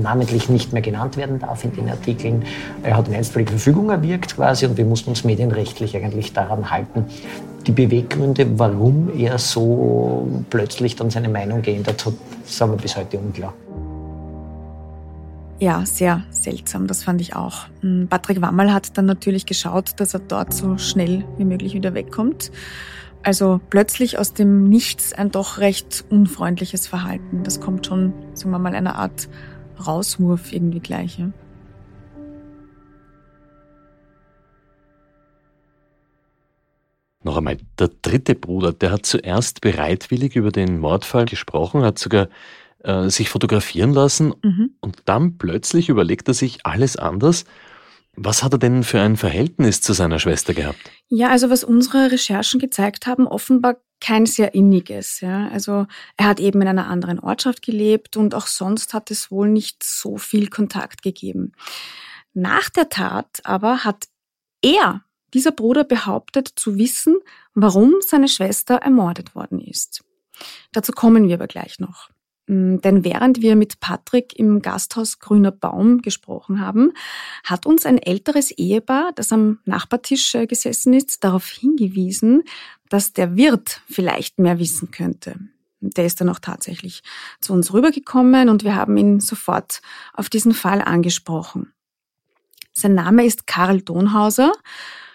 namentlich 0.03 0.49
nicht 0.49 0.73
mehr 0.73 0.83
genannt 0.83 1.17
werden 1.17 1.39
darf 1.39 1.65
in 1.65 1.73
den 1.73 1.89
Artikeln. 1.89 2.45
Er 2.83 2.97
hat 2.97 3.07
eine 3.07 3.17
einstweilige 3.17 3.53
Verfügung 3.53 3.91
erwirkt 3.91 4.37
quasi 4.37 4.67
und 4.67 4.77
wir 4.77 4.85
mussten 4.85 5.11
uns 5.11 5.25
medienrechtlich 5.25 5.97
eigentlich 5.97 6.33
daran 6.33 6.71
halten. 6.71 7.07
Die 7.67 7.73
Beweggründe, 7.73 8.59
warum 8.59 9.11
er 9.17 9.39
so 9.39 10.27
plötzlich 10.51 10.97
dann 10.97 11.11
seine 11.11 11.29
Meinung 11.29 11.63
geändert 11.63 12.05
hat, 12.05 12.15
sind 12.45 12.71
mir 12.71 12.77
bis 12.77 12.97
heute 12.97 13.19
unklar. 13.19 13.55
Ja, 15.63 15.87
sehr 15.87 16.25
seltsam, 16.31 16.89
das 16.89 17.05
fand 17.05 17.21
ich 17.21 17.37
auch. 17.37 17.69
Hm, 17.83 18.09
Patrick 18.11 18.43
Wammerl 18.43 18.73
hat 18.73 18.99
dann 18.99 19.07
natürlich 19.07 19.47
geschaut, 19.47 19.93
dass 20.01 20.13
er 20.13 20.19
dort 20.19 20.53
so 20.53 20.77
schnell 20.77 21.25
wie 21.39 21.45
möglich 21.45 21.73
wieder 21.75 21.95
wegkommt. 21.95 22.51
Also 23.23 23.61
plötzlich 23.71 24.19
aus 24.19 24.35
dem 24.35 24.69
Nichts 24.69 25.13
ein 25.13 25.31
doch 25.31 25.59
recht 25.59 26.05
unfreundliches 26.11 26.89
Verhalten. 26.89 27.45
Das 27.45 27.61
kommt 27.61 27.87
schon, 27.87 28.13
sagen 28.35 28.51
wir 28.51 28.59
mal, 28.59 28.75
einer 28.75 28.97
Art 28.97 29.29
Rauswurf 29.87 30.53
irgendwie 30.53 30.81
gleich. 30.81 31.21
Ja? 31.21 31.31
Noch 37.23 37.37
einmal, 37.37 37.59
der 37.79 37.91
dritte 38.03 38.35
Bruder, 38.35 38.73
der 38.73 38.91
hat 38.91 39.07
zuerst 39.07 39.61
bereitwillig 39.61 40.35
über 40.35 40.51
den 40.51 40.81
Mordfall 40.81 41.27
gesprochen, 41.27 41.85
hat 41.85 42.01
sogar 42.01 42.27
äh, 42.85 43.09
sich 43.09 43.29
fotografieren 43.29 43.93
lassen 43.93 44.35
mhm. 44.43 44.77
und 44.81 45.03
dann 45.07 45.39
plötzlich 45.39 45.89
überlegt 45.89 46.29
er 46.29 46.35
sich 46.35 46.65
alles 46.65 46.97
anders. 46.97 47.45
Was 48.15 48.43
hat 48.43 48.53
er 48.53 48.59
denn 48.59 48.85
für 48.85 49.01
ein 49.01 49.17
Verhältnis 49.17 49.81
zu 49.81 49.95
seiner 49.95 50.19
Schwester 50.19 50.53
gehabt? 50.53 50.79
Ja, 51.09 51.31
also 51.31 51.49
was 51.49 51.65
unsere 51.65 52.11
Recherchen 52.11 52.61
gezeigt 52.61 53.07
haben, 53.07 53.27
offenbar 53.27 53.77
kein 54.01 54.27
sehr 54.27 54.55
inniges. 54.55 55.21
Ja. 55.21 55.49
Also 55.49 55.87
er 56.17 56.27
hat 56.27 56.41
eben 56.41 56.61
in 56.61 56.69
einer 56.69 56.89
anderen 56.89 57.21
Ortschaft 57.21 57.63
gelebt 57.63 58.17
und 58.17 58.35
auch 58.35 58.49
sonst 58.49 58.93
hat 58.93 59.11
es 59.11 59.31
wohl 59.31 59.49
nicht 59.49 59.83
so 59.83 60.19
viel 60.19 60.49
Kontakt 60.49 61.03
gegeben. 61.03 61.53
Nach 62.35 62.69
der 62.69 62.89
Tat 62.89 63.41
aber 63.45 63.85
hat 63.85 64.09
er, 64.61 65.05
dieser 65.33 65.53
Bruder, 65.53 65.85
behauptet 65.85 66.49
zu 66.49 66.77
wissen, 66.77 67.19
warum 67.55 67.95
seine 68.01 68.29
Schwester 68.29 68.77
ermordet 68.77 69.35
worden 69.35 69.61
ist. 69.61 70.05
Dazu 70.73 70.93
kommen 70.93 71.29
wir 71.29 71.35
aber 71.35 71.47
gleich 71.47 71.79
noch. 71.79 72.11
Mm, 72.47 72.79
denn 72.79 73.05
während 73.05 73.41
wir 73.41 73.57
mit 73.57 73.81
Patrick 73.81 74.39
im 74.39 74.63
Gasthaus 74.63 75.19
Grüner 75.19 75.53
Baum 75.53 76.03
gesprochen 76.03 76.61
haben, 76.61 76.93
hat 77.45 77.67
uns 77.67 77.87
ein 77.87 77.99
älteres 77.99 78.51
Ehepaar, 78.51 79.13
das 79.15 79.33
am 79.33 79.59
Nachbartisch 79.65 80.35
äh, 80.35 80.47
gesessen 80.47 80.93
ist, 80.93 81.23
darauf 81.25 81.49
hingewiesen, 81.49 82.43
dass 82.89 83.13
der 83.13 83.37
Wirt 83.37 83.81
vielleicht 83.89 84.39
mehr 84.39 84.59
wissen 84.59 84.91
könnte. 84.91 85.37
Der 85.81 86.07
ist 86.07 86.21
dann 86.21 86.29
auch 86.29 86.39
tatsächlich 86.39 87.03
zu 87.41 87.53
uns 87.53 87.73
rübergekommen 87.73 88.49
und 88.49 88.63
wir 88.63 88.77
haben 88.77 88.97
ihn 88.97 89.21
sofort 89.21 89.83
auf 90.13 90.29
diesen 90.29 90.53
Fall 90.53 90.81
angesprochen. 90.81 91.73
Sein 92.73 92.95
Name 92.95 93.25
ist 93.25 93.47
Karl 93.47 93.83
Donhauser 93.83 94.53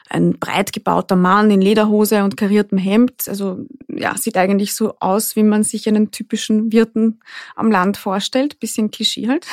ein 0.10 0.40
breit 0.40 0.74
gebauter 0.74 1.16
Mann 1.16 1.52
in 1.52 1.62
Lederhose 1.62 2.24
und 2.24 2.38
kariertem 2.38 2.78
Hemd. 2.78 3.28
Also 3.28 3.66
ja, 3.88 4.16
sieht 4.18 4.38
eigentlich 4.38 4.76
so 4.76 4.96
aus, 5.00 5.36
wie 5.36 5.44
man 5.44 5.64
sich 5.64 5.88
einen 5.88 6.12
typischen 6.12 6.72
Wirten 6.72 7.20
am 7.56 7.72
Land 7.72 7.98
vorstellt. 7.98 8.60
Bisschen 8.60 8.92
Klischee 8.92 9.28
halt. 9.28 9.46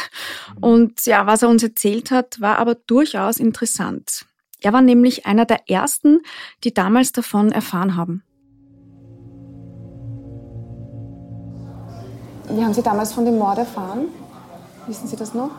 Und 0.61 1.05
ja, 1.07 1.27
was 1.27 1.43
er 1.43 1.49
uns 1.49 1.63
erzählt 1.63 2.11
hat, 2.11 2.41
war 2.41 2.59
aber 2.59 2.75
durchaus 2.75 3.39
interessant. 3.39 4.27
Er 4.61 4.73
war 4.73 4.83
nämlich 4.83 5.27
einer 5.27 5.45
der 5.45 5.69
ersten, 5.69 6.21
die 6.65 6.73
damals 6.73 7.13
davon 7.13 7.53
erfahren 7.53 7.97
haben. 7.97 8.23
Wie 12.49 12.63
haben 12.63 12.75
Sie 12.75 12.83
damals 12.83 13.13
von 13.13 13.25
dem 13.25 13.39
Mord 13.39 13.59
erfahren? 13.59 14.09
Wissen 14.87 15.09
Sie 15.09 15.17
das 15.17 15.35
noch? 15.35 15.51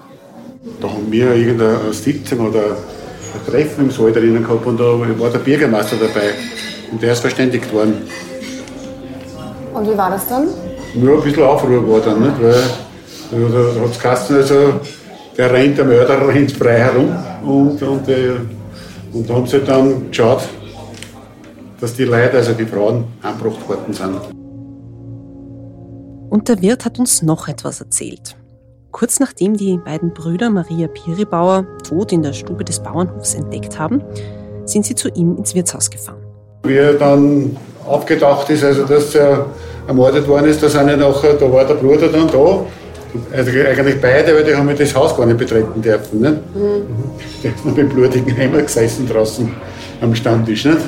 Da 0.82 0.90
haben 0.90 1.12
wir 1.12 1.36
irgendeine 1.36 1.94
Sitzung 1.94 2.48
oder 2.48 2.78
ein 3.36 3.52
Treffen 3.52 3.86
im 3.86 3.92
Saal 3.92 4.12
drinnen 4.12 4.44
gehabt 4.44 4.66
und 4.66 4.80
da 4.80 4.84
war 4.84 5.30
der 5.30 5.40
Bürgermeister 5.40 5.96
dabei 5.98 6.34
und 6.92 7.02
der 7.02 7.14
ist 7.14 7.20
verständigt 7.20 7.72
worden. 7.74 8.04
Und 9.74 9.90
wie 9.90 9.98
war 9.98 10.10
das 10.10 10.28
dann? 10.28 10.48
Nur 10.96 11.18
ein 11.18 11.24
bisschen 11.24 11.44
Aufruhr 11.44 11.88
war 11.88 12.00
dann, 12.00 12.22
nicht? 12.22 12.42
weil 12.42 13.50
da 13.50 13.82
hat 13.82 13.92
es 13.92 14.00
geheißen, 14.00 14.36
also, 14.38 14.80
der 15.38 15.52
rennt, 15.52 15.78
der 15.78 15.86
Mörder 15.86 16.28
rennt 16.28 16.52
frei 16.52 16.78
herum 16.78 17.14
und, 17.44 17.82
und, 17.82 18.08
äh, 18.08 18.36
und 19.12 19.30
da 19.30 19.34
haben 19.34 19.48
sie 19.48 19.60
dann 19.60 20.10
geschaut, 20.10 20.44
dass 21.82 21.94
die 21.94 22.06
Leute, 22.06 22.38
also 22.38 22.54
die 22.54 22.66
Frauen, 22.66 23.06
angebracht 23.22 23.68
worden 23.68 23.94
sind. 23.94 24.16
Und 26.30 26.48
der 26.48 26.62
Wirt 26.62 26.86
hat 26.86 27.00
uns 27.00 27.22
noch 27.22 27.48
etwas 27.48 27.82
erzählt. 27.82 28.38
Kurz 28.96 29.20
nachdem 29.20 29.58
die 29.58 29.78
beiden 29.78 30.14
Brüder 30.14 30.50
Maria 30.50 30.88
Piribauer 30.88 31.66
tot 31.86 32.14
in 32.14 32.24
der 32.24 32.32
Stube 32.32 32.64
des 32.64 32.80
Bauernhofs 32.80 33.34
entdeckt 33.34 33.78
haben, 33.78 34.02
sind 34.64 34.86
sie 34.86 34.96
zu 34.96 35.10
ihm 35.10 35.36
ins 35.36 35.54
Wirtshaus 35.54 35.90
gefahren. 35.90 36.24
Wie 36.64 36.78
er 36.78 36.94
dann 36.94 37.58
aufgedacht 37.86 38.50
ist, 38.50 38.64
also 38.64 38.86
dass 38.86 39.14
er 39.14 39.48
ermordet 39.86 40.26
worden 40.30 40.46
ist, 40.46 40.64
da, 40.64 40.70
sind 40.70 40.88
ja 40.88 40.96
da 40.96 41.04
war 41.52 41.66
der 41.66 41.74
Bruder 41.74 42.08
dann 42.08 42.30
da. 42.30 42.66
Also 43.34 43.52
eigentlich 43.52 44.00
beide, 44.00 44.34
weil 44.34 44.46
die 44.46 44.56
haben 44.56 44.70
ja 44.70 44.76
das 44.76 44.96
Haus 44.96 45.18
gar 45.18 45.26
nicht 45.26 45.40
betreten 45.40 45.82
dürfen. 45.82 46.22
Nicht? 46.22 46.56
Mhm. 46.56 46.88
Die 47.44 47.50
haben 47.50 47.56
mit 47.66 47.78
dem 47.78 47.90
blutigen 47.90 48.40
Eimer 48.40 48.62
gesessen 48.62 49.10
draußen 49.10 49.52
am 50.00 50.16
Stammtisch. 50.16 50.64
Nicht? 50.64 50.80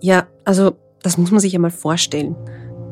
Ja, 0.00 0.26
also 0.44 0.72
das 1.04 1.18
muss 1.18 1.30
man 1.30 1.38
sich 1.38 1.54
einmal 1.54 1.70
vorstellen. 1.70 2.34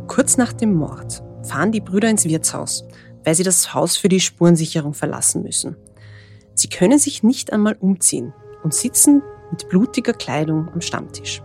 Kurz 0.06 0.36
nach 0.36 0.52
dem 0.52 0.74
Mord 0.74 1.22
fahren 1.44 1.72
die 1.72 1.80
Brüder 1.80 2.08
ins 2.08 2.24
Wirtshaus, 2.24 2.84
weil 3.24 3.34
sie 3.34 3.42
das 3.42 3.74
Haus 3.74 3.96
für 3.96 4.08
die 4.08 4.20
Spurensicherung 4.20 4.94
verlassen 4.94 5.42
müssen. 5.42 5.76
Sie 6.54 6.68
können 6.68 6.98
sich 6.98 7.22
nicht 7.22 7.52
einmal 7.52 7.76
umziehen 7.80 8.32
und 8.62 8.74
sitzen 8.74 9.22
mit 9.50 9.68
blutiger 9.68 10.12
Kleidung 10.12 10.68
am 10.72 10.80
Stammtisch. 10.80 11.42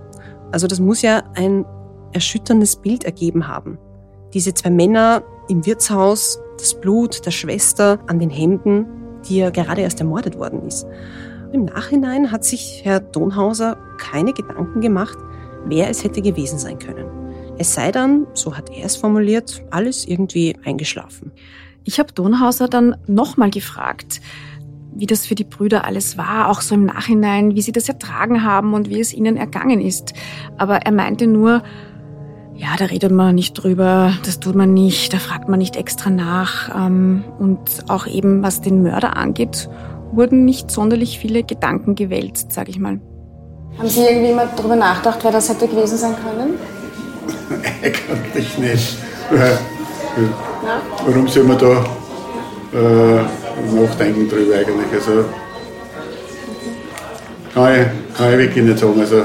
Also 0.52 0.68
das 0.68 0.80
muss 0.80 1.02
ja 1.02 1.24
ein 1.36 1.66
erschütterndes 2.14 2.78
Bild 2.78 3.04
ergeben 3.04 3.48
haben. 3.48 3.78
Diese 4.34 4.54
zwei 4.54 4.70
Männer 4.70 5.24
im 5.50 5.66
Wirtshaus, 5.66 6.40
das 6.58 6.80
Blut 6.80 7.26
der 7.26 7.32
Schwester 7.32 8.00
an 8.08 8.20
den 8.20 8.30
Händen, 8.30 8.86
die 9.28 9.38
ja 9.38 9.50
gerade 9.50 9.82
erst 9.82 10.00
ermordet 10.00 10.38
worden 10.38 10.66
ist. 10.68 10.86
Im 11.54 11.66
Nachhinein 11.66 12.32
hat 12.32 12.44
sich 12.44 12.82
Herr 12.84 13.00
Donhauser 13.00 13.78
keine 13.98 14.34
Gedanken 14.34 14.82
gemacht, 14.82 15.18
wer 15.66 15.90
es 15.90 16.04
hätte 16.04 16.22
gewesen 16.22 16.60
sein 16.60 16.80
können. 16.80 17.17
Es 17.58 17.74
sei 17.74 17.92
dann, 17.92 18.28
so 18.34 18.56
hat 18.56 18.70
er 18.70 18.86
es 18.86 18.96
formuliert, 18.96 19.64
alles 19.72 20.06
irgendwie 20.06 20.56
eingeschlafen. 20.64 21.32
Ich 21.84 22.00
habe 22.00 22.14
Donhauser 22.14 22.68
dann 22.68 22.98
nochmal 23.08 23.50
gefragt, 23.50 24.22
wie 24.94 25.06
das 25.06 25.26
für 25.26 25.36
die 25.36 25.44
Brüder 25.44 25.86
alles 25.86 26.18
war, 26.18 26.50
auch 26.50 26.62
so 26.62 26.76
im 26.76 26.86
Nachhinein, 26.86 27.56
wie 27.56 27.62
sie 27.62 27.72
das 27.72 27.88
ertragen 27.88 28.44
haben 28.44 28.74
und 28.74 28.90
wie 28.90 29.00
es 29.00 29.14
ihnen 29.14 29.38
ergangen 29.38 29.80
ist. 29.80 30.14
Aber 30.58 30.78
er 30.78 30.92
meinte 30.92 31.28
nur, 31.28 31.64
ja, 32.56 32.70
da 32.78 32.86
redet 32.86 33.12
man 33.12 33.36
nicht 33.36 33.54
drüber, 33.54 34.14
das 34.26 34.40
tut 34.40 34.56
man 34.56 34.74
nicht, 34.74 35.14
da 35.14 35.18
fragt 35.18 35.50
man 35.50 35.60
nicht 35.60 35.76
extra 35.76 36.10
nach. 36.10 36.76
Ähm, 36.76 37.24
und 37.40 37.60
auch 37.88 38.08
eben, 38.08 38.44
was 38.44 38.62
den 38.62 38.82
Mörder 38.82 39.16
angeht, 39.18 39.70
wurden 40.12 40.46
nicht 40.46 40.72
sonderlich 40.72 41.20
viele 41.20 41.44
Gedanken 41.44 41.96
gewälzt, 41.96 42.52
sage 42.52 42.72
ich 42.72 42.80
mal. 42.80 43.00
Haben 43.78 43.90
Sie 43.90 44.02
irgendwie 44.02 44.34
mal 44.34 44.50
darüber 44.56 44.76
nachgedacht, 44.76 45.20
wer 45.24 45.32
das 45.32 45.50
hätte 45.50 45.68
gewesen 45.68 45.98
sein 45.98 46.16
können? 46.16 46.56
Eigentlich 47.82 48.58
nicht. 48.58 48.98
Warum 51.06 51.28
soll 51.28 51.44
man 51.44 51.58
da 51.58 51.86
äh, 52.74 53.24
nachdenken 53.76 54.30
drüber 54.30 54.56
eigentlich? 54.56 54.94
Also, 54.94 55.26
kann 57.54 57.74
ich, 57.74 58.18
kann 58.18 58.32
ich 58.32 58.38
wirklich 58.38 58.64
nicht 58.64 58.80
sagen. 58.80 59.00
Also, 59.00 59.24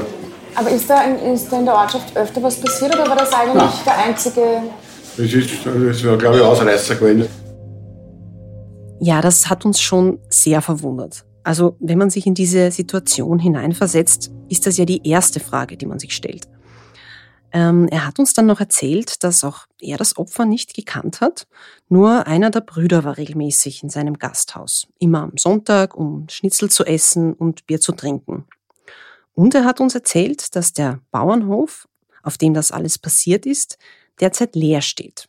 Aber 0.54 0.70
ist 0.70 0.88
da, 0.88 1.04
in, 1.04 1.34
ist 1.34 1.50
da 1.50 1.58
in 1.58 1.64
der 1.64 1.74
Ortschaft 1.74 2.16
öfter 2.16 2.42
was 2.42 2.60
passiert 2.60 2.94
oder 2.94 3.08
war 3.08 3.16
das 3.16 3.32
eigentlich 3.32 3.54
Nein. 3.54 3.72
der 3.86 3.98
einzige? 3.98 4.40
das 5.16 5.32
ist, 5.32 5.50
das 5.66 6.04
war, 6.04 6.16
glaube 6.16 6.36
ich, 6.36 6.42
Ausreißer 6.42 6.94
gewesen. 6.96 7.28
Ja, 9.00 9.20
das 9.20 9.50
hat 9.50 9.64
uns 9.64 9.80
schon 9.80 10.18
sehr 10.28 10.62
verwundert. 10.62 11.24
Also, 11.44 11.76
wenn 11.80 11.98
man 11.98 12.10
sich 12.10 12.26
in 12.26 12.34
diese 12.34 12.70
Situation 12.70 13.38
hineinversetzt, 13.38 14.30
ist 14.48 14.66
das 14.66 14.76
ja 14.76 14.84
die 14.84 15.06
erste 15.06 15.40
Frage, 15.40 15.76
die 15.76 15.86
man 15.86 15.98
sich 15.98 16.14
stellt. 16.14 16.46
Ähm, 17.52 17.86
er 17.88 18.06
hat 18.06 18.18
uns 18.18 18.32
dann 18.32 18.46
noch 18.46 18.60
erzählt, 18.60 19.22
dass 19.24 19.44
auch 19.44 19.66
er 19.78 19.98
das 19.98 20.16
Opfer 20.16 20.46
nicht 20.46 20.74
gekannt 20.74 21.20
hat. 21.20 21.46
Nur 21.88 22.26
einer 22.26 22.50
der 22.50 22.62
Brüder 22.62 23.04
war 23.04 23.18
regelmäßig 23.18 23.82
in 23.82 23.90
seinem 23.90 24.18
Gasthaus. 24.18 24.86
Immer 24.98 25.22
am 25.22 25.36
Sonntag, 25.36 25.94
um 25.94 26.26
Schnitzel 26.30 26.70
zu 26.70 26.84
essen 26.84 27.34
und 27.34 27.66
Bier 27.66 27.80
zu 27.80 27.92
trinken. 27.92 28.46
Und 29.34 29.54
er 29.54 29.64
hat 29.64 29.80
uns 29.80 29.94
erzählt, 29.94 30.56
dass 30.56 30.72
der 30.72 31.00
Bauernhof, 31.10 31.88
auf 32.22 32.38
dem 32.38 32.54
das 32.54 32.72
alles 32.72 32.98
passiert 32.98 33.44
ist, 33.44 33.78
derzeit 34.20 34.54
leer 34.54 34.80
steht. 34.80 35.28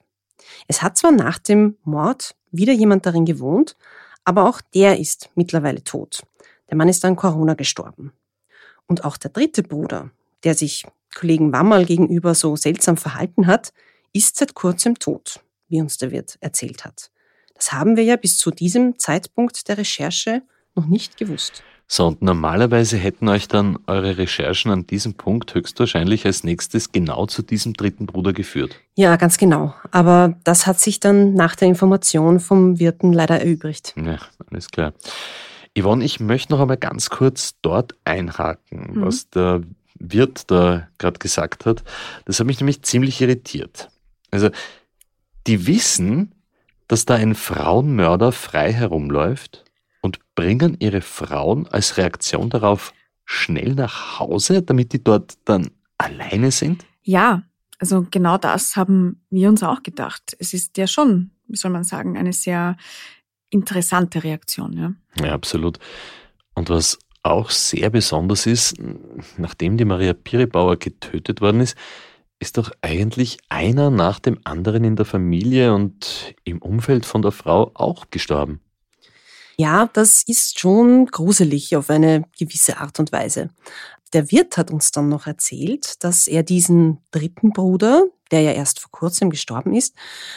Es 0.67 0.81
hat 0.81 0.97
zwar 0.97 1.11
nach 1.11 1.39
dem 1.39 1.77
Mord 1.83 2.35
wieder 2.51 2.73
jemand 2.73 3.05
darin 3.05 3.25
gewohnt, 3.25 3.75
aber 4.23 4.47
auch 4.47 4.61
der 4.73 4.99
ist 4.99 5.29
mittlerweile 5.35 5.83
tot. 5.83 6.23
Der 6.69 6.77
Mann 6.77 6.89
ist 6.89 7.03
an 7.03 7.15
Corona 7.15 7.55
gestorben. 7.55 8.13
Und 8.87 9.03
auch 9.03 9.17
der 9.17 9.31
dritte 9.31 9.63
Bruder, 9.63 10.11
der 10.43 10.55
sich 10.55 10.85
Kollegen 11.15 11.51
Wammerl 11.53 11.85
gegenüber 11.85 12.35
so 12.35 12.55
seltsam 12.55 12.97
verhalten 12.97 13.47
hat, 13.47 13.73
ist 14.13 14.37
seit 14.37 14.53
kurzem 14.53 14.99
tot, 14.99 15.39
wie 15.69 15.81
uns 15.81 15.97
der 15.97 16.11
Wirt 16.11 16.37
erzählt 16.41 16.85
hat. 16.85 17.09
Das 17.55 17.71
haben 17.71 17.95
wir 17.95 18.03
ja 18.03 18.15
bis 18.15 18.37
zu 18.37 18.51
diesem 18.51 18.99
Zeitpunkt 18.99 19.67
der 19.67 19.77
Recherche 19.77 20.41
noch 20.75 20.85
nicht 20.87 21.17
gewusst. 21.17 21.63
So, 21.87 22.07
und 22.07 22.21
normalerweise 22.21 22.97
hätten 22.97 23.27
euch 23.27 23.47
dann 23.47 23.77
eure 23.87 24.17
Recherchen 24.17 24.71
an 24.71 24.87
diesem 24.87 25.13
Punkt 25.15 25.53
höchstwahrscheinlich 25.53 26.25
als 26.25 26.43
nächstes 26.43 26.91
genau 26.91 27.25
zu 27.27 27.41
diesem 27.43 27.73
dritten 27.73 28.05
Bruder 28.05 28.33
geführt. 28.33 28.79
Ja, 28.95 29.15
ganz 29.17 29.37
genau. 29.37 29.75
Aber 29.91 30.35
das 30.43 30.65
hat 30.65 30.79
sich 30.79 30.99
dann 30.99 31.33
nach 31.33 31.55
der 31.55 31.67
Information 31.67 32.39
vom 32.39 32.79
Wirten 32.79 33.13
leider 33.13 33.39
erübrigt. 33.39 33.93
Ja, 33.97 34.17
alles 34.49 34.69
klar. 34.69 34.93
Yvonne, 35.77 36.05
ich 36.05 36.19
möchte 36.19 36.53
noch 36.53 36.61
einmal 36.61 36.77
ganz 36.77 37.09
kurz 37.09 37.55
dort 37.61 37.95
einhaken, 38.05 38.93
Mhm. 38.93 39.01
was 39.05 39.29
der 39.29 39.61
Wirt 39.99 40.49
da 40.51 40.87
gerade 40.97 41.19
gesagt 41.19 41.65
hat. 41.65 41.83
Das 42.25 42.39
hat 42.39 42.47
mich 42.47 42.59
nämlich 42.59 42.81
ziemlich 42.83 43.21
irritiert. 43.21 43.89
Also, 44.31 44.49
die 45.47 45.67
wissen, 45.67 46.33
dass 46.87 47.05
da 47.05 47.15
ein 47.15 47.35
Frauenmörder 47.35 48.31
frei 48.31 48.71
herumläuft 48.73 49.63
und 50.01 50.19
bringen 50.35 50.77
ihre 50.79 51.01
Frauen 51.01 51.67
als 51.67 51.97
Reaktion 51.97 52.49
darauf 52.49 52.93
schnell 53.25 53.75
nach 53.75 54.19
Hause, 54.19 54.61
damit 54.61 54.93
die 54.93 55.03
dort 55.03 55.33
dann 55.45 55.69
alleine 55.97 56.51
sind? 56.51 56.85
Ja, 57.03 57.43
also 57.79 58.05
genau 58.09 58.37
das 58.37 58.75
haben 58.75 59.23
wir 59.29 59.49
uns 59.49 59.63
auch 59.63 59.83
gedacht. 59.83 60.35
Es 60.39 60.53
ist 60.53 60.77
ja 60.77 60.87
schon, 60.87 61.31
wie 61.47 61.57
soll 61.57 61.71
man 61.71 61.83
sagen, 61.83 62.17
eine 62.17 62.33
sehr 62.33 62.77
interessante 63.49 64.23
Reaktion. 64.23 64.73
Ja. 64.73 64.93
Ja, 65.25 65.33
absolut. 65.33 65.79
Und 66.55 66.69
was 66.69 66.99
auch 67.23 67.49
sehr 67.49 67.89
besonders 67.89 68.45
ist, 68.45 68.75
nachdem 69.37 69.77
die 69.77 69.85
Maria 69.85 70.13
Piribauer 70.13 70.77
getötet 70.77 71.41
worden 71.41 71.61
ist, 71.61 71.75
ist 72.39 72.57
doch 72.57 72.71
eigentlich 72.81 73.37
einer 73.47 73.89
nach 73.89 74.19
dem 74.19 74.39
anderen 74.43 74.83
in 74.83 74.97
der 74.97 75.05
Familie 75.05 75.73
und 75.73 76.35
im 76.43 76.61
Umfeld 76.61 77.05
von 77.05 77.21
der 77.21 77.31
Frau 77.31 77.71
auch 77.73 78.05
gestorben. 78.11 78.59
Ja, 79.55 79.89
das 79.93 80.23
ist 80.23 80.59
schon 80.59 81.05
gruselig 81.05 81.75
auf 81.75 81.89
eine 81.89 82.25
gewisse 82.37 82.77
Art 82.77 82.99
und 82.99 83.11
Weise. 83.11 83.49
Der 84.11 84.31
Wirt 84.31 84.57
hat 84.57 84.71
uns 84.71 84.91
dann 84.91 85.09
noch 85.09 85.25
erzählt, 85.25 86.03
dass 86.03 86.27
er 86.27 86.43
diesen 86.43 86.99
dritten 87.11 87.51
Bruder, 87.51 88.03
der 88.31 88.41
ja 88.41 88.51
erst 88.51 88.79
vor 88.79 88.91
kurzem 88.91 89.29
gestorben 89.29 89.73
ist, 89.73 89.95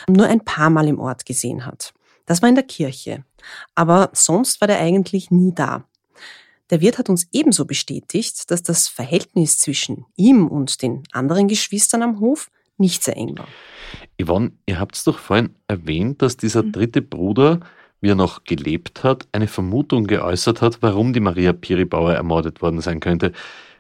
nur 0.09 0.27
ein 0.27 0.45
paar 0.45 0.71
Mal 0.71 0.89
im 0.89 0.99
Ort 0.99 1.27
gesehen 1.27 1.67
hat. 1.67 1.93
Das 2.25 2.41
war 2.43 2.49
in 2.49 2.55
der 2.55 2.65
Kirche. 2.65 3.25
Aber 3.75 4.11
sonst 4.13 4.61
war 4.61 4.69
der 4.69 4.81
eigentlich 4.81 5.31
nie 5.31 5.53
da. 5.55 5.85
Der 6.71 6.81
Wirt 6.81 6.99
hat 6.99 7.09
uns 7.09 7.29
ebenso 7.33 7.65
bestätigt, 7.65 8.51
dass 8.51 8.63
das 8.63 8.89
Verhältnis 8.89 9.59
zwischen 9.59 10.05
ihm 10.17 10.49
und 10.49 10.83
den 10.83 11.05
anderen 11.13 11.47
Geschwistern 11.47 12.03
am 12.03 12.21
Hof 12.21 12.51
nicht 12.77 13.05
sehr 13.05 13.17
eng 13.17 13.39
war. 13.39 13.49
Yvonne, 14.21 14.53
ihr 14.67 14.81
habt 14.81 14.97
es 14.97 15.05
doch 15.05 15.19
vorhin 15.19 15.55
erwähnt, 15.69 16.23
dass 16.23 16.37
dieser 16.37 16.63
dritte 16.63 17.03
Bruder, 17.03 17.61
wie 18.01 18.11
er 18.11 18.17
noch 18.17 18.45
gelebt 18.45 19.05
hat, 19.05 19.29
eine 19.33 19.47
Vermutung 19.47 20.07
geäußert 20.07 20.61
hat, 20.61 20.79
warum 20.83 21.13
die 21.13 21.21
Maria 21.21 21.53
Piribauer 21.53 22.15
ermordet 22.15 22.61
worden 22.63 22.81
sein 22.81 23.01
könnte. 23.01 23.33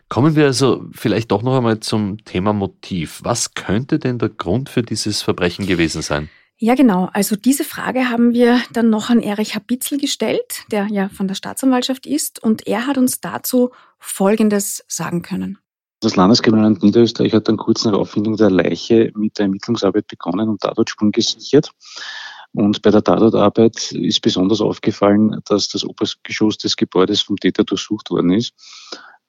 Kommen 0.08 0.36
wir 0.36 0.44
also 0.44 0.86
vielleicht 0.92 1.32
doch 1.32 1.42
noch 1.42 1.56
einmal 1.56 1.80
zum 1.80 2.24
Thema 2.24 2.52
Motiv. 2.52 3.20
Was 3.24 3.54
könnte 3.54 3.98
denn 3.98 4.18
der 4.18 4.28
Grund 4.28 4.68
für 4.68 4.82
dieses 4.82 5.22
Verbrechen 5.22 5.66
gewesen 5.66 6.00
sein? 6.00 6.30
Ja, 6.58 6.74
genau. 6.74 7.10
Also 7.12 7.36
diese 7.36 7.64
Frage 7.64 8.08
haben 8.08 8.32
wir 8.32 8.60
dann 8.72 8.88
noch 8.88 9.10
an 9.10 9.20
Erich 9.20 9.54
Habitzel 9.54 9.98
gestellt, 9.98 10.64
der 10.70 10.86
ja 10.86 11.10
von 11.10 11.28
der 11.28 11.34
Staatsanwaltschaft 11.34 12.06
ist, 12.06 12.42
und 12.42 12.66
er 12.66 12.86
hat 12.86 12.96
uns 12.96 13.20
dazu 13.20 13.72
Folgendes 13.98 14.82
sagen 14.88 15.20
können. 15.20 15.58
Das 16.00 16.16
Landeskriminalamt 16.16 16.82
Niederösterreich 16.82 17.34
hat 17.34 17.48
dann 17.48 17.58
kurz 17.58 17.84
nach 17.84 17.92
Auffindung 17.92 18.36
der 18.36 18.50
Leiche 18.50 19.10
mit 19.14 19.38
der 19.38 19.44
Ermittlungsarbeit 19.44 20.06
begonnen 20.06 20.48
und 20.48 20.60
Tatortspuren 20.60 21.12
gesichert. 21.12 21.70
Und 22.52 22.80
bei 22.80 22.90
der 22.90 23.04
Tatortarbeit 23.04 23.92
ist 23.92 24.22
besonders 24.22 24.62
aufgefallen, 24.62 25.40
dass 25.44 25.68
das 25.68 25.84
Obergeschoss 25.84 26.56
des 26.56 26.76
Gebäudes 26.76 27.20
vom 27.20 27.36
Täter 27.36 27.64
durchsucht 27.64 28.10
worden 28.10 28.32
ist 28.32 28.54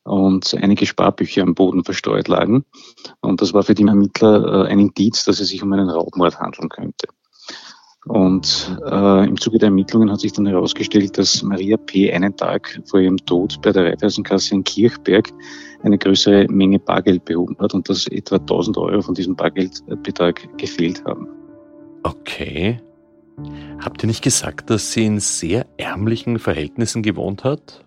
und 0.07 0.55
einige 0.61 0.85
Sparbücher 0.85 1.43
am 1.43 1.53
Boden 1.53 1.83
verstreut 1.83 2.27
lagen. 2.27 2.65
Und 3.21 3.41
das 3.41 3.53
war 3.53 3.63
für 3.63 3.75
die 3.75 3.85
Ermittler 3.85 4.65
äh, 4.65 4.71
ein 4.71 4.79
Indiz, 4.79 5.25
dass 5.25 5.39
es 5.39 5.49
sich 5.49 5.61
um 5.61 5.73
einen 5.73 5.89
Raubmord 5.89 6.39
handeln 6.39 6.69
könnte. 6.69 7.07
Und 8.07 8.79
äh, 8.89 9.27
im 9.27 9.39
Zuge 9.39 9.57
der 9.57 9.67
Ermittlungen 9.67 10.09
hat 10.09 10.21
sich 10.21 10.31
dann 10.31 10.45
herausgestellt, 10.45 11.17
dass 11.17 11.43
Maria 11.43 11.75
P. 11.75 12.11
einen 12.13 12.35
Tag 12.35 12.81
vor 12.85 13.01
ihrem 13.01 13.17
Tod 13.17 13.61
bei 13.61 13.71
der 13.71 13.85
Raiffeisenkasse 13.85 14.55
in 14.55 14.63
Kirchberg 14.63 15.29
eine 15.83 15.97
größere 15.97 16.47
Menge 16.49 16.79
Bargeld 16.79 17.25
behoben 17.25 17.57
hat 17.59 17.73
und 17.73 17.89
dass 17.89 18.07
etwa 18.07 18.37
1000 18.37 18.77
Euro 18.77 19.01
von 19.01 19.13
diesem 19.13 19.35
Bargeldbetrag 19.35 20.57
gefehlt 20.57 21.03
haben. 21.05 21.27
Okay. 22.03 22.79
Habt 23.79 24.03
ihr 24.03 24.07
nicht 24.07 24.23
gesagt, 24.23 24.69
dass 24.69 24.93
sie 24.93 25.05
in 25.05 25.19
sehr 25.19 25.65
ärmlichen 25.77 26.39
Verhältnissen 26.39 27.03
gewohnt 27.03 27.43
hat? 27.43 27.83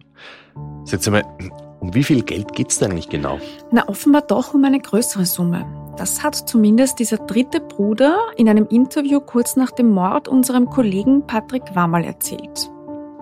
Sagt 0.85 1.11
mal, 1.11 1.25
um 1.81 1.95
wie 1.95 2.05
viel 2.05 2.23
Geld 2.23 2.53
geht's 2.53 2.79
da 2.79 2.87
eigentlich 2.87 3.09
genau? 3.09 3.39
Na, 3.71 3.89
offenbar 3.89 4.23
doch 4.23 4.55
um 4.55 4.65
eine 4.65 4.79
größere 4.79 5.25
Summe. 5.25 5.67
Das 5.97 6.23
hat 6.23 6.35
zumindest 6.35 6.99
dieser 6.99 7.19
dritte 7.19 7.61
Bruder 7.61 8.19
in 8.37 8.49
einem 8.49 8.67
Interview 8.69 9.21
kurz 9.21 9.57
nach 9.57 9.71
dem 9.71 9.91
Mord 9.91 10.29
unserem 10.29 10.71
Kollegen 10.71 11.27
Patrick 11.27 11.75
Wammerl 11.75 12.05
erzählt. 12.05 12.71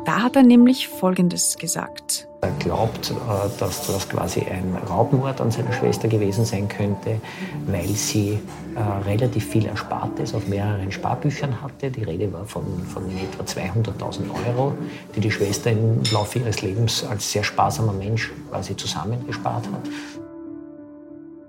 Da 0.04 0.22
hat 0.22 0.36
er 0.36 0.42
nämlich 0.42 0.88
Folgendes 0.88 1.56
gesagt. 1.58 2.28
Er 2.40 2.52
glaubt, 2.60 3.10
äh, 3.10 3.14
dass 3.58 3.86
das 3.86 4.08
quasi 4.08 4.40
ein 4.40 4.76
Raubmord 4.88 5.40
an 5.40 5.50
seiner 5.50 5.72
Schwester 5.72 6.06
gewesen 6.06 6.44
sein 6.44 6.68
könnte, 6.68 7.20
weil 7.66 7.88
sie 7.88 8.38
äh, 8.76 8.80
relativ 9.08 9.44
viel 9.44 9.66
Erspartes 9.66 10.34
auf 10.34 10.46
mehreren 10.46 10.92
Sparbüchern 10.92 11.60
hatte. 11.60 11.90
Die 11.90 12.04
Rede 12.04 12.32
war 12.32 12.44
von, 12.44 12.64
von 12.86 13.04
etwa 13.10 13.42
200.000 13.42 14.20
Euro, 14.46 14.72
die 15.16 15.20
die 15.20 15.32
Schwester 15.32 15.72
im 15.72 16.02
Laufe 16.12 16.38
ihres 16.38 16.62
Lebens 16.62 17.04
als 17.04 17.32
sehr 17.32 17.42
sparsamer 17.42 17.92
Mensch 17.92 18.30
quasi 18.50 18.76
zusammengespart 18.76 19.66
hat. 19.66 19.88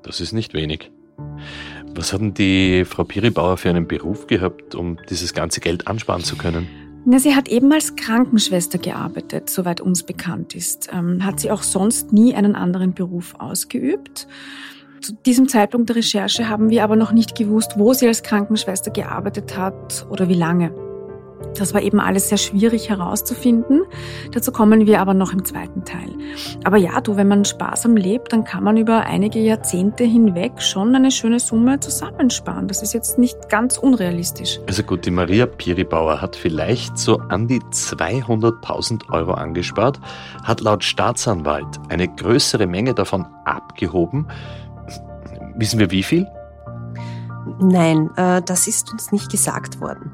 Das 0.02 0.20
ist 0.20 0.34
nicht 0.34 0.56
wenig. 0.56 0.92
Was 1.94 2.14
hat 2.14 2.22
denn 2.22 2.34
die 2.34 2.84
Frau 2.86 3.04
Piribauer 3.04 3.58
für 3.58 3.70
einen 3.70 3.88
Beruf 3.88 4.26
gehabt, 4.26 4.74
um 4.74 4.98
dieses 5.10 5.34
ganze 5.34 5.60
Geld 5.60 5.88
ansparen 5.88 6.24
zu 6.24 6.36
können? 6.36 6.89
Na, 7.12 7.18
sie 7.18 7.36
hat 7.36 7.48
eben 7.48 7.74
als 7.74 7.96
Krankenschwester 7.96 8.78
gearbeitet, 8.78 9.50
soweit 9.50 9.82
uns 9.82 10.04
bekannt 10.04 10.54
ist. 10.54 10.90
Ähm, 10.94 11.26
hat 11.26 11.40
sie 11.40 11.50
auch 11.50 11.64
sonst 11.64 12.14
nie 12.14 12.36
einen 12.36 12.56
anderen 12.56 12.94
Beruf 12.94 13.34
ausgeübt. 13.40 14.28
Zu 15.02 15.14
diesem 15.26 15.50
Zeitpunkt 15.50 15.90
der 15.90 15.96
Recherche 15.96 16.50
haben 16.50 16.70
wir 16.70 16.84
aber 16.84 16.96
noch 16.96 17.12
nicht 17.12 17.34
gewusst, 17.34 17.80
wo 17.80 17.94
sie 17.96 18.08
als 18.08 18.22
Krankenschwester 18.22 18.92
gearbeitet 18.92 19.58
hat 19.58 20.06
oder 20.12 20.30
wie 20.30 20.36
lange. 20.36 20.89
Das 21.58 21.74
war 21.74 21.82
eben 21.82 22.00
alles 22.00 22.30
sehr 22.30 22.38
schwierig 22.38 22.90
herauszufinden. 22.90 23.84
Dazu 24.32 24.52
kommen 24.52 24.86
wir 24.86 25.02
aber 25.02 25.14
noch 25.14 25.34
im 25.34 25.44
zweiten 25.44 25.84
Teil. 25.84 26.10
Aber 26.64 26.78
ja, 26.78 27.02
du, 27.02 27.18
wenn 27.18 27.28
man 27.28 27.44
sparsam 27.46 27.98
lebt, 27.98 28.32
dann 28.32 28.44
kann 28.44 28.64
man 28.64 28.78
über 28.78 29.06
einige 29.06 29.40
Jahrzehnte 29.40 30.04
hinweg 30.04 30.62
schon 30.62 30.96
eine 30.96 31.12
schöne 31.12 31.40
Summe 31.40 31.80
zusammensparen. 31.80 32.68
Das 32.68 32.82
ist 32.82 32.94
jetzt 32.94 33.18
nicht 33.18 33.50
ganz 33.50 33.78
unrealistisch. 33.78 34.60
Also 34.68 34.84
gut, 34.84 35.06
die 35.06 35.12
Maria 35.12 35.46
Piribauer 35.46 36.22
hat 36.22 36.36
vielleicht 36.36 36.98
so 36.98 37.20
an 37.30 37.48
die 37.48 37.60
200.000 37.60 39.12
Euro 39.12 39.34
angespart, 39.34 40.00
hat 40.44 40.62
laut 40.62 40.84
Staatsanwalt 40.84 41.80
eine 41.90 42.08
größere 42.08 42.68
Menge 42.68 42.94
davon 42.94 43.26
abgehoben. 43.46 44.28
Wissen 45.56 45.80
wir 45.80 45.92
wie 45.92 46.04
viel? 46.04 46.28
Nein, 47.60 48.10
äh, 48.16 48.42
das 48.42 48.68
ist 48.68 48.92
uns 48.92 49.12
nicht 49.12 49.30
gesagt 49.32 49.82
worden. 49.82 50.14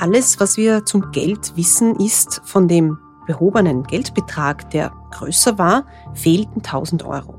Alles, 0.00 0.38
was 0.38 0.56
wir 0.56 0.84
zum 0.84 1.10
Geld 1.10 1.56
wissen, 1.56 1.96
ist 1.98 2.40
von 2.44 2.68
dem 2.68 2.98
behobenen 3.26 3.82
Geldbetrag, 3.82 4.70
der 4.70 4.92
größer 5.10 5.58
war, 5.58 5.88
fehlten 6.14 6.58
1000 6.58 7.02
Euro. 7.02 7.34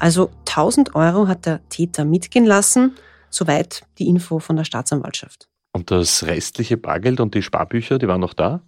Also 0.00 0.28
1000 0.40 0.96
Euro 0.96 1.28
hat 1.28 1.46
der 1.46 1.60
Täter 1.68 2.04
mitgehen 2.04 2.46
lassen, 2.46 2.96
soweit 3.28 3.86
die 3.98 4.08
Info 4.08 4.40
von 4.40 4.56
der 4.56 4.64
Staatsanwaltschaft. 4.64 5.48
Und 5.72 5.92
das 5.92 6.24
restliche 6.24 6.76
Bargeld 6.76 7.20
und 7.20 7.36
die 7.36 7.42
Sparbücher, 7.42 8.00
die 8.00 8.08
waren 8.08 8.20
noch 8.20 8.34
da? 8.34 8.60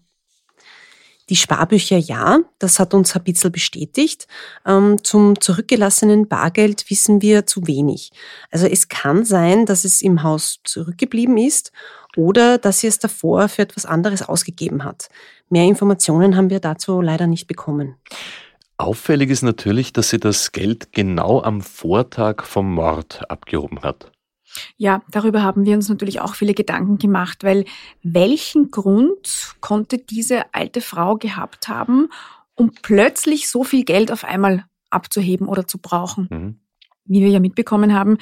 Die 1.28 1.36
Sparbücher 1.36 1.98
ja, 1.98 2.40
das 2.58 2.78
hat 2.78 2.94
uns 2.94 3.14
ein 3.16 3.24
bisschen 3.24 3.52
bestätigt. 3.52 4.26
Ähm, 4.66 5.02
zum 5.02 5.40
zurückgelassenen 5.40 6.28
Bargeld 6.28 6.90
wissen 6.90 7.22
wir 7.22 7.46
zu 7.46 7.66
wenig. 7.66 8.10
Also 8.50 8.66
es 8.66 8.88
kann 8.88 9.24
sein, 9.24 9.64
dass 9.64 9.84
es 9.84 10.02
im 10.02 10.22
Haus 10.22 10.60
zurückgeblieben 10.64 11.38
ist 11.38 11.72
oder 12.16 12.58
dass 12.58 12.80
sie 12.80 12.86
es 12.86 12.98
davor 12.98 13.48
für 13.48 13.62
etwas 13.62 13.86
anderes 13.86 14.22
ausgegeben 14.22 14.84
hat. 14.84 15.08
Mehr 15.48 15.64
Informationen 15.64 16.36
haben 16.36 16.50
wir 16.50 16.60
dazu 16.60 17.00
leider 17.00 17.26
nicht 17.26 17.46
bekommen. 17.46 17.96
Auffällig 18.76 19.30
ist 19.30 19.42
natürlich, 19.42 19.92
dass 19.92 20.10
sie 20.10 20.18
das 20.18 20.52
Geld 20.52 20.92
genau 20.92 21.42
am 21.42 21.60
Vortag 21.60 22.44
vom 22.44 22.74
Mord 22.74 23.30
abgehoben 23.30 23.82
hat. 23.82 24.10
Ja, 24.76 25.02
darüber 25.10 25.42
haben 25.42 25.64
wir 25.64 25.76
uns 25.76 25.88
natürlich 25.88 26.20
auch 26.20 26.34
viele 26.34 26.54
Gedanken 26.54 26.98
gemacht, 26.98 27.44
weil 27.44 27.64
welchen 28.02 28.70
Grund 28.70 29.54
konnte 29.60 29.98
diese 29.98 30.52
alte 30.52 30.80
Frau 30.80 31.16
gehabt 31.16 31.68
haben, 31.68 32.08
um 32.54 32.72
plötzlich 32.82 33.48
so 33.48 33.64
viel 33.64 33.84
Geld 33.84 34.12
auf 34.12 34.24
einmal 34.24 34.64
abzuheben 34.90 35.48
oder 35.48 35.66
zu 35.66 35.78
brauchen? 35.78 36.28
Mhm. 36.30 36.58
Wie 37.04 37.20
wir 37.20 37.30
ja 37.30 37.40
mitbekommen 37.40 37.94
haben, 37.94 38.18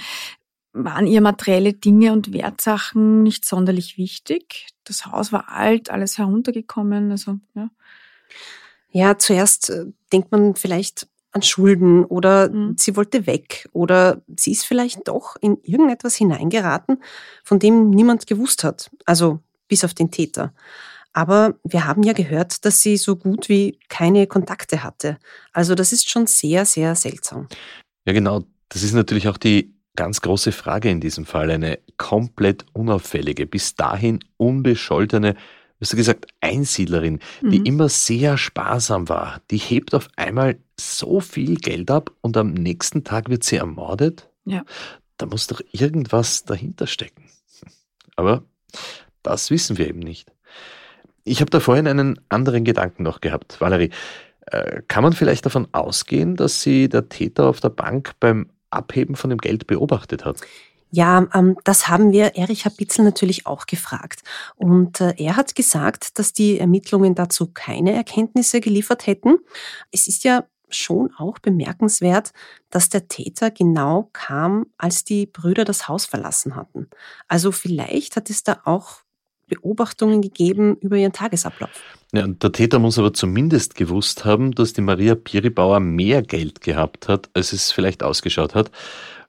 waren 0.73 1.07
ihr 1.07 1.21
materielle 1.21 1.73
Dinge 1.73 2.13
und 2.13 2.33
Wertsachen 2.33 3.23
nicht 3.23 3.45
sonderlich 3.45 3.99
wichtig. 3.99 4.69
Das 4.85 5.07
Haus 5.07 5.33
war 5.33 5.49
alt, 5.49 5.91
alles 5.91 6.19
heruntergekommen, 6.19 7.11
also 7.11 7.39
ja. 7.55 7.71
Ja, 8.93 9.19
zuerst 9.19 9.71
äh, 9.71 9.87
denkt 10.13 10.33
man 10.33 10.57
vielleicht 10.57 11.07
an 11.33 11.43
Schulden 11.43 12.05
oder 12.05 12.51
mhm. 12.51 12.77
sie 12.77 12.97
wollte 12.97 13.27
weg 13.27 13.69
oder 13.73 14.23
sie 14.37 14.53
ist 14.53 14.65
vielleicht 14.65 15.07
doch 15.07 15.37
in 15.41 15.59
irgendetwas 15.63 16.17
hineingeraten, 16.17 17.03
von 17.45 17.59
dem 17.59 17.91
niemand 17.91 18.27
gewusst 18.27 18.65
hat, 18.65 18.91
also 19.07 19.41
bis 19.69 19.85
auf 19.85 19.95
den 19.95 20.11
Täter. 20.11 20.53
Aber 21.13 21.55
wir 21.65 21.87
haben 21.87 22.03
ja 22.03 22.13
gehört, 22.13 22.65
dass 22.65 22.83
sie 22.83 22.97
so 22.97 23.17
gut 23.17 23.49
wie 23.49 23.79
keine 23.89 24.27
Kontakte 24.27 24.83
hatte. 24.83 25.19
Also 25.53 25.75
das 25.75 25.93
ist 25.93 26.09
schon 26.09 26.27
sehr, 26.27 26.65
sehr 26.65 26.95
seltsam. 26.95 27.49
Ja, 28.07 28.13
genau. 28.13 28.45
Das 28.69 28.83
ist 28.85 28.93
natürlich 28.93 29.29
auch 29.29 29.37
die 29.37 29.75
ganz 29.97 30.21
große 30.21 30.53
Frage 30.53 30.91
in 30.91 31.01
diesem 31.01 31.27
Fall. 31.27 31.51
Eine 31.51 31.79
komplett 31.97 32.65
unauffällige, 32.73 33.47
bis 33.47 33.75
dahin 33.75 34.21
unbescholtene 34.37 35.37
hast 35.81 35.93
du 35.93 35.97
gesagt, 35.97 36.27
Einsiedlerin, 36.41 37.21
die 37.41 37.61
mhm. 37.61 37.67
immer 37.67 37.89
sehr 37.89 38.37
sparsam 38.37 39.09
war, 39.09 39.41
die 39.51 39.57
hebt 39.57 39.95
auf 39.95 40.09
einmal 40.17 40.59
so 40.79 41.21
viel 41.21 41.57
Geld 41.57 41.91
ab 41.91 42.13
und 42.21 42.37
am 42.37 42.53
nächsten 42.53 43.05
Tag 43.05 43.29
wird 43.31 43.45
sie 43.45 43.57
ermordet? 43.57 44.29
Ja. 44.45 44.65
Da 45.17 45.27
muss 45.27 45.47
doch 45.47 45.61
irgendwas 45.73 46.45
dahinter 46.45 46.87
stecken. 46.87 47.25
Aber 48.17 48.45
das 49.23 49.51
wissen 49.51 49.79
wir 49.79 49.89
eben 49.89 50.01
nicht. 50.01 50.31
Ich 51.25 51.41
habe 51.41 51.51
da 51.51 51.61
vorhin 51.61 51.87
einen 51.87 52.21
anderen 52.29 52.65
Gedanken 52.65 53.03
noch 53.03 53.21
gehabt. 53.21 53.61
Valerie, 53.61 53.91
äh, 54.47 54.83
kann 54.89 55.03
man 55.03 55.13
vielleicht 55.13 55.45
davon 55.47 55.69
ausgehen, 55.73 56.37
dass 56.37 56.63
sie 56.63 56.89
der 56.89 57.09
Täter 57.09 57.47
auf 57.47 57.61
der 57.61 57.69
Bank 57.69 58.13
beim 58.21 58.51
Abheben 58.71 59.17
von 59.17 59.31
dem 59.31 59.39
Geld 59.39 59.67
beobachtet 59.67 60.25
hat? 60.25 60.41
Ja, 60.93 61.29
ähm, 61.35 61.57
das 61.65 61.89
haben 61.89 62.11
wir 62.11 62.37
Erich 62.37 62.65
Habitzel 62.65 63.05
natürlich 63.05 63.47
auch 63.47 63.67
gefragt. 63.67 64.23
Und 64.57 65.01
äh, 65.01 65.15
er 65.19 65.37
hat 65.37 65.55
gesagt, 65.55 66.19
dass 66.19 66.33
die 66.33 66.59
Ermittlungen 66.59 67.15
dazu 67.15 67.51
keine 67.53 67.93
Erkenntnisse 67.93 68.61
geliefert 68.61 69.07
hätten. 69.07 69.37
Es 69.93 70.09
ist 70.09 70.25
ja 70.25 70.45
schon 70.69 71.13
auch 71.17 71.39
bemerkenswert, 71.39 72.33
dass 72.71 72.89
der 72.89 73.09
Täter 73.09 73.51
genau 73.51 74.09
kam, 74.13 74.67
als 74.79 75.05
die 75.05 75.27
Brüder 75.27 75.65
das 75.65 75.89
Haus 75.89 76.07
verlassen 76.07 76.57
hatten. 76.57 76.89
Also 77.29 77.53
vielleicht 77.53 78.17
hat 78.17 78.31
es 78.31 78.43
da 78.43 78.61
auch 78.65 79.03
Beobachtungen 79.51 80.23
gegeben 80.23 80.77
über 80.77 80.97
ihren 80.97 81.13
Tagesablauf. 81.13 81.71
Ja, 82.13 82.27
der 82.27 82.53
Täter 82.53 82.79
muss 82.79 82.99
aber 82.99 83.13
zumindest 83.13 83.75
gewusst 83.75 84.25
haben, 84.25 84.53
dass 84.53 84.73
die 84.73 84.81
Maria 84.81 85.15
Piribauer 85.15 85.81
mehr 85.81 86.23
Geld 86.23 86.63
gehabt 86.63 87.09
hat, 87.09 87.29
als 87.35 87.53
es 87.53 87.71
vielleicht 87.71 88.03
ausgeschaut 88.03 88.55
hat. 88.55 88.71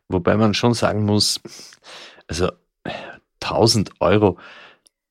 Wobei 0.08 0.38
man 0.38 0.54
schon 0.54 0.74
sagen 0.74 1.06
muss, 1.06 1.42
also 2.28 2.50
1000 3.42 3.92
Euro, 4.00 4.38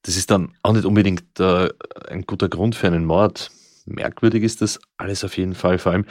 das 0.02 0.16
ist 0.16 0.30
dann 0.30 0.54
auch 0.62 0.72
nicht 0.72 0.84
unbedingt 0.84 1.38
äh, 1.38 1.68
ein 2.08 2.22
guter 2.22 2.48
Grund 2.48 2.74
für 2.74 2.86
einen 2.86 3.04
Mord. 3.04 3.50
Merkwürdig 3.84 4.42
ist 4.42 4.62
das 4.62 4.80
alles 4.96 5.24
auf 5.24 5.36
jeden 5.36 5.54
Fall, 5.54 5.78
vor 5.78 5.92
allem 5.92 6.06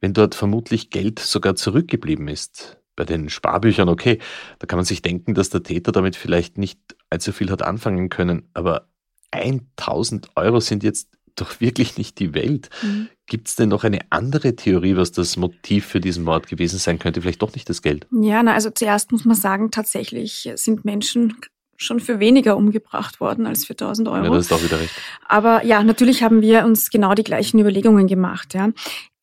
wenn 0.00 0.12
dort 0.12 0.34
vermutlich 0.34 0.90
Geld 0.90 1.18
sogar 1.18 1.56
zurückgeblieben 1.56 2.28
ist. 2.28 2.78
Bei 2.96 3.04
den 3.04 3.28
Sparbüchern, 3.28 3.88
okay, 3.88 4.18
da 4.58 4.66
kann 4.66 4.78
man 4.78 4.86
sich 4.86 5.02
denken, 5.02 5.34
dass 5.34 5.50
der 5.50 5.62
Täter 5.62 5.92
damit 5.92 6.16
vielleicht 6.16 6.58
nicht 6.58 6.80
allzu 7.10 7.32
viel 7.32 7.50
hat 7.50 7.62
anfangen 7.62 8.08
können, 8.08 8.48
aber 8.54 8.88
1000 9.30 10.30
Euro 10.34 10.60
sind 10.60 10.82
jetzt 10.82 11.10
doch 11.36 11.60
wirklich 11.60 11.96
nicht 11.98 12.18
die 12.18 12.34
Welt. 12.34 12.70
Mhm. 12.82 13.08
Gibt 13.26 13.48
es 13.48 13.56
denn 13.56 13.68
noch 13.68 13.84
eine 13.84 14.00
andere 14.10 14.56
Theorie, 14.56 14.96
was 14.96 15.12
das 15.12 15.36
Motiv 15.36 15.86
für 15.86 16.00
diesen 16.00 16.24
Mord 16.24 16.46
gewesen 16.46 16.78
sein 16.78 16.98
könnte? 16.98 17.20
Vielleicht 17.20 17.42
doch 17.42 17.54
nicht 17.54 17.68
das 17.68 17.82
Geld? 17.82 18.06
Ja, 18.10 18.42
na, 18.42 18.54
also 18.54 18.70
zuerst 18.70 19.12
muss 19.12 19.24
man 19.24 19.36
sagen, 19.36 19.70
tatsächlich 19.70 20.50
sind 20.54 20.84
Menschen 20.84 21.36
schon 21.76 22.00
für 22.00 22.20
weniger 22.20 22.56
umgebracht 22.56 23.20
worden 23.20 23.46
als 23.46 23.66
für 23.66 23.74
1000 23.74 24.08
Euro. 24.08 24.24
Ja, 24.24 24.30
das 24.30 24.46
ist 24.46 24.52
auch 24.52 24.62
wieder 24.62 24.80
recht. 24.80 24.94
Aber 25.28 25.64
ja, 25.64 25.82
natürlich 25.82 26.22
haben 26.22 26.40
wir 26.40 26.64
uns 26.64 26.90
genau 26.90 27.14
die 27.14 27.24
gleichen 27.24 27.58
Überlegungen 27.58 28.06
gemacht. 28.06 28.54
Ja. 28.54 28.70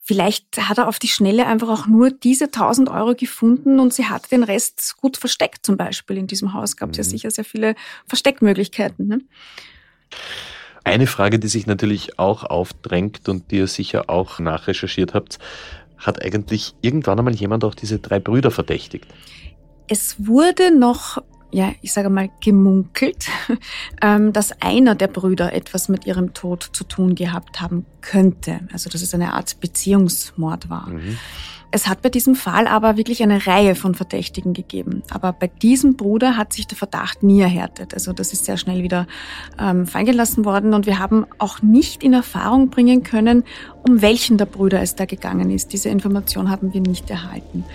Vielleicht 0.06 0.58
hat 0.58 0.80
er 0.80 0.90
auf 0.90 1.00
die 1.00 1.08
Schnelle 1.08 1.48
einfach 1.48 1.70
auch 1.70 1.88
nur 1.88 2.12
diese 2.12 2.46
1000 2.46 2.90
Euro 2.90 3.16
gefunden 3.16 3.80
und 3.80 3.94
sie 3.94 4.06
hat 4.06 4.32
den 4.34 4.44
Rest 4.44 4.98
gut 4.98 5.16
versteckt. 5.16 5.66
Zum 5.66 5.78
Beispiel 5.78 6.18
in 6.18 6.28
diesem 6.28 6.54
Haus 6.54 6.76
gab 6.76 6.90
es 6.90 6.98
mhm. 6.98 7.04
ja 7.04 7.10
sicher 7.10 7.32
sehr 7.32 7.46
viele 7.46 7.76
Versteckmöglichkeiten. 8.08 9.08
Ne? 9.08 9.22
Eine 10.84 11.08
Frage, 11.08 11.40
die 11.40 11.48
sich 11.48 11.68
natürlich 11.68 12.20
auch 12.20 12.44
aufdrängt 12.44 13.30
und 13.30 13.50
die 13.50 13.58
ihr 13.58 13.68
sicher 13.68 14.10
auch 14.10 14.40
nachrecherchiert 14.40 15.14
habt, 15.14 15.40
hat 15.98 16.22
eigentlich 16.22 16.76
irgendwann 16.82 17.20
einmal 17.20 17.36
jemand 17.36 17.64
auch 17.64 17.74
diese 17.74 18.00
drei 18.00 18.20
Brüder 18.20 18.52
verdächtigt? 18.52 19.08
Es 19.88 20.28
wurde 20.28 20.78
noch 20.78 21.24
ja, 21.54 21.72
ich 21.82 21.94
sage 21.94 22.10
mal, 22.10 22.30
gemunkelt, 22.42 23.28
ähm, 24.02 24.34
dass 24.34 24.60
einer 24.62 24.96
der 24.96 25.08
Brüder 25.08 25.54
etwas 25.54 25.88
mit 25.88 26.06
ihrem 26.06 26.34
Tod 26.34 26.68
zu 26.74 26.84
tun 26.84 27.14
gehabt 27.14 27.62
haben 27.62 27.86
könnte. 28.02 28.62
Also 28.74 28.90
dass 28.90 29.02
es 29.02 29.14
eine 29.14 29.34
Art 29.34 29.60
Beziehungsmord 29.60 30.70
war. 30.70 30.90
Mhm. 30.90 31.18
Es 31.76 31.88
hat 31.88 32.02
bei 32.04 32.10
diesem 32.10 32.36
Fall 32.36 32.68
aber 32.68 32.98
wirklich 32.98 33.24
eine 33.24 33.48
Reihe 33.48 33.74
von 33.74 33.96
Verdächtigen 33.96 34.54
gegeben. 34.54 35.02
Aber 35.10 35.34
bei 35.34 35.48
diesem 35.48 35.96
Bruder 35.96 36.38
hat 36.38 36.54
sich 36.54 36.68
der 36.68 36.78
Verdacht 36.78 37.24
nie 37.24 37.42
erhärtet. 37.42 37.94
Also 37.96 38.14
das 38.14 38.32
ist 38.32 38.46
sehr 38.46 38.58
schnell 38.58 38.84
wieder 38.84 39.08
ähm, 39.60 39.88
feingelassen 39.88 40.46
worden 40.46 40.74
und 40.74 40.86
wir 40.86 41.00
haben 41.00 41.26
auch 41.40 41.62
nicht 41.64 42.04
in 42.04 42.14
Erfahrung 42.14 42.70
bringen 42.70 43.04
können, 43.04 43.44
um 43.88 44.02
welchen 44.04 44.38
der 44.38 44.46
Brüder 44.46 44.82
es 44.82 44.96
da 44.96 45.06
gegangen 45.06 45.50
ist. 45.50 45.74
Diese 45.74 45.90
Information 45.90 46.50
haben 46.50 46.74
wir 46.74 46.82
nicht 46.82 47.10
erhalten. 47.10 47.66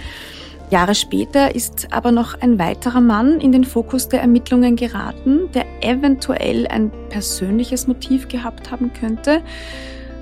Jahre 0.70 0.94
später 0.94 1.54
ist 1.54 1.88
aber 1.92 2.12
noch 2.12 2.40
ein 2.40 2.58
weiterer 2.58 3.00
Mann 3.00 3.40
in 3.40 3.52
den 3.52 3.64
Fokus 3.64 4.08
der 4.08 4.20
Ermittlungen 4.20 4.76
geraten, 4.76 5.50
der 5.54 5.64
eventuell 5.80 6.66
ein 6.66 6.90
persönliches 7.08 7.86
Motiv 7.86 8.28
gehabt 8.28 8.70
haben 8.70 8.92
könnte. 8.92 9.40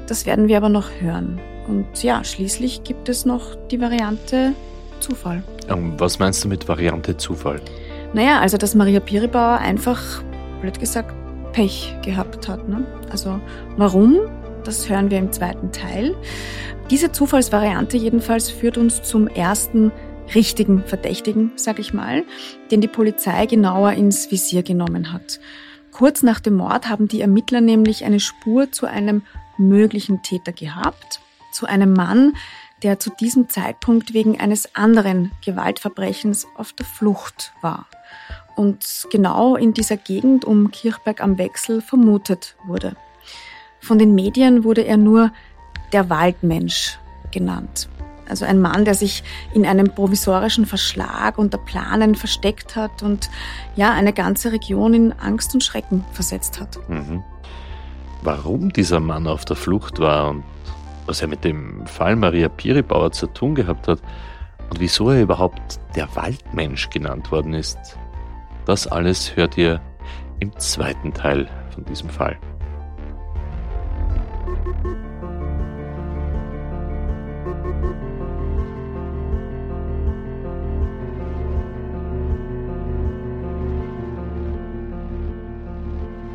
Das 0.06 0.24
werden 0.24 0.48
wir 0.48 0.56
aber 0.56 0.68
noch 0.68 0.88
hören. 1.00 1.40
Und 1.66 2.02
ja, 2.02 2.22
schließlich 2.22 2.84
gibt 2.84 3.08
es 3.08 3.26
noch 3.26 3.56
die 3.70 3.80
Variante 3.80 4.52
Zufall. 5.00 5.42
Ähm, 5.68 5.94
was 5.98 6.18
meinst 6.18 6.44
du 6.44 6.48
mit 6.48 6.68
Variante 6.68 7.16
Zufall? 7.16 7.60
Naja, 8.12 8.40
also 8.40 8.56
dass 8.56 8.74
Maria 8.74 9.00
Piribauer 9.00 9.58
einfach, 9.58 10.22
blöd 10.60 10.78
gesagt, 10.78 11.12
Pech 11.52 11.96
gehabt 12.02 12.48
hat. 12.48 12.68
Ne? 12.68 12.84
Also 13.10 13.40
warum? 13.76 14.16
Das 14.64 14.88
hören 14.88 15.10
wir 15.10 15.18
im 15.18 15.32
zweiten 15.32 15.72
Teil. 15.72 16.14
Diese 16.90 17.10
Zufallsvariante 17.10 17.96
jedenfalls 17.96 18.50
führt 18.50 18.78
uns 18.78 19.02
zum 19.02 19.26
ersten 19.26 19.90
richtigen 20.34 20.84
Verdächtigen, 20.84 21.52
sag 21.56 21.78
ich 21.78 21.92
mal, 21.92 22.24
den 22.70 22.80
die 22.80 22.88
Polizei 22.88 23.46
genauer 23.46 23.92
ins 23.92 24.30
Visier 24.30 24.62
genommen 24.62 25.12
hat. 25.12 25.40
Kurz 25.92 26.22
nach 26.22 26.40
dem 26.40 26.54
Mord 26.54 26.88
haben 26.88 27.08
die 27.08 27.20
Ermittler 27.20 27.60
nämlich 27.60 28.04
eine 28.04 28.20
Spur 28.20 28.70
zu 28.70 28.86
einem 28.86 29.22
möglichen 29.58 30.22
Täter 30.22 30.52
gehabt 30.52 31.20
zu 31.56 31.66
einem 31.66 31.94
Mann, 31.94 32.34
der 32.82 32.98
zu 32.98 33.10
diesem 33.10 33.48
Zeitpunkt 33.48 34.12
wegen 34.12 34.38
eines 34.38 34.74
anderen 34.74 35.32
Gewaltverbrechens 35.44 36.46
auf 36.56 36.74
der 36.74 36.84
Flucht 36.84 37.52
war 37.62 37.86
und 38.56 39.06
genau 39.10 39.56
in 39.56 39.72
dieser 39.72 39.96
Gegend 39.96 40.44
um 40.44 40.70
Kirchberg 40.70 41.22
am 41.22 41.38
Wechsel 41.38 41.80
vermutet 41.80 42.56
wurde. 42.66 42.94
Von 43.80 43.98
den 43.98 44.14
Medien 44.14 44.64
wurde 44.64 44.82
er 44.82 44.98
nur 44.98 45.32
der 45.92 46.10
Waldmensch 46.10 46.98
genannt. 47.30 47.88
Also 48.28 48.44
ein 48.44 48.60
Mann, 48.60 48.84
der 48.84 48.94
sich 48.94 49.22
in 49.54 49.66
einem 49.66 49.88
provisorischen 49.94 50.66
Verschlag 50.66 51.38
unter 51.38 51.58
Planen 51.58 52.14
versteckt 52.14 52.76
hat 52.76 53.02
und 53.02 53.30
ja, 53.76 53.92
eine 53.92 54.12
ganze 54.12 54.52
Region 54.52 54.94
in 54.94 55.12
Angst 55.12 55.54
und 55.54 55.62
Schrecken 55.62 56.04
versetzt 56.12 56.60
hat. 56.60 56.78
Mhm. 56.88 57.22
Warum 58.22 58.72
dieser 58.72 59.00
Mann 59.00 59.26
auf 59.26 59.44
der 59.44 59.56
Flucht 59.56 59.98
war 60.00 60.30
und 60.30 60.44
was 61.06 61.22
er 61.22 61.28
mit 61.28 61.44
dem 61.44 61.86
Fall 61.86 62.16
Maria 62.16 62.48
Piribauer 62.48 63.12
zu 63.12 63.28
tun 63.28 63.54
gehabt 63.54 63.86
hat 63.86 64.00
und 64.70 64.80
wieso 64.80 65.10
er 65.10 65.22
überhaupt 65.22 65.78
der 65.94 66.14
Waldmensch 66.16 66.90
genannt 66.90 67.30
worden 67.30 67.54
ist, 67.54 67.78
das 68.64 68.86
alles 68.88 69.36
hört 69.36 69.56
ihr 69.56 69.80
im 70.40 70.56
zweiten 70.58 71.14
Teil 71.14 71.48
von 71.72 71.84
diesem 71.84 72.10
Fall. 72.10 72.36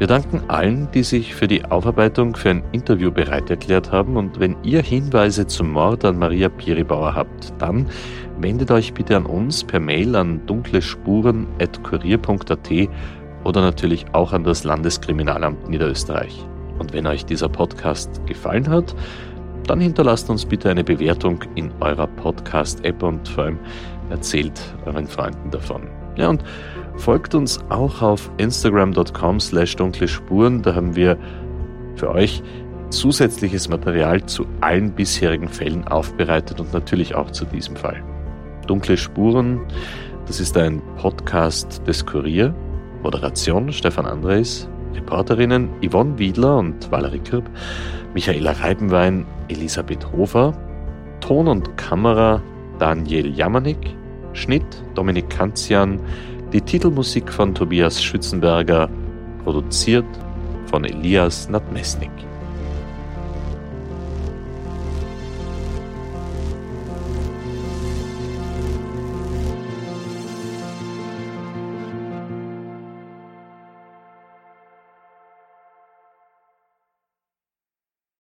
Wir 0.01 0.07
danken 0.07 0.41
allen, 0.47 0.89
die 0.95 1.03
sich 1.03 1.35
für 1.35 1.47
die 1.47 1.63
Aufarbeitung 1.63 2.35
für 2.35 2.49
ein 2.49 2.63
Interview 2.71 3.11
bereit 3.11 3.51
erklärt 3.51 3.91
haben 3.91 4.17
und 4.17 4.39
wenn 4.39 4.55
ihr 4.63 4.81
Hinweise 4.81 5.45
zum 5.45 5.69
Mord 5.69 6.03
an 6.05 6.17
Maria 6.17 6.49
Piribauer 6.49 7.13
habt, 7.13 7.53
dann 7.59 7.85
wendet 8.39 8.71
euch 8.71 8.95
bitte 8.95 9.15
an 9.15 9.27
uns 9.27 9.63
per 9.63 9.79
Mail 9.79 10.15
an 10.15 10.43
dunklespuren.kurier.at 10.47 12.89
oder 13.43 13.61
natürlich 13.61 14.07
auch 14.13 14.33
an 14.33 14.43
das 14.43 14.63
Landeskriminalamt 14.63 15.69
Niederösterreich. 15.69 16.47
Und 16.79 16.93
wenn 16.93 17.05
euch 17.05 17.23
dieser 17.23 17.49
Podcast 17.49 18.25
gefallen 18.25 18.69
hat, 18.69 18.95
dann 19.67 19.79
hinterlasst 19.79 20.31
uns 20.31 20.47
bitte 20.47 20.71
eine 20.71 20.83
Bewertung 20.83 21.43
in 21.53 21.71
eurer 21.79 22.07
Podcast-App 22.07 23.03
und 23.03 23.27
vor 23.27 23.43
allem 23.43 23.59
erzählt 24.09 24.59
euren 24.87 25.05
Freunden 25.05 25.51
davon. 25.51 25.83
Ja, 26.15 26.29
und 26.29 26.43
Folgt 27.01 27.33
uns 27.33 27.59
auch 27.69 28.03
auf 28.03 28.29
instagram.com 28.37 29.39
slash 29.39 29.75
dunkle 29.75 30.07
Spuren. 30.07 30.61
Da 30.61 30.75
haben 30.75 30.95
wir 30.95 31.17
für 31.95 32.11
euch 32.11 32.43
zusätzliches 32.91 33.69
Material 33.69 34.23
zu 34.27 34.45
allen 34.61 34.91
bisherigen 34.91 35.49
Fällen 35.49 35.87
aufbereitet 35.87 36.59
und 36.59 36.71
natürlich 36.73 37.15
auch 37.15 37.31
zu 37.31 37.45
diesem 37.45 37.75
Fall. 37.75 38.03
Dunkle 38.67 38.97
Spuren, 38.97 39.61
das 40.27 40.39
ist 40.39 40.55
ein 40.55 40.79
Podcast 40.97 41.81
des 41.87 42.05
Kurier. 42.05 42.53
Moderation 43.01 43.71
Stefan 43.71 44.05
Andres, 44.05 44.69
Reporterinnen 44.93 45.69
Yvonne 45.83 46.19
Wiedler 46.19 46.59
und 46.59 46.91
Valerie 46.91 47.17
Kirb, 47.17 47.49
Michaela 48.13 48.51
Reibenwein, 48.51 49.25
Elisabeth 49.47 50.05
Hofer, 50.11 50.53
Ton 51.19 51.47
und 51.47 51.75
Kamera 51.77 52.43
Daniel 52.77 53.35
Jamanik, 53.35 53.95
Schnitt 54.33 54.83
Dominik 54.93 55.31
Kanzian, 55.31 55.99
die 56.53 56.61
Titelmusik 56.61 57.31
von 57.31 57.55
Tobias 57.55 58.03
Schützenberger, 58.03 58.89
produziert 59.43 60.05
von 60.65 60.83
Elias 60.83 61.49
Nadmesnik. 61.49 62.11